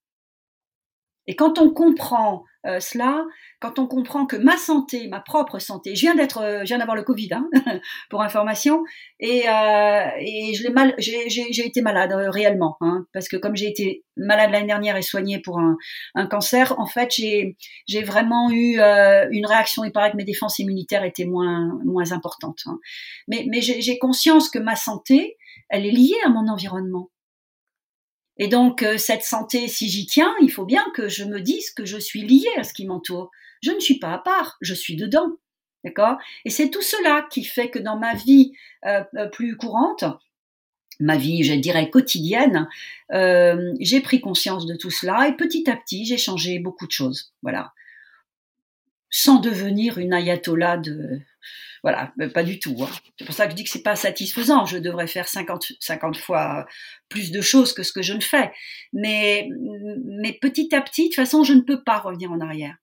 Et 1.29 1.37
quand 1.37 1.59
on 1.59 1.71
comprend 1.71 2.45
euh, 2.67 2.81
cela, 2.81 3.25
quand 3.61 3.79
on 3.79 3.87
comprend 3.87 4.25
que 4.25 4.37
ma 4.37 4.57
santé, 4.57 5.09
ma 5.09 5.21
propre 5.21 5.59
santé, 5.59 5.95
je 5.95 6.01
viens 6.01 6.15
d'être, 6.15 6.39
euh, 6.39 6.61
je 6.61 6.69
viens 6.69 6.79
d'avoir 6.79 6.97
le 6.97 7.03
Covid, 7.03 7.29
hein, 7.33 7.49
pour 8.11 8.23
information, 8.23 8.83
et, 9.21 9.49
euh, 9.49 10.07
et 10.19 10.55
je 10.55 10.63
l'ai 10.63 10.71
mal, 10.71 10.95
j'ai, 10.99 11.67
été 11.67 11.83
malade 11.83 12.13
euh, 12.13 12.31
réellement, 12.31 12.77
hein, 12.81 13.05
parce 13.13 13.29
que 13.29 13.37
comme 13.37 13.57
j'ai 13.57 13.69
été 13.69 14.05
malade 14.17 14.51
l'année 14.53 14.67
dernière 14.67 14.97
et 14.97 15.03
soignée 15.03 15.39
pour 15.41 15.59
un, 15.59 15.77
un 16.15 16.27
cancer, 16.27 16.75
en 16.79 16.87
fait, 16.87 17.13
j'ai, 17.13 17.57
vraiment 18.03 18.51
eu 18.51 18.79
une 19.31 19.47
réaction. 19.47 19.85
Il 19.85 19.93
paraît 19.93 20.11
que 20.11 20.17
mes 20.17 20.25
défenses 20.25 20.59
immunitaires 20.59 21.05
étaient 21.05 21.25
moins, 21.25 21.79
moins 21.85 22.13
importantes. 22.13 22.61
Hein. 22.67 22.79
Mais, 23.29 23.45
mais 23.49 23.61
j'ai 23.61 23.99
conscience 23.99 24.49
que 24.49 24.59
ma 24.59 24.77
santé, 24.77 25.37
elle 25.69 25.85
est 25.85 25.91
liée 25.91 26.19
à 26.25 26.31
mon 26.31 26.49
environnement. 26.49 27.11
Et 28.39 28.49
donc, 28.49 28.83
euh, 28.83 28.99
cette 28.99 29.25
santé, 29.25 29.69
si 29.69 29.89
j'y 29.89 30.07
tiens, 30.07 30.35
il 30.41 30.51
faut 30.51 30.65
bien 30.65 30.85
que 30.95 31.09
je 31.09 31.25
me 31.25 31.41
dise 31.41 31.71
que 31.71 31.85
je 31.85 31.99
suis 31.99 32.23
liée 32.23 32.51
à 32.57 32.65
ce 32.65 32.73
qui 32.73 32.87
m'entoure. 32.87 33.31
Je 33.63 33.73
ne 33.73 33.81
suis 33.81 33.99
pas 33.99 34.13
à 34.13 34.19
part, 34.19 34.57
je 34.61 34.75
suis 34.75 34.97
dedans. 34.97 35.37
D'accord? 35.85 36.19
Et 36.45 36.51
c'est 36.51 36.71
tout 36.71 36.83
cela 36.83 37.27
qui 37.31 37.45
fait 37.45 37.71
que 37.71 37.79
dans 37.79 37.97
ma 37.97 38.15
vie 38.15 38.53
euh, 38.85 39.03
euh, 39.17 39.29
plus 39.29 39.57
courante, 39.57 40.05
ma 41.01 41.17
vie, 41.17 41.45
je 41.45 41.55
dirais, 41.55 41.91
quotidienne, 41.91 42.69
j'ai 43.11 44.01
pris 44.01 44.21
conscience 44.21 44.67
de 44.67 44.75
tout 44.75 44.91
cela 44.91 45.29
et 45.29 45.37
petit 45.37 45.71
à 45.71 45.77
petit, 45.77 46.05
j'ai 46.05 46.17
changé 46.19 46.59
beaucoup 46.59 46.89
de 46.89 46.93
choses. 46.93 47.33
Voilà. 47.43 47.73
Sans 49.09 49.39
devenir 49.39 49.99
une 49.99 50.13
ayatollah 50.13 50.77
de, 50.77 51.21
voilà, 51.83 52.13
pas 52.35 52.43
du 52.43 52.59
tout. 52.59 52.77
Hein. 52.81 52.91
C'est 53.19 53.25
pour 53.25 53.35
ça 53.35 53.47
que 53.47 53.53
je 53.53 53.57
dis 53.57 53.65
que 53.65 53.71
c'est 53.71 53.83
pas 53.83 53.97
satisfaisant. 53.97 54.67
Je 54.67 54.79
devrais 54.79 55.07
faire 55.07 55.29
50, 55.29 55.73
50 55.81 56.17
fois 56.17 56.67
plus 57.09 57.31
de 57.31 57.41
choses 57.41 57.73
que 57.73 57.83
ce 57.83 57.93
que 57.93 58.03
je 58.03 58.15
ne 58.15 58.21
fais. 58.21 58.53
Mais, 58.93 59.49
mais 60.05 60.33
petit 60.33 60.75
à 60.75 60.81
petit, 60.81 61.05
de 61.05 61.09
toute 61.09 61.17
façon, 61.17 61.45
je 61.45 61.55
ne 61.55 61.61
peux 61.61 61.83
pas 61.83 61.99
revenir 61.99 62.33
en 62.33 62.41
arrière. 62.41 62.77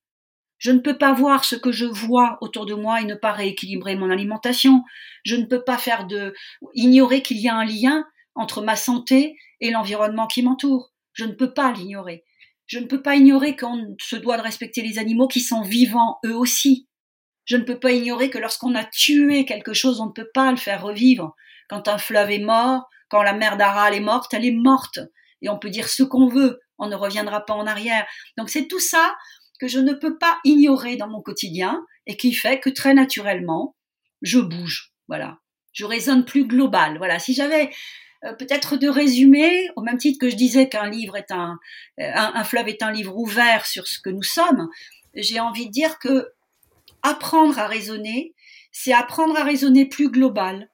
Je 0.58 0.72
ne 0.72 0.80
peux 0.80 0.98
pas 0.98 1.14
voir 1.14 1.44
ce 1.44 1.56
que 1.56 1.72
je 1.72 1.86
vois 1.86 2.38
autour 2.42 2.66
de 2.66 2.74
moi 2.74 3.02
et 3.02 3.06
ne 3.06 3.16
pas 3.16 3.34
rééquilibrer 3.34 3.96
mon 3.96 4.10
alimentation. 4.10 4.84
Je 5.24 5.36
ne 5.36 5.46
peux 5.46 5.64
pas 5.64 5.78
faire 5.78 6.08
de, 6.08 6.34
ignorer 6.74 7.22
qu'il 7.22 7.38
y 7.38 7.50
a 7.50 7.56
un 7.56 7.66
lien 7.66 8.06
entre 8.36 8.62
ma 8.62 8.76
santé 8.76 9.38
et 9.60 9.72
l'environnement 9.72 10.28
qui 10.28 10.44
m'entoure. 10.44 10.92
Je 11.14 11.26
ne 11.26 11.34
peux 11.34 11.54
pas 11.54 11.72
l'ignorer. 11.72 12.24
Je 12.68 12.80
ne 12.80 12.86
peux 12.86 13.02
pas 13.02 13.16
ignorer 13.16 13.56
qu'on 13.56 13.96
se 14.02 14.16
doit 14.16 14.38
de 14.38 14.42
respecter 14.42 14.82
les 14.82 14.98
animaux 14.98 15.28
qui 15.28 15.42
sont 15.42 15.62
vivants 15.62 16.18
eux 16.26 16.36
aussi. 16.36 16.88
Je 17.46 17.58
ne 17.58 17.64
peux 17.64 17.80
pas 17.80 17.92
ignorer 17.92 18.30
que 18.30 18.38
lorsqu'on 18.38 18.76
a 18.76 18.84
tué 18.84 19.46
quelque 19.46 19.74
chose, 19.74 20.02
on 20.02 20.08
ne 20.08 20.12
peut 20.12 20.30
pas 20.34 20.52
le 20.52 20.58
faire 20.58 20.82
revivre. 20.82 21.36
Quand 21.70 21.88
un 21.88 21.98
fleuve 21.98 22.32
est 22.32 22.40
mort, 22.40 22.88
quand 23.10 23.22
la 23.24 23.34
mer 23.34 23.58
d'Aral 23.58 23.94
est 23.94 24.00
morte, 24.00 24.34
elle 24.34 24.46
est 24.46 24.52
morte. 24.52 25.00
Et 25.42 25.50
on 25.50 25.60
peut 25.60 25.70
dire 25.70 25.88
ce 25.88 26.04
qu'on 26.04 26.28
veut, 26.28 26.60
on 26.78 26.88
ne 26.88 26.96
reviendra 26.96 27.46
pas 27.46 27.54
en 27.54 27.68
arrière. 27.68 28.06
Donc 28.38 28.50
c'est 28.50 28.68
tout 28.68 28.80
ça 28.80 29.16
que 29.60 29.68
je 29.68 29.80
ne 29.80 29.94
peux 29.94 30.18
pas 30.18 30.40
ignorer 30.44 30.98
dans 30.98 31.08
mon 31.08 31.22
quotidien 31.22 31.86
et 32.08 32.18
qui 32.18 32.34
fait 32.34 32.60
que 32.60 32.70
très 32.70 32.94
naturellement, 32.94 33.76
je 34.22 34.40
bouge. 34.40 34.92
Voilà. 35.08 35.40
Je 35.72 35.86
raisonne 35.86 36.26
plus 36.26 36.46
global. 36.46 36.98
Voilà. 36.98 37.20
Si 37.20 37.34
j'avais 37.34 37.70
euh, 38.24 38.34
peut-être 38.34 38.78
de 38.78 38.88
résumer, 38.88 39.70
au 39.76 39.82
même 39.82 39.98
titre 39.98 40.20
que 40.20 40.30
je 40.30 40.36
disais 40.36 40.68
qu'un 40.68 40.90
livre 40.90 41.16
est 41.16 41.32
un, 41.32 41.58
euh, 42.00 42.12
un 42.16 42.44
fleuve 42.44 42.68
est 42.68 42.82
un 42.82 42.92
livre 42.92 43.16
ouvert 43.16 43.66
sur 43.66 43.88
ce 43.88 44.00
que 44.00 44.10
nous 44.10 44.24
sommes, 44.24 44.68
j'ai 45.14 45.40
envie 45.40 45.68
de 45.68 45.72
dire 45.72 46.00
que 46.00 46.30
apprendre 47.06 47.60
à 47.60 47.68
raisonner, 47.68 48.34
c'est 48.72 48.94
apprendre 48.94 49.38
à 49.38 49.44
raisonner 49.44 49.86
plus 49.86 50.10
global 50.10 50.70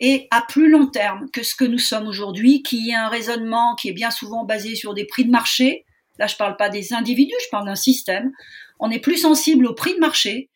et 0.00 0.28
à 0.30 0.42
plus 0.42 0.70
long 0.70 0.86
terme 0.86 1.28
que 1.32 1.42
ce 1.42 1.54
que 1.54 1.64
nous 1.64 1.78
sommes 1.78 2.06
aujourd'hui, 2.06 2.62
qui 2.62 2.90
est 2.90 2.94
un 2.94 3.08
raisonnement 3.08 3.74
qui 3.74 3.88
est 3.88 3.92
bien 3.92 4.10
souvent 4.10 4.44
basé 4.44 4.76
sur 4.76 4.94
des 4.94 5.04
prix 5.04 5.24
de 5.24 5.30
marché. 5.30 5.84
Là, 6.18 6.26
je 6.26 6.34
ne 6.34 6.38
parle 6.38 6.56
pas 6.56 6.68
des 6.68 6.92
individus, 6.92 7.34
je 7.44 7.50
parle 7.50 7.66
d'un 7.66 7.74
système. 7.74 8.30
On 8.78 8.90
est 8.90 9.00
plus 9.00 9.18
sensible 9.18 9.66
au 9.66 9.74
prix 9.74 9.94
de 9.94 10.00
marché 10.00 10.50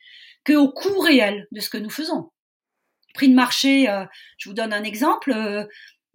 qu'au 0.46 0.70
coût 0.70 0.98
réel 1.00 1.48
de 1.50 1.60
ce 1.60 1.68
que 1.68 1.78
nous 1.78 1.90
faisons. 1.90 2.30
Prix 3.14 3.28
de 3.28 3.34
marché, 3.34 3.88
euh, 3.88 4.04
je 4.36 4.48
vous 4.48 4.54
donne 4.54 4.72
un 4.72 4.84
exemple 4.84 5.32
euh, 5.32 5.64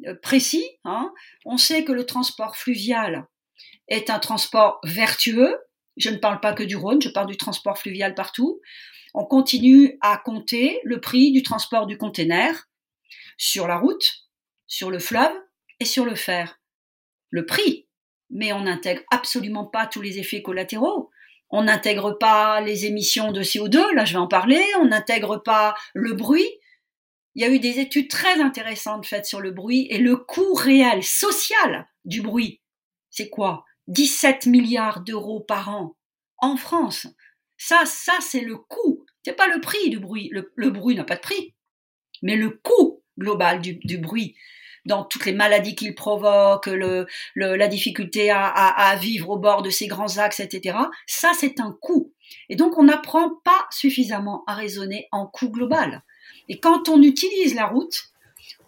euh, 0.07 0.15
précis. 0.21 0.65
Hein. 0.85 1.11
On 1.45 1.57
sait 1.57 1.83
que 1.83 1.91
le 1.91 2.05
transport 2.05 2.55
fluvial 2.55 3.25
est 3.89 4.09
un 4.09 4.19
transport 4.19 4.79
vertueux. 4.85 5.57
Je 5.97 6.09
ne 6.09 6.17
parle 6.17 6.39
pas 6.39 6.53
que 6.53 6.63
du 6.63 6.75
Rhône, 6.75 7.01
je 7.01 7.09
parle 7.09 7.27
du 7.27 7.37
transport 7.37 7.77
fluvial 7.77 8.15
partout 8.15 8.61
on 9.13 9.25
continue 9.25 9.97
à 10.01 10.17
compter 10.17 10.79
le 10.83 10.99
prix 10.99 11.31
du 11.31 11.43
transport 11.43 11.85
du 11.85 11.97
container 11.97 12.69
sur 13.37 13.67
la 13.67 13.77
route, 13.77 14.27
sur 14.67 14.89
le 14.89 14.99
fleuve 14.99 15.33
et 15.79 15.85
sur 15.85 16.05
le 16.05 16.15
fer. 16.15 16.59
Le 17.29 17.45
prix, 17.45 17.87
mais 18.29 18.53
on 18.53 18.61
n'intègre 18.61 19.03
absolument 19.11 19.65
pas 19.65 19.87
tous 19.87 20.01
les 20.01 20.19
effets 20.19 20.41
collatéraux. 20.41 21.11
On 21.49 21.63
n'intègre 21.63 22.17
pas 22.19 22.61
les 22.61 22.85
émissions 22.85 23.31
de 23.31 23.43
CO2, 23.43 23.93
là 23.93 24.05
je 24.05 24.13
vais 24.13 24.19
en 24.19 24.27
parler, 24.27 24.63
on 24.79 24.85
n'intègre 24.85 25.37
pas 25.37 25.75
le 25.93 26.13
bruit. 26.13 26.49
Il 27.35 27.41
y 27.41 27.45
a 27.45 27.49
eu 27.49 27.59
des 27.59 27.79
études 27.79 28.09
très 28.09 28.41
intéressantes 28.41 29.05
faites 29.05 29.25
sur 29.25 29.41
le 29.41 29.51
bruit 29.51 29.87
et 29.89 29.99
le 29.99 30.17
coût 30.17 30.53
réel 30.53 31.03
social 31.03 31.87
du 32.05 32.21
bruit. 32.21 32.61
C'est 33.09 33.29
quoi? 33.29 33.65
17 33.87 34.47
milliards 34.47 35.01
d'euros 35.01 35.41
par 35.41 35.69
an 35.69 35.95
en 36.37 36.57
France. 36.57 37.07
Ça, 37.65 37.83
ça, 37.85 38.17
c'est 38.19 38.41
le 38.41 38.57
coût. 38.57 39.05
C'est 39.23 39.37
pas 39.37 39.47
le 39.47 39.61
prix 39.61 39.89
du 39.89 39.97
bruit. 39.97 40.29
Le, 40.33 40.69
bruit 40.69 40.95
n'a 40.95 41.05
pas 41.05 41.15
de 41.15 41.21
prix. 41.21 41.53
Mais 42.21 42.35
le 42.35 42.49
coût 42.49 43.01
global 43.17 43.61
du, 43.61 43.97
bruit, 43.99 44.35
dans 44.85 45.05
toutes 45.05 45.25
les 45.25 45.31
maladies 45.31 45.73
qu'il 45.73 45.95
provoque, 45.95 46.65
le, 46.65 47.07
la 47.35 47.67
difficulté 47.69 48.31
à, 48.31 48.97
vivre 48.99 49.29
au 49.29 49.37
bord 49.37 49.61
de 49.61 49.69
ces 49.69 49.87
grands 49.87 50.17
axes, 50.17 50.41
etc. 50.41 50.77
Ça, 51.07 51.31
c'est 51.39 51.61
un 51.61 51.77
coût. 51.79 52.11
Et 52.49 52.57
donc, 52.57 52.77
on 52.77 52.83
n'apprend 52.83 53.29
pas 53.45 53.65
suffisamment 53.71 54.43
à 54.45 54.55
raisonner 54.55 55.07
en 55.13 55.25
coût 55.25 55.49
global. 55.49 56.03
Et 56.49 56.59
quand 56.59 56.89
on 56.89 57.01
utilise 57.01 57.55
la 57.55 57.67
route, 57.67 58.09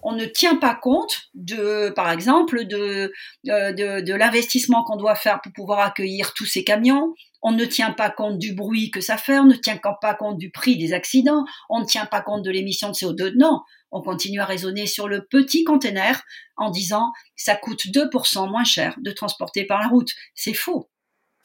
on 0.04 0.14
ne 0.14 0.24
tient 0.24 0.56
pas 0.56 0.74
compte 0.74 1.32
de, 1.34 1.89
par 1.89 2.12
exemple, 2.12 2.64
de, 2.66 3.12
euh, 3.50 3.74
de 3.74 4.14
l'investissement 4.14 4.86
qu'on 4.86 4.96
doit 4.96 5.16
faire 5.16 5.41
pour 5.41 5.52
pouvoir 5.52 5.80
accueillir 5.80 6.34
tous 6.34 6.46
ces 6.46 6.64
camions. 6.64 7.14
On 7.48 7.52
ne 7.52 7.64
tient 7.64 7.91
pas 7.91 8.10
compte 8.10 8.39
du 8.39 8.56
bruit 8.56 8.89
que 8.89 9.02
ça 9.02 9.18
fait, 9.18 9.38
on 9.38 9.46
ne 9.46 9.54
tient 9.54 9.78
pas 9.78 10.16
compte 10.16 10.39
du 10.39 10.50
prix 10.50 10.78
des 10.78 10.93
accidents, 10.93 11.46
on 11.70 11.80
ne 11.80 11.86
tient 11.86 12.08
pas 12.08 12.22
compte 12.22 12.41
de 12.41 12.50
l'émission 12.50 12.89
de 12.89 12.96
CO2. 12.96 13.34
Non, 13.38 13.62
on 13.91 14.02
continue 14.02 14.39
à 14.39 14.46
raisonner 14.46 14.88
sur 14.88 15.08
le 15.08 15.28
petit 15.28 15.64
conteneur 15.64 16.24
en 16.58 16.72
disant 16.72 17.14
ça 17.36 17.56
coûte 17.56 17.86
2% 17.86 18.50
moins 18.50 18.64
cher 18.64 18.96
de 18.98 19.12
transporter 19.12 19.64
par 19.64 19.80
la 19.80 19.88
route. 19.88 20.10
C'est 20.34 20.56
faux. 20.56 20.89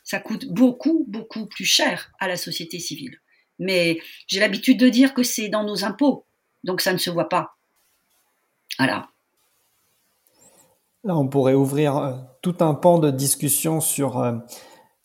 Ça 0.02 0.20
coûte 0.20 0.46
beaucoup, 0.46 1.04
beaucoup 1.06 1.44
plus 1.44 1.66
cher 1.66 2.10
à 2.18 2.28
la 2.28 2.38
société 2.38 2.78
civile. 2.78 3.18
Mais 3.58 3.98
j'ai 4.26 4.40
l'habitude 4.40 4.80
de 4.80 4.88
dire 4.88 5.12
que 5.12 5.22
c'est 5.22 5.50
dans 5.50 5.64
nos 5.64 5.84
impôts, 5.84 6.24
donc 6.64 6.80
ça 6.80 6.94
ne 6.94 6.98
se 6.98 7.10
voit 7.10 7.28
pas. 7.28 7.58
Voilà. 8.78 9.10
Là, 11.04 11.14
on 11.18 11.28
pourrait 11.28 11.52
ouvrir 11.52 11.96
euh, 11.98 12.12
tout 12.40 12.56
un 12.60 12.72
pan 12.72 12.98
de 12.98 13.10
discussion 13.10 13.82
sur 13.82 14.18
euh, 14.18 14.38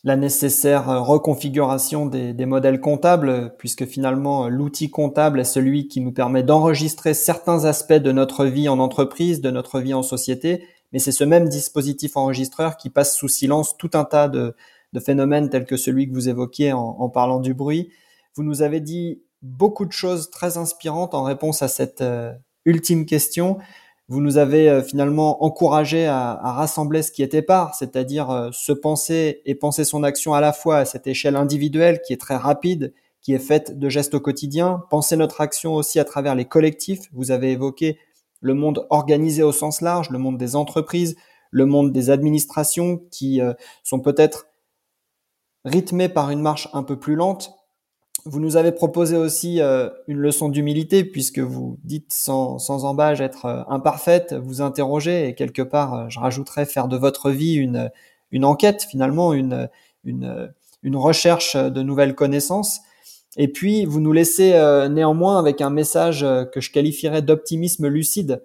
la 0.06 0.16
nécessaire 0.16 0.88
euh, 0.90 1.02
reconfiguration 1.02 2.06
des, 2.06 2.46
modèles 2.46 2.80
comptables, 2.80 3.56
puisque 3.58 3.86
finalement 3.86 4.48
l'outil 4.48 4.90
comptable 4.90 5.40
est 5.40 5.44
celui 5.44 5.88
qui 5.88 6.00
nous 6.00 6.12
permet 6.12 6.44
d'enregistrer 6.44 7.16
certains 7.16 7.66
aspects 7.66 7.94
de 7.94 8.12
notre 8.12 8.46
vie 8.46 8.70
en 8.70 8.80
entreprise, 8.80 9.42
de 9.42 9.50
notre 9.50 9.80
vie 9.82 9.96
en 9.96 10.04
société, 10.04 10.64
mais 10.94 11.00
c'est 11.00 11.12
ce 11.12 11.24
même 11.24 11.50
dispositif 11.50 12.16
enregistreur 12.16 12.78
qui 12.78 12.92
passe 12.92 13.18
sous 13.18 13.28
silence 13.28 13.76
tout 13.78 13.90
un 13.96 14.06
tas 14.06 14.30
de, 14.30 14.56
phénomènes 15.04 15.50
tels 15.50 15.66
que 15.66 15.76
celui 15.76 16.08
que 16.08 16.14
vous 16.14 16.30
évoquiez 16.30 16.72
en, 16.72 16.96
en, 17.00 17.10
parlant 17.10 17.42
du 17.42 17.54
bruit. 17.54 17.90
Vous 18.36 18.44
nous 18.44 18.62
avez 18.62 18.80
dit 18.80 19.22
beaucoup 19.42 19.86
de 19.86 19.92
choses 19.92 20.30
très 20.30 20.56
inspirantes 20.56 21.14
en 21.14 21.24
réponse 21.24 21.62
à 21.62 21.68
cette 21.68 22.02
ultime 22.64 23.06
question, 23.06 23.58
vous 24.08 24.22
nous 24.22 24.38
avez 24.38 24.70
euh, 24.70 24.84
finalement 24.84 25.44
encouragé 25.44 26.06
à, 26.06 26.36
rassembler 26.36 27.02
ce 27.02 27.12
qui 27.12 27.24
était 27.24 27.42
part, 27.42 27.76
c'est-à-dire 27.76 28.30
euh, 28.30 28.50
se 28.52 28.72
penser 28.72 29.42
et 29.46 29.56
penser 29.56 29.84
son 29.84 30.04
action 30.04 30.34
à 30.34 30.42
la 30.42 30.54
fois 30.54 30.78
à 30.78 30.86
cette 30.86 31.08
échelle 31.08 31.36
individuelle 31.36 32.02
qui 32.06 32.14
est 32.14 32.22
très 32.22 32.36
rapide, 32.36 32.94
qui 33.22 33.34
est 33.34 33.40
faite 33.40 33.80
de 33.80 33.90
gestes 33.90 34.14
au 34.14 34.20
quotidien, 34.20 34.84
penser 34.90 35.18
notre 35.18 35.42
action 35.42 35.74
aussi 35.74 36.00
à 36.00 36.06
travers 36.06 36.36
les 36.36 36.46
collectifs. 36.46 37.10
Vous 37.14 37.32
avez 37.32 37.52
évoqué 37.52 37.98
le 38.42 38.54
monde 38.54 38.86
organisé 38.92 39.42
au 39.42 39.52
sens 39.52 39.82
large, 39.82 40.12
le 40.12 40.20
monde 40.20 40.38
des 40.38 40.56
entreprises, 40.56 41.16
le 41.50 41.66
monde 41.66 41.92
des 41.92 42.12
administrations 42.12 43.02
qui 43.10 43.42
euh, 43.42 43.54
sont 43.84 44.00
peut-être 44.00 44.48
rythmés 45.64 46.10
par 46.10 46.30
une 46.30 46.42
marche 46.42 46.70
un 46.74 46.84
peu 46.84 47.00
plus 47.00 47.16
lente, 47.16 47.56
vous 48.26 48.40
nous 48.40 48.58
avez 48.58 48.72
proposé 48.72 49.16
aussi 49.16 49.62
euh, 49.62 49.90
une 50.08 50.18
leçon 50.18 50.50
d'humilité 50.50 51.04
puisque 51.04 51.40
vous 51.40 51.78
dites 51.84 52.12
sans, 52.12 52.58
sans 52.58 52.84
embâge 52.84 53.22
être 53.22 53.46
euh, 53.46 53.64
imparfaite, 53.68 54.34
vous 54.34 54.62
interrogez 54.62 55.28
et 55.28 55.36
quelque 55.36 55.62
part, 55.62 55.94
euh, 55.94 56.06
je 56.10 56.20
rajouterais 56.20 56.66
faire 56.66 56.88
de 56.88 56.98
votre 56.98 57.30
vie 57.30 57.54
une, 57.54 57.92
une 58.32 58.44
enquête 58.44 58.82
finalement, 58.90 59.34
une, 59.34 59.70
une, 60.04 60.52
une 60.82 60.96
recherche 60.96 61.56
de 61.56 61.82
nouvelles 61.84 62.16
connaissances. 62.16 62.80
Et 63.38 63.48
puis, 63.48 63.86
vous 63.86 64.00
nous 64.00 64.14
laissez 64.14 64.52
néanmoins 64.90 65.38
avec 65.38 65.60
un 65.60 65.70
message 65.70 66.26
que 66.54 66.62
je 66.62 66.72
qualifierais 66.72 67.22
d'optimisme 67.22 67.88
lucide. 67.88 68.42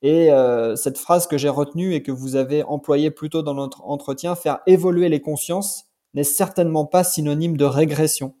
Et 0.00 0.30
cette 0.76 0.96
phrase 0.96 1.26
que 1.26 1.36
j'ai 1.36 1.50
retenue 1.50 1.92
et 1.92 2.02
que 2.02 2.10
vous 2.10 2.36
avez 2.36 2.62
employée 2.62 3.10
plus 3.10 3.28
tôt 3.28 3.42
dans 3.42 3.52
notre 3.52 3.84
entretien, 3.84 4.34
faire 4.36 4.60
évoluer 4.66 5.10
les 5.10 5.20
consciences, 5.20 5.90
n'est 6.14 6.24
certainement 6.24 6.86
pas 6.86 7.04
synonyme 7.04 7.58
de 7.58 7.66
régression. 7.66 8.34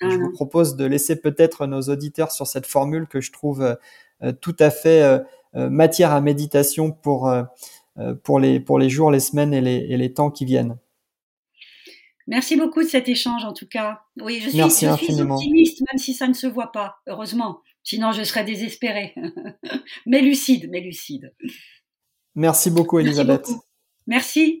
Ah 0.00 0.10
je 0.10 0.16
non. 0.16 0.26
vous 0.26 0.32
propose 0.32 0.76
de 0.76 0.84
laisser 0.84 1.20
peut-être 1.20 1.66
nos 1.66 1.82
auditeurs 1.82 2.32
sur 2.32 2.46
cette 2.46 2.66
formule 2.66 3.06
que 3.06 3.20
je 3.20 3.32
trouve 3.32 3.76
euh, 4.22 4.32
tout 4.32 4.56
à 4.58 4.70
fait 4.70 5.02
euh, 5.02 5.18
euh, 5.56 5.68
matière 5.68 6.12
à 6.12 6.20
méditation 6.20 6.90
pour, 6.92 7.32
pour, 8.24 8.40
les, 8.40 8.60
pour 8.60 8.78
les 8.78 8.90
jours, 8.90 9.10
les 9.10 9.20
semaines 9.20 9.54
et 9.54 9.60
les, 9.60 9.86
et 9.88 9.96
les 9.96 10.12
temps 10.12 10.30
qui 10.30 10.44
viennent. 10.44 10.76
Merci 12.26 12.56
beaucoup 12.56 12.82
de 12.82 12.88
cet 12.88 13.08
échange 13.08 13.44
en 13.44 13.52
tout 13.52 13.68
cas. 13.68 14.02
Oui, 14.20 14.40
je 14.42 14.48
suis, 14.48 14.58
Merci 14.58 14.86
je 14.86 15.04
suis 15.04 15.20
optimiste 15.20 15.80
même 15.80 15.98
si 15.98 16.12
ça 16.12 16.26
ne 16.26 16.34
se 16.34 16.46
voit 16.46 16.72
pas, 16.72 16.96
heureusement. 17.06 17.60
Sinon 17.84 18.12
je 18.12 18.22
serais 18.24 18.44
désespérée. 18.44 19.14
mais 20.06 20.20
lucide, 20.20 20.68
mais 20.70 20.80
lucide. 20.80 21.32
Merci 22.34 22.70
beaucoup 22.70 22.96
Merci 22.96 23.08
Elisabeth. 23.08 23.46
beaucoup. 23.46 23.62
Merci. 24.06 24.60